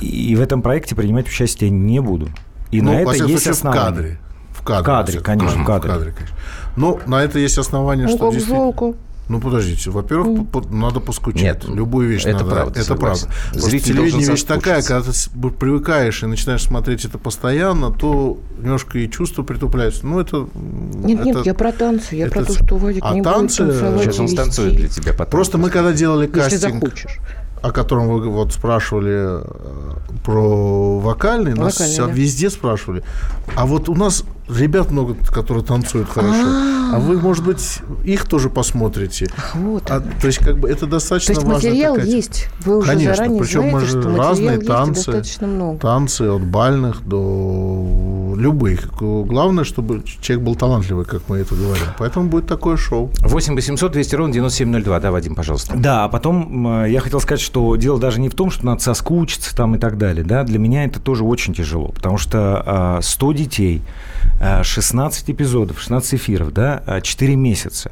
И 0.00 0.06
и 0.30 0.34
в 0.34 0.40
этом 0.40 0.62
проекте 0.62 0.94
принимать 0.96 1.28
участие 1.28 1.70
не 1.70 2.00
буду. 2.00 2.30
И 2.72 2.80
ну, 2.80 2.92
на 2.92 3.00
это 3.02 3.10
есть 3.12 3.26
случае, 3.26 3.52
в 3.52 3.56
основания. 3.56 4.18
Кадре. 4.66 4.82
В 4.82 4.86
кадре, 4.86 5.20
кадре, 5.20 5.20
конечно, 5.20 5.48
случае. 5.50 5.62
в 5.62 5.66
кадре. 5.66 6.12
конечно. 6.12 6.36
Ну, 6.76 7.00
на 7.06 7.22
это 7.22 7.38
есть 7.38 7.58
основания, 7.58 8.02
Ну, 8.04 8.08
что 8.10 8.18
как 8.26 8.32
действительно... 8.34 8.58
жалко. 8.64 8.94
Ну, 9.28 9.40
подождите. 9.40 9.90
Во-первых, 9.90 10.48
по- 10.50 10.60
надо 10.72 11.00
поскучать. 11.00 11.42
Нет, 11.42 11.74
Любую 11.74 12.08
вещь 12.08 12.24
это 12.26 12.44
надо. 12.44 12.50
правда, 12.54 12.78
Это 12.78 12.88
согласен. 12.88 13.26
правда. 13.26 13.60
Зритель 13.60 13.94
телевидение 13.94 14.28
вещь 14.28 14.42
такая, 14.44 14.82
когда 14.82 15.02
ты 15.10 15.50
привыкаешь 15.50 16.22
и 16.22 16.26
начинаешь 16.26 16.62
смотреть 16.62 17.04
это 17.06 17.18
постоянно, 17.18 17.90
то 17.90 18.38
немножко 18.60 18.98
и 19.00 19.10
чувства 19.10 19.42
притупляются. 19.42 20.06
Ну, 20.06 20.20
это... 20.20 20.46
Нет, 20.54 21.18
это- 21.22 21.24
нет, 21.38 21.46
я 21.46 21.54
про 21.54 21.72
танцы, 21.72 22.14
я 22.14 22.28
про 22.28 22.42
это- 22.42 22.54
то, 22.54 22.64
что 22.64 22.76
Вадик 22.76 23.02
а 23.04 23.14
не 23.14 23.22
танцы- 23.22 23.64
будет 23.64 23.80
танцевать 23.80 24.02
Сейчас 24.02 24.20
он 24.20 24.28
станцует 24.28 24.76
для 24.76 24.88
тебя 24.88 25.12
потом. 25.12 25.30
Просто 25.32 25.58
мы 25.58 25.70
когда 25.70 25.92
делали 25.92 26.26
Если 26.32 26.38
кастинг, 26.38 26.74
захочешь. 26.84 27.18
О 27.62 27.70
котором 27.70 28.08
вы 28.08 28.28
вот 28.28 28.52
спрашивали 28.52 29.42
э, 29.42 29.44
про 30.24 30.98
вокальный, 31.00 31.54
нас 31.54 31.74
Вокальный, 31.74 31.92
вся- 31.94 32.06
да. 32.06 32.12
везде 32.12 32.50
спрашивали. 32.50 33.02
А 33.54 33.66
вот 33.66 33.88
у 33.88 33.94
нас 33.94 34.24
ребят 34.48 34.90
много, 34.90 35.14
которые 35.32 35.64
танцуют 35.64 36.08
хорошо. 36.08 36.46
А 36.92 36.98
вы, 37.00 37.18
может 37.18 37.44
быть, 37.44 37.80
их 38.04 38.26
тоже 38.28 38.48
посмотрите. 38.48 39.28
Вот. 39.54 39.90
А, 39.90 40.00
то 40.00 40.26
есть, 40.26 40.38
как 40.38 40.58
бы 40.58 40.68
это 40.70 40.86
достаточно 40.86 41.34
То 41.34 41.40
есть 41.40 41.52
материал 41.52 41.94
такая 41.94 42.08
есть. 42.10 42.48
Вы 42.64 42.78
уже 42.78 42.86
Конечно, 42.88 43.14
заранее 43.16 43.40
причем 43.42 43.60
знаете, 43.70 43.76
мы 43.76 43.86
же 44.02 44.16
разные 44.16 44.58
танцы, 44.58 44.94
достаточно 45.06 45.46
много. 45.48 45.78
танцы 45.80 46.22
от 46.22 46.42
бальных 46.44 47.02
до 47.08 47.18
любых. 48.38 48.88
Главное, 48.98 49.64
чтобы 49.64 50.02
человек 50.20 50.44
был 50.44 50.54
талантливый, 50.54 51.04
как 51.04 51.22
мы 51.28 51.38
это 51.38 51.54
говорим. 51.54 51.86
Поэтому 51.98 52.28
будет 52.28 52.46
такое 52.46 52.76
шоу. 52.76 53.10
8 53.20 53.54
800 53.54 53.92
200 53.92 54.14
ровно 54.14 54.32
9702. 54.32 55.00
Да, 55.00 55.10
Вадим, 55.10 55.34
пожалуйста. 55.34 55.74
Да, 55.76 56.04
а 56.04 56.08
потом 56.08 56.84
я 56.84 57.00
хотел 57.00 57.20
сказать, 57.20 57.40
что 57.40 57.76
дело 57.76 57.98
даже 57.98 58.20
не 58.20 58.28
в 58.28 58.34
том, 58.34 58.50
что 58.50 58.66
надо 58.66 58.82
соскучиться 58.82 59.54
там 59.54 59.74
и 59.76 59.78
так 59.78 59.98
далее. 59.98 60.24
Да? 60.24 60.44
Для 60.44 60.58
меня 60.58 60.84
это 60.84 61.00
тоже 61.00 61.24
очень 61.24 61.54
тяжело, 61.54 61.88
потому 61.88 62.18
что 62.18 62.98
э, 63.00 63.02
100 63.02 63.32
детей, 63.32 63.82
э, 64.40 64.62
16 64.62 65.30
эпизодов, 65.30 65.80
16 65.80 66.14
эфиров, 66.14 66.52
да, 66.52 66.82
э, 66.86 67.00
4 67.00 67.36
месяца. 67.36 67.90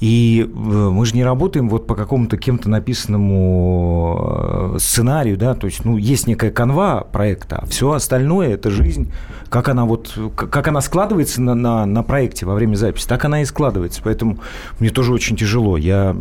И 0.00 0.42
э, 0.42 0.46
мы 0.48 1.04
же 1.04 1.14
не 1.14 1.24
работаем 1.24 1.68
вот 1.68 1.86
по 1.86 1.94
какому-то 1.94 2.36
кем-то 2.36 2.70
написанному 2.70 4.74
э, 4.74 4.78
сценарию, 4.78 5.36
да, 5.36 5.54
то 5.54 5.66
есть, 5.66 5.84
ну, 5.84 5.96
есть 5.96 6.26
некая 6.26 6.52
канва 6.52 7.00
проекта, 7.00 7.60
а 7.62 7.66
все 7.66 7.92
остальное– 7.92 8.48
это 8.54 8.70
жизнь, 8.70 9.12
как 9.48 9.68
она 9.68 9.80
она 9.80 9.86
вот, 9.86 10.18
как 10.36 10.68
она 10.68 10.80
складывается 10.80 11.40
на, 11.40 11.54
на, 11.54 11.86
на 11.86 12.02
проекте 12.02 12.46
во 12.46 12.54
время 12.54 12.74
записи, 12.74 13.06
так 13.06 13.24
она 13.24 13.42
и 13.42 13.44
складывается. 13.44 14.00
Поэтому 14.04 14.38
мне 14.78 14.90
тоже 14.90 15.12
очень 15.12 15.36
тяжело. 15.36 15.76
Я, 15.76 16.16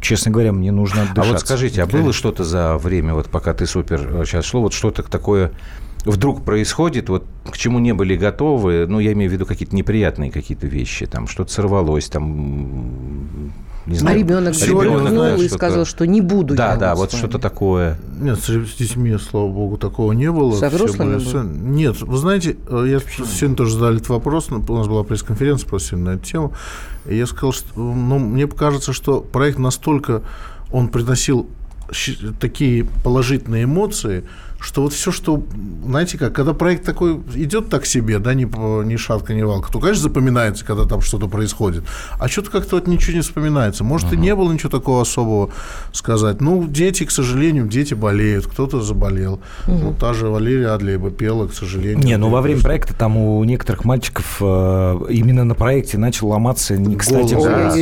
честно 0.00 0.30
говоря, 0.30 0.52
мне 0.52 0.72
нужно 0.72 1.02
отдышаться. 1.02 1.30
А 1.30 1.32
вот 1.32 1.40
скажите, 1.40 1.82
а 1.82 1.86
было 1.86 2.12
что-то 2.12 2.44
за 2.44 2.78
время, 2.78 3.14
вот 3.14 3.28
пока 3.28 3.54
ты 3.54 3.66
супер 3.66 4.24
сейчас 4.26 4.44
шло, 4.44 4.62
вот 4.62 4.72
что-то 4.72 5.02
такое 5.02 5.52
вдруг 6.06 6.44
происходит, 6.44 7.08
вот 7.08 7.24
к 7.50 7.56
чему 7.56 7.78
не 7.78 7.92
были 7.92 8.16
готовы, 8.16 8.86
ну, 8.86 9.00
я 9.00 9.12
имею 9.12 9.30
в 9.30 9.34
виду 9.34 9.46
какие-то 9.46 9.74
неприятные 9.74 10.30
какие-то 10.30 10.66
вещи, 10.66 11.06
там 11.06 11.26
что-то 11.26 11.52
сорвалось, 11.52 12.08
там 12.08 13.52
не 13.86 13.96
знаю. 13.96 14.16
А 14.16 14.18
ребенок 14.18 14.54
ребенок 14.54 15.38
и 15.38 15.48
сказал, 15.48 15.84
что 15.84 16.06
не 16.06 16.20
буду. 16.20 16.54
Да, 16.54 16.76
да, 16.76 16.94
вот 16.94 17.12
что-то 17.12 17.38
такое. 17.38 17.98
Нет, 18.18 18.38
с 18.38 18.76
детьми, 18.76 19.16
слава 19.18 19.48
богу, 19.48 19.76
такого 19.76 20.12
не 20.12 20.30
было. 20.30 20.56
Со 20.56 20.70
взрослыми 20.70 21.18
было? 21.18 21.42
Нет, 21.42 22.00
вы 22.00 22.16
знаете, 22.18 22.56
э, 22.68 22.86
я 22.88 23.00
Почему? 23.00 23.26
сегодня 23.26 23.56
тоже 23.56 23.74
задали 23.74 23.96
этот 23.96 24.08
вопрос, 24.08 24.48
у 24.50 24.74
нас 24.74 24.88
была 24.88 25.04
пресс-конференция 25.04 25.68
просто 25.68 25.96
на 25.96 26.10
эту 26.10 26.24
тему, 26.24 26.52
и 27.06 27.16
я 27.16 27.26
сказал, 27.26 27.52
что 27.52 27.66
ну, 27.76 28.18
мне 28.18 28.46
кажется, 28.48 28.92
что 28.92 29.20
проект 29.20 29.58
настолько, 29.58 30.22
он 30.72 30.88
приносил 30.88 31.46
такие 32.40 32.86
положительные 33.04 33.64
эмоции, 33.64 34.24
что 34.58 34.82
вот 34.82 34.92
все, 34.92 35.12
что, 35.12 35.42
знаете 35.84 36.18
как, 36.18 36.32
когда 36.32 36.52
проект 36.52 36.84
такой 36.84 37.20
идет 37.34 37.68
так 37.68 37.86
себе, 37.86 38.18
да, 38.18 38.34
ни, 38.34 38.44
ни 38.84 38.96
шатка, 38.96 39.34
ни 39.34 39.42
валка, 39.42 39.70
то, 39.70 39.78
конечно, 39.80 40.02
запоминается, 40.02 40.64
когда 40.64 40.84
там 40.84 41.02
что-то 41.02 41.28
происходит. 41.28 41.84
А 42.18 42.28
что-то 42.28 42.50
как-то 42.50 42.76
вот 42.76 42.86
ничего 42.86 43.16
не 43.16 43.20
вспоминается. 43.20 43.84
Может, 43.84 44.12
uh-huh. 44.12 44.14
и 44.14 44.18
не 44.18 44.34
было 44.34 44.52
ничего 44.52 44.70
такого 44.70 45.02
особого 45.02 45.50
сказать. 45.92 46.40
Ну, 46.40 46.66
дети, 46.66 47.04
к 47.04 47.10
сожалению, 47.10 47.66
дети 47.66 47.94
болеют, 47.94 48.46
кто-то 48.46 48.80
заболел. 48.80 49.40
Uh-huh. 49.66 49.78
Ну, 49.82 49.94
та 49.94 50.14
же 50.14 50.28
Валерия 50.28 50.68
Адлеева 50.68 51.10
пела, 51.10 51.46
к 51.48 51.54
сожалению. 51.54 52.04
Не, 52.04 52.16
ну 52.16 52.30
во 52.30 52.40
время 52.40 52.62
проекта 52.62 52.94
там 52.94 53.16
у 53.16 53.42
некоторых 53.44 53.84
мальчиков 53.84 54.38
э, 54.40 54.98
именно 55.10 55.44
на 55.44 55.54
проекте 55.54 55.98
начал 55.98 56.28
ломаться, 56.28 56.76
не 56.76 56.96
кстати, 56.96 57.34
да. 57.34 57.72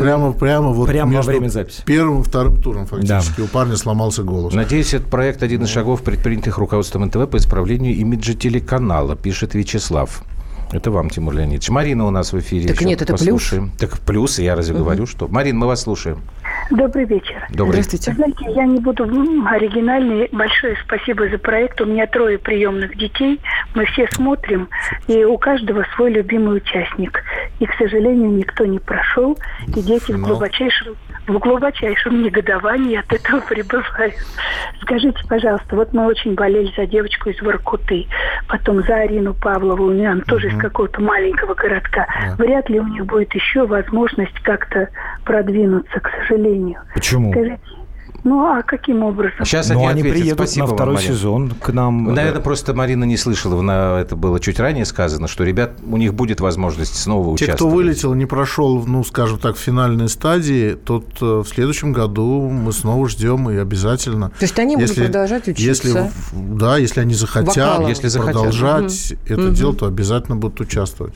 Прямо, 0.00 0.32
прямо 0.32 0.70
вот 0.70 0.88
прямо 0.88 1.16
во 1.16 1.22
время 1.22 1.48
записи. 1.48 1.82
Первым, 1.84 2.22
вторым 2.22 2.60
туром 2.60 2.86
фактически 2.86 3.38
да. 3.38 3.44
у 3.44 3.46
парня 3.46 3.76
сломался 3.76 4.22
голос. 4.22 4.54
Надеюсь, 4.54 4.92
этот 4.94 5.08
проект 5.08 5.42
один 5.42 5.62
из 5.62 5.68
шагов 5.68 5.99
предпринятых 6.02 6.58
руководством 6.58 7.04
НТВ 7.04 7.28
по 7.30 7.36
исправлению 7.36 7.94
имиджа 7.94 8.34
телеканала, 8.34 9.16
пишет 9.16 9.54
Вячеслав. 9.54 10.22
Это 10.72 10.90
вам, 10.90 11.10
Тимур 11.10 11.34
Леонидович. 11.34 11.68
Марина 11.70 12.06
у 12.06 12.10
нас 12.10 12.32
в 12.32 12.38
эфире. 12.38 12.68
Так 12.68 12.80
нет, 12.82 13.02
это 13.02 13.12
послушаем. 13.12 13.70
плюс. 13.70 13.78
Так 13.78 14.00
плюс, 14.00 14.38
я 14.38 14.54
разве 14.54 14.74
угу. 14.74 14.84
говорю, 14.84 15.06
что... 15.06 15.26
Марин, 15.26 15.58
мы 15.58 15.66
вас 15.66 15.82
слушаем. 15.82 16.22
Добрый 16.70 17.04
вечер. 17.06 17.46
Добрый. 17.50 17.82
Здравствуйте. 17.82 18.12
Знаете, 18.12 18.44
я 18.54 18.64
не 18.66 18.78
буду 18.78 19.04
оригинальной. 19.04 20.28
Большое 20.30 20.76
спасибо 20.84 21.28
за 21.28 21.38
проект. 21.38 21.80
У 21.80 21.86
меня 21.86 22.06
трое 22.06 22.38
приемных 22.38 22.96
детей. 22.96 23.40
Мы 23.74 23.84
все 23.86 24.06
смотрим, 24.12 24.68
и 25.08 25.24
у 25.24 25.36
каждого 25.38 25.84
свой 25.96 26.12
любимый 26.12 26.58
участник. 26.58 27.22
И, 27.58 27.66
к 27.66 27.74
сожалению, 27.74 28.30
никто 28.30 28.64
не 28.64 28.78
прошел, 28.78 29.36
и 29.66 29.82
дети 29.82 30.12
в 30.12 30.20
глубочайшем 30.20 30.94
в 31.26 31.38
глубочайшем 31.38 32.22
негодовании 32.22 32.96
от 32.96 33.12
этого 33.12 33.40
пребывают. 33.40 34.14
Скажите, 34.82 35.18
пожалуйста, 35.28 35.76
вот 35.76 35.92
мы 35.92 36.06
очень 36.06 36.34
болели 36.34 36.72
за 36.76 36.86
девочку 36.86 37.30
из 37.30 37.40
Воркуты, 37.40 38.06
потом 38.48 38.82
за 38.82 38.96
Арину 38.96 39.34
Павлову, 39.34 39.84
у 39.84 39.92
нее 39.92 40.10
она 40.10 40.22
тоже 40.22 40.48
из 40.48 40.59
какого-то 40.60 41.00
маленького 41.00 41.54
городка. 41.54 42.06
Yeah. 42.06 42.36
Вряд 42.36 42.68
ли 42.68 42.80
у 42.80 42.86
них 42.86 43.06
будет 43.06 43.34
еще 43.34 43.66
возможность 43.66 44.38
как-то 44.42 44.88
продвинуться, 45.24 46.00
к 46.00 46.10
сожалению. 46.10 46.80
Почему? 46.94 47.32
Скажите, 47.32 47.60
ну, 48.24 48.44
а 48.44 48.62
каким 48.62 49.02
образом? 49.02 49.44
Сейчас 49.44 49.70
они, 49.70 49.86
они 49.86 50.02
приедут 50.02 50.34
Спасибо 50.34 50.66
на 50.66 50.74
второй 50.74 50.94
вам, 50.96 51.04
сезон 51.04 51.50
к 51.50 51.72
нам. 51.72 52.14
Наверное, 52.14 52.42
просто 52.42 52.74
Марина 52.74 53.04
не 53.04 53.16
слышала, 53.16 53.60
на, 53.62 53.98
это 53.98 54.16
было 54.16 54.38
чуть 54.40 54.60
ранее 54.60 54.84
сказано, 54.84 55.28
что 55.28 55.44
ребят, 55.44 55.72
у 55.86 55.96
них 55.96 56.14
будет 56.14 56.40
возможность 56.40 56.96
снова 56.96 57.36
Те, 57.36 57.44
участвовать. 57.44 57.58
Те, 57.58 57.64
кто 57.64 57.68
вылетел, 57.68 58.14
не 58.14 58.26
прошел, 58.26 58.84
ну, 58.86 59.04
скажем 59.04 59.38
так, 59.38 59.56
в 59.56 59.58
финальной 59.58 60.08
стадии, 60.08 60.74
тот 60.74 61.06
э, 61.20 61.42
в 61.44 61.46
следующем 61.46 61.92
году 61.92 62.48
мы 62.48 62.72
снова 62.72 63.08
ждем 63.08 63.48
и 63.50 63.56
обязательно. 63.56 64.30
То 64.30 64.44
есть 64.44 64.58
они 64.58 64.76
если, 64.78 64.94
будут 64.94 65.12
продолжать 65.12 65.48
учиться? 65.48 65.64
Если, 65.64 66.10
да, 66.32 66.76
если 66.76 67.00
они 67.00 67.14
захотят 67.14 67.56
Вокалом. 67.56 67.88
если 67.88 68.18
продолжать 68.18 68.92
захотят. 68.92 69.30
это 69.30 69.46
угу. 69.46 69.54
дело, 69.54 69.74
то 69.74 69.86
обязательно 69.86 70.36
будут 70.36 70.60
участвовать. 70.60 71.14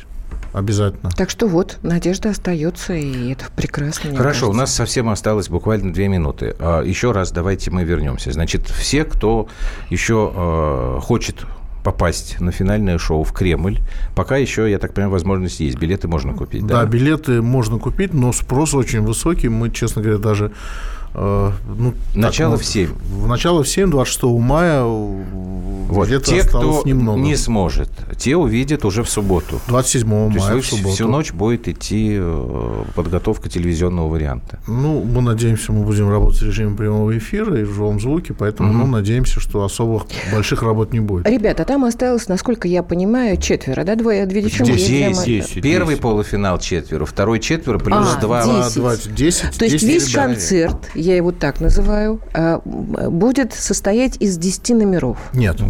Обязательно. 0.55 1.11
Так 1.11 1.31
что 1.31 1.49
вот, 1.49 1.79
надежда 1.83 2.31
остается, 2.31 2.95
и 2.95 3.33
это 3.33 3.47
прекрасно. 3.57 4.15
Хорошо, 4.15 4.49
у 4.49 4.53
нас 4.53 4.73
совсем 4.73 5.09
осталось 5.09 5.49
буквально 5.49 5.93
две 5.93 6.07
минуты. 6.07 6.55
А, 6.61 6.81
еще 6.83 7.11
раз 7.11 7.33
давайте 7.33 7.73
мы 7.73 7.83
вернемся. 7.83 8.31
Значит, 8.31 8.69
все, 8.69 9.05
кто 9.05 9.49
еще 9.91 10.33
э, 10.33 11.01
хочет 11.03 11.45
попасть 11.83 12.41
на 12.41 12.53
финальное 12.53 12.99
шоу 12.99 13.25
в 13.25 13.33
Кремль. 13.33 13.81
Пока 14.15 14.37
еще, 14.37 14.71
я 14.71 14.79
так 14.79 14.95
понимаю, 14.95 15.11
возможность 15.11 15.59
есть. 15.59 15.77
Билеты 15.77 16.07
можно 16.07 16.33
купить, 16.35 16.65
да? 16.65 16.83
Да, 16.83 16.87
билеты 16.87 17.43
можно 17.43 17.79
купить, 17.79 18.15
но 18.15 18.33
спрос 18.33 18.75
очень 18.75 19.03
высокий. 19.03 19.49
Мы, 19.49 19.71
честно 19.71 20.03
говоря, 20.03 20.19
даже 20.19 20.53
ну, 21.15 21.95
начало 22.15 22.57
так, 22.57 22.65
в 22.65 22.69
7. 22.69 22.91
В 22.93 23.29
начало 23.29 23.63
в 23.63 23.69
7, 23.69 23.91
26 23.91 24.25
мая 24.25 24.83
вот. 25.95 26.07
где-то 26.07 26.25
те, 26.25 26.43
кто 26.43 26.83
немного. 26.85 27.21
не 27.21 27.37
сможет, 27.37 27.89
те 28.19 28.37
увидят 28.37 28.85
уже 28.85 29.03
в 29.03 29.09
субботу. 29.09 29.61
27 29.69 30.09
То 30.09 30.41
мая 30.41 30.61
в 30.61 30.67
субботу. 30.67 30.95
Всю 30.95 31.09
ночь 31.09 31.33
будет 31.33 31.69
идти 31.69 32.17
э, 32.19 32.85
подготовка 32.95 33.49
телевизионного 33.49 34.09
варианта. 34.09 34.59
Ну, 34.67 35.03
мы 35.03 35.23
надеемся, 35.23 35.73
мы 35.73 35.85
будем 35.85 36.11
работать 36.11 36.41
в 36.41 36.47
режиме 36.47 36.77
прямого 36.77 37.17
эфира 37.17 37.61
и 37.61 37.65
в 37.65 37.75
живом 37.75 38.01
звуке, 38.01 38.35
поэтому 38.35 38.71
угу. 38.71 38.79
ну, 38.79 38.87
надеемся, 38.87 39.41
что 39.41 39.63
особых 39.63 40.07
больших 40.33 40.63
работ 40.63 40.93
не 40.93 41.01
будет. 41.01 41.29
Ребята, 41.29 41.65
там 41.65 41.85
осталось, 41.85 42.29
насколько 42.29 42.67
я 42.67 42.83
понимаю, 42.83 43.37
четверо, 43.37 43.85
да? 43.85 43.95
Двое, 43.95 44.27
две 44.27 44.43
девчонки. 44.43 44.73
Здесь, 44.73 45.19
здесь, 45.19 45.49
здесь. 45.51 45.63
Первый 45.63 45.97
полуфинал 45.97 46.59
четверо, 46.59 47.05
второй 47.05 47.41
четверо, 47.41 47.79
плюс 47.79 48.15
а, 48.17 48.21
два. 48.21 48.45
10. 48.45 48.75
20, 48.77 49.15
10. 49.15 49.59
То 49.59 49.65
есть 49.65 49.79
10 49.79 49.83
весь 49.83 50.09
ребят. 50.09 50.27
концерт 50.27 50.77
я 51.05 51.17
его 51.17 51.33
так 51.33 51.61
называю, 51.61 52.21
а, 52.33 52.61
будет 52.65 53.53
состоять 53.53 54.17
из 54.21 54.39
10 54.39 54.71
номеров. 54.71 55.19
Нет. 55.33 55.61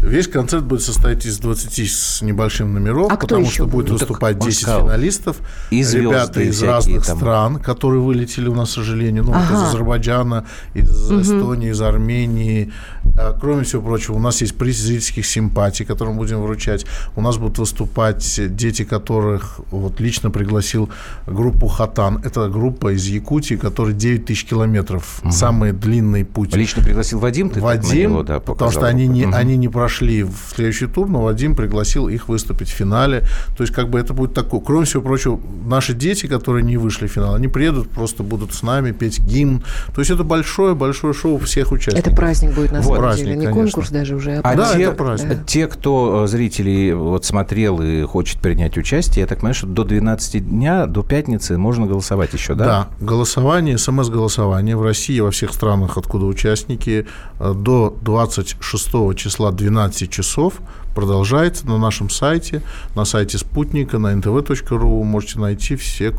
Весь 0.00 0.28
концерт 0.28 0.64
будет 0.64 0.82
состоять 0.82 1.26
из 1.26 1.38
20 1.38 1.90
с 1.90 2.22
небольшим 2.22 2.72
номеров, 2.72 3.10
а 3.10 3.16
потому 3.16 3.46
что 3.46 3.66
будет 3.66 3.88
ну, 3.88 3.94
выступать 3.94 4.38
10 4.38 4.62
сказал, 4.62 4.82
финалистов, 4.82 5.36
и 5.70 5.82
ребята 5.82 6.40
из 6.40 6.62
разных 6.62 7.04
там. 7.04 7.16
стран, 7.16 7.58
которые 7.58 8.00
вылетели 8.00 8.48
у 8.48 8.54
нас, 8.54 8.70
к 8.70 8.72
сожалению, 8.74 9.24
ну, 9.24 9.32
ага. 9.34 9.54
из 9.54 9.62
Азербайджана, 9.68 10.46
из 10.74 11.10
угу. 11.10 11.20
Эстонии, 11.20 11.70
из 11.70 11.80
Армении. 11.80 12.72
А, 13.18 13.36
кроме 13.38 13.64
всего 13.64 13.82
прочего, 13.82 14.14
у 14.14 14.18
нас 14.20 14.40
есть 14.40 14.56
приз 14.56 14.78
зрительских 14.78 15.26
симпатий, 15.26 15.84
которые 15.84 16.14
мы 16.14 16.20
будем 16.20 16.42
вручать. 16.42 16.86
У 17.16 17.20
нас 17.20 17.36
будут 17.36 17.58
выступать 17.58 18.40
дети, 18.54 18.84
которых 18.84 19.60
вот 19.70 19.98
лично 20.00 20.30
пригласил 20.30 20.90
группу 21.26 21.66
«Хатан». 21.66 22.20
Это 22.24 22.48
группа 22.48 22.94
из 22.94 23.04
Якутии, 23.06 23.56
которая 23.56 23.94
9 23.94 24.26
тысяч 24.26 24.47
километров. 24.48 25.20
Угу. 25.22 25.32
Самый 25.32 25.72
длинный 25.72 26.24
путь. 26.24 26.54
Лично 26.54 26.82
пригласил 26.82 27.18
Вадим? 27.18 27.50
Ты 27.50 27.60
Вадим, 27.60 28.10
него, 28.10 28.22
да, 28.22 28.40
потому 28.40 28.70
что 28.70 28.86
они 28.86 29.06
не, 29.06 29.26
угу. 29.26 29.34
они 29.34 29.56
не 29.56 29.68
прошли 29.68 30.22
в 30.22 30.54
следующий 30.54 30.86
тур, 30.86 31.08
но 31.08 31.22
Вадим 31.22 31.54
пригласил 31.54 32.08
их 32.08 32.28
выступить 32.28 32.68
в 32.68 32.72
финале. 32.72 33.24
То 33.56 33.62
есть, 33.62 33.74
как 33.74 33.90
бы 33.90 33.98
это 33.98 34.14
будет 34.14 34.34
такое. 34.34 34.60
Кроме 34.60 34.86
всего 34.86 35.02
прочего, 35.02 35.38
наши 35.66 35.94
дети, 35.94 36.26
которые 36.26 36.64
не 36.64 36.76
вышли 36.76 37.06
в 37.06 37.12
финал, 37.12 37.34
они 37.34 37.48
приедут, 37.48 37.90
просто 37.90 38.22
будут 38.22 38.54
с 38.54 38.62
нами 38.62 38.92
петь 38.92 39.20
гимн. 39.20 39.62
То 39.94 40.00
есть, 40.00 40.10
это 40.10 40.24
большое-большое 40.24 41.12
шоу 41.12 41.38
всех 41.38 41.72
участников. 41.72 42.06
Это 42.06 42.16
праздник 42.16 42.54
будет 42.54 42.72
на 42.72 42.82
самом 42.82 42.98
праздник, 42.98 43.24
деле, 43.24 43.36
не 43.36 43.46
конечно. 43.46 43.64
конкурс 43.64 43.90
даже 43.90 44.16
уже. 44.16 44.36
А, 44.36 44.50
а 44.50 44.56
да, 44.56 44.74
те, 44.74 44.82
это 44.82 44.92
праздник. 44.92 45.28
Да. 45.28 45.44
те, 45.46 45.66
кто 45.66 46.24
э, 46.24 46.26
зрители 46.28 46.92
вот 46.92 47.24
смотрел 47.24 47.82
и 47.82 48.02
хочет 48.02 48.40
принять 48.40 48.78
участие, 48.78 49.22
я 49.22 49.26
так 49.26 49.38
понимаю, 49.38 49.54
что 49.54 49.66
до 49.66 49.84
12 49.84 50.48
дня, 50.48 50.86
до 50.86 51.02
пятницы 51.02 51.58
можно 51.58 51.86
голосовать 51.86 52.32
еще, 52.32 52.54
да? 52.54 52.64
Да, 52.64 52.88
голосование, 53.00 53.78
смс-голосование 53.78 54.37
в 54.46 54.82
России, 54.82 55.20
во 55.20 55.30
всех 55.30 55.52
странах, 55.52 55.96
откуда 55.96 56.26
участники, 56.26 57.06
э, 57.40 57.54
до 57.54 57.96
26 58.02 59.14
числа 59.14 59.50
12 59.50 59.88
12 59.88 60.10
часов 60.10 60.54
продолжается 60.94 61.66
на 61.66 61.78
нашем 61.78 62.10
сайте, 62.10 62.62
на 62.94 63.04
сайте 63.04 63.38
Спутника, 63.38 63.98
на 63.98 64.12
ntv.ru. 64.12 64.98
Вы 64.98 65.04
можете 65.04 65.38
найти 65.38 65.76
все, 65.76 66.14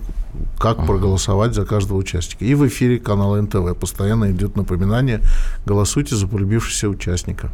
как 0.57 0.86
проголосовать 0.86 1.53
за 1.53 1.65
каждого 1.65 1.97
участника. 1.97 2.45
И 2.45 2.55
в 2.55 2.67
эфире 2.67 2.99
канала 2.99 3.41
НТВ 3.41 3.78
постоянно 3.78 4.32
идет 4.32 4.55
напоминание 4.55 5.22
«Голосуйте 5.65 6.15
за 6.15 6.28
полюбившегося 6.28 6.89
участника». 6.89 7.51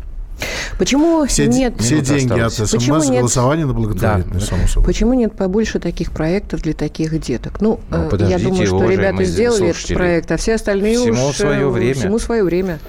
Почему 0.78 1.26
все, 1.26 1.48
нет... 1.48 1.76
Все 1.80 2.02
деньги 2.02 2.40
от 2.40 2.54
СМС, 2.54 2.72
Почему 2.72 2.98
нет... 2.98 3.20
голосование 3.20 3.66
на 3.66 3.74
благотворительность, 3.74 4.50
да. 4.50 4.56
само 4.56 4.68
собой. 4.68 4.86
Почему 4.86 5.14
нет 5.14 5.34
побольше 5.34 5.80
таких 5.80 6.12
проектов 6.12 6.62
для 6.62 6.74
таких 6.74 7.20
деток? 7.22 7.62
Ну, 7.62 7.80
ну 7.90 8.10
я 8.28 8.40
думаю, 8.40 8.68
что 8.68 8.90
ребята 8.90 9.24
сделали 9.24 9.70
этот 9.70 9.88
проект, 9.88 10.32
а 10.32 10.38
все 10.38 10.56
остальные 10.56 10.98
всему 10.98 11.28
уж... 11.28 11.36
Свое 11.36 11.70
время. 11.70 11.94
Всему 11.96 12.20
свое 12.20 12.44
время. 12.44 12.80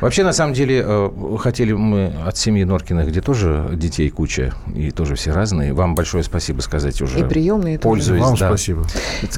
Вообще, 0.00 0.24
на 0.24 0.32
самом 0.32 0.54
деле, 0.54 0.82
э, 0.84 1.36
хотели 1.38 1.72
мы 1.72 2.12
от 2.26 2.36
семьи 2.36 2.64
Норкиных, 2.64 3.08
где 3.08 3.20
тоже 3.20 3.68
детей 3.72 4.08
куча, 4.10 4.52
и 4.74 4.90
тоже 4.90 5.14
все 5.14 5.32
разные. 5.32 5.72
Вам 5.72 5.94
большое 5.94 6.24
спасибо 6.24 6.60
сказать 6.60 7.00
уже. 7.02 7.20
И 7.20 7.24
приемные 7.24 7.78
Пользуясь, 7.78 8.22
Вам 8.22 8.34
да, 8.36 8.48
спасибо. 8.48 8.86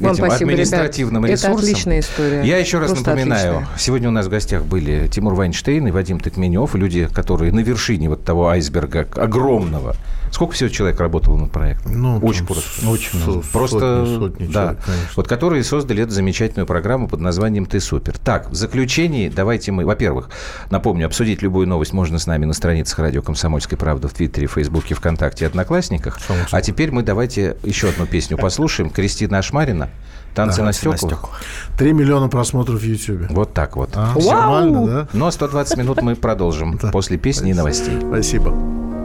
Вам 0.00 0.14
спасибо, 0.14 0.34
административным 0.34 1.24
ребят. 1.24 1.38
ресурсом. 1.38 1.52
Это 1.52 1.62
отличная 1.62 2.00
история. 2.00 2.42
Я 2.44 2.58
еще 2.58 2.78
раз 2.78 2.92
Просто 2.92 3.10
напоминаю, 3.10 3.56
отличная. 3.56 3.78
сегодня 3.78 4.08
у 4.08 4.12
нас 4.12 4.26
в 4.26 4.30
гостях 4.30 4.64
были 4.64 5.08
Тимур 5.08 5.34
Вайнштейн 5.34 5.86
и 5.86 5.90
Вадим 5.90 6.20
Токменев, 6.20 6.74
люди, 6.74 7.08
которые 7.12 7.52
на 7.52 7.60
вершине 7.60 8.08
вот 8.08 8.24
того 8.24 8.48
айсберга 8.48 9.06
огромного. 9.16 9.96
Сколько 10.32 10.54
всего 10.54 10.70
человек 10.70 10.98
работало 10.98 11.36
над 11.36 11.52
проектом? 11.52 12.00
Ну, 12.00 12.18
очень 12.18 12.46
просто. 12.46 12.88
Очень 12.88 13.22
много. 13.22 13.44
Просто, 13.52 14.06
Сотни, 14.06 14.16
сотни 14.16 14.46
да. 14.46 14.52
человек, 14.52 14.84
конечно. 14.84 15.08
Вот 15.14 15.28
которые 15.28 15.62
создали 15.62 16.02
эту 16.02 16.12
замечательную 16.12 16.66
программу 16.66 17.06
под 17.06 17.20
названием 17.20 17.66
«Ты 17.66 17.80
супер». 17.80 18.16
Так, 18.18 18.50
в 18.50 18.54
заключении 18.54 19.28
давайте 19.28 19.72
мы, 19.72 19.84
во-первых, 19.84 20.30
напомню, 20.70 21.04
обсудить 21.06 21.42
любую 21.42 21.68
новость 21.68 21.92
можно 21.92 22.18
с 22.18 22.26
нами 22.26 22.46
на 22.46 22.54
страницах 22.54 22.98
радио 22.98 23.20
«Комсомольская 23.20 23.78
правда» 23.78 24.08
в 24.08 24.14
Твиттере, 24.14 24.46
Фейсбуке, 24.46 24.94
ВКонтакте 24.94 25.44
и 25.44 25.48
Одноклассниках. 25.48 26.18
Само 26.18 26.38
собой. 26.44 26.48
А 26.58 26.62
теперь 26.62 26.90
мы 26.90 27.02
давайте 27.02 27.56
еще 27.62 27.90
одну 27.90 28.06
песню 28.06 28.38
послушаем. 28.38 28.88
Кристина 28.88 29.38
Ашмарина 29.38 29.90
«Танцы 30.34 30.62
на 30.62 30.66
«Танцы 30.68 30.86
на 30.88 30.96
стеклах». 30.96 30.98
стеклах». 30.98 31.40
3 31.76 31.92
миллиона 31.92 32.28
просмотров 32.28 32.80
в 32.80 32.84
Ютьюбе. 32.84 33.26
Вот 33.28 33.52
так 33.52 33.76
вот. 33.76 33.90
А, 33.94 34.14
нормально, 34.18 34.86
да? 34.86 35.08
Но 35.12 35.30
120 35.30 35.76
минут 35.76 36.00
мы 36.00 36.16
продолжим 36.16 36.78
Да. 36.80 36.90
после 36.90 37.18
песни 37.18 37.50
и 37.50 37.54
новостей. 37.54 37.98
Спасибо. 38.00 38.56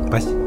Спасибо. 0.07 0.46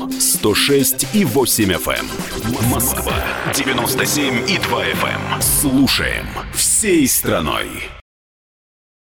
106 0.41 1.13
и 1.13 1.23
8 1.23 1.71
FM. 1.71 2.71
Москва 2.71 3.13
97 3.53 4.49
и 4.49 4.57
2 4.57 4.85
FM. 4.85 5.39
Слушаем 5.39 6.25
всей 6.51 7.07
страной. 7.07 8.00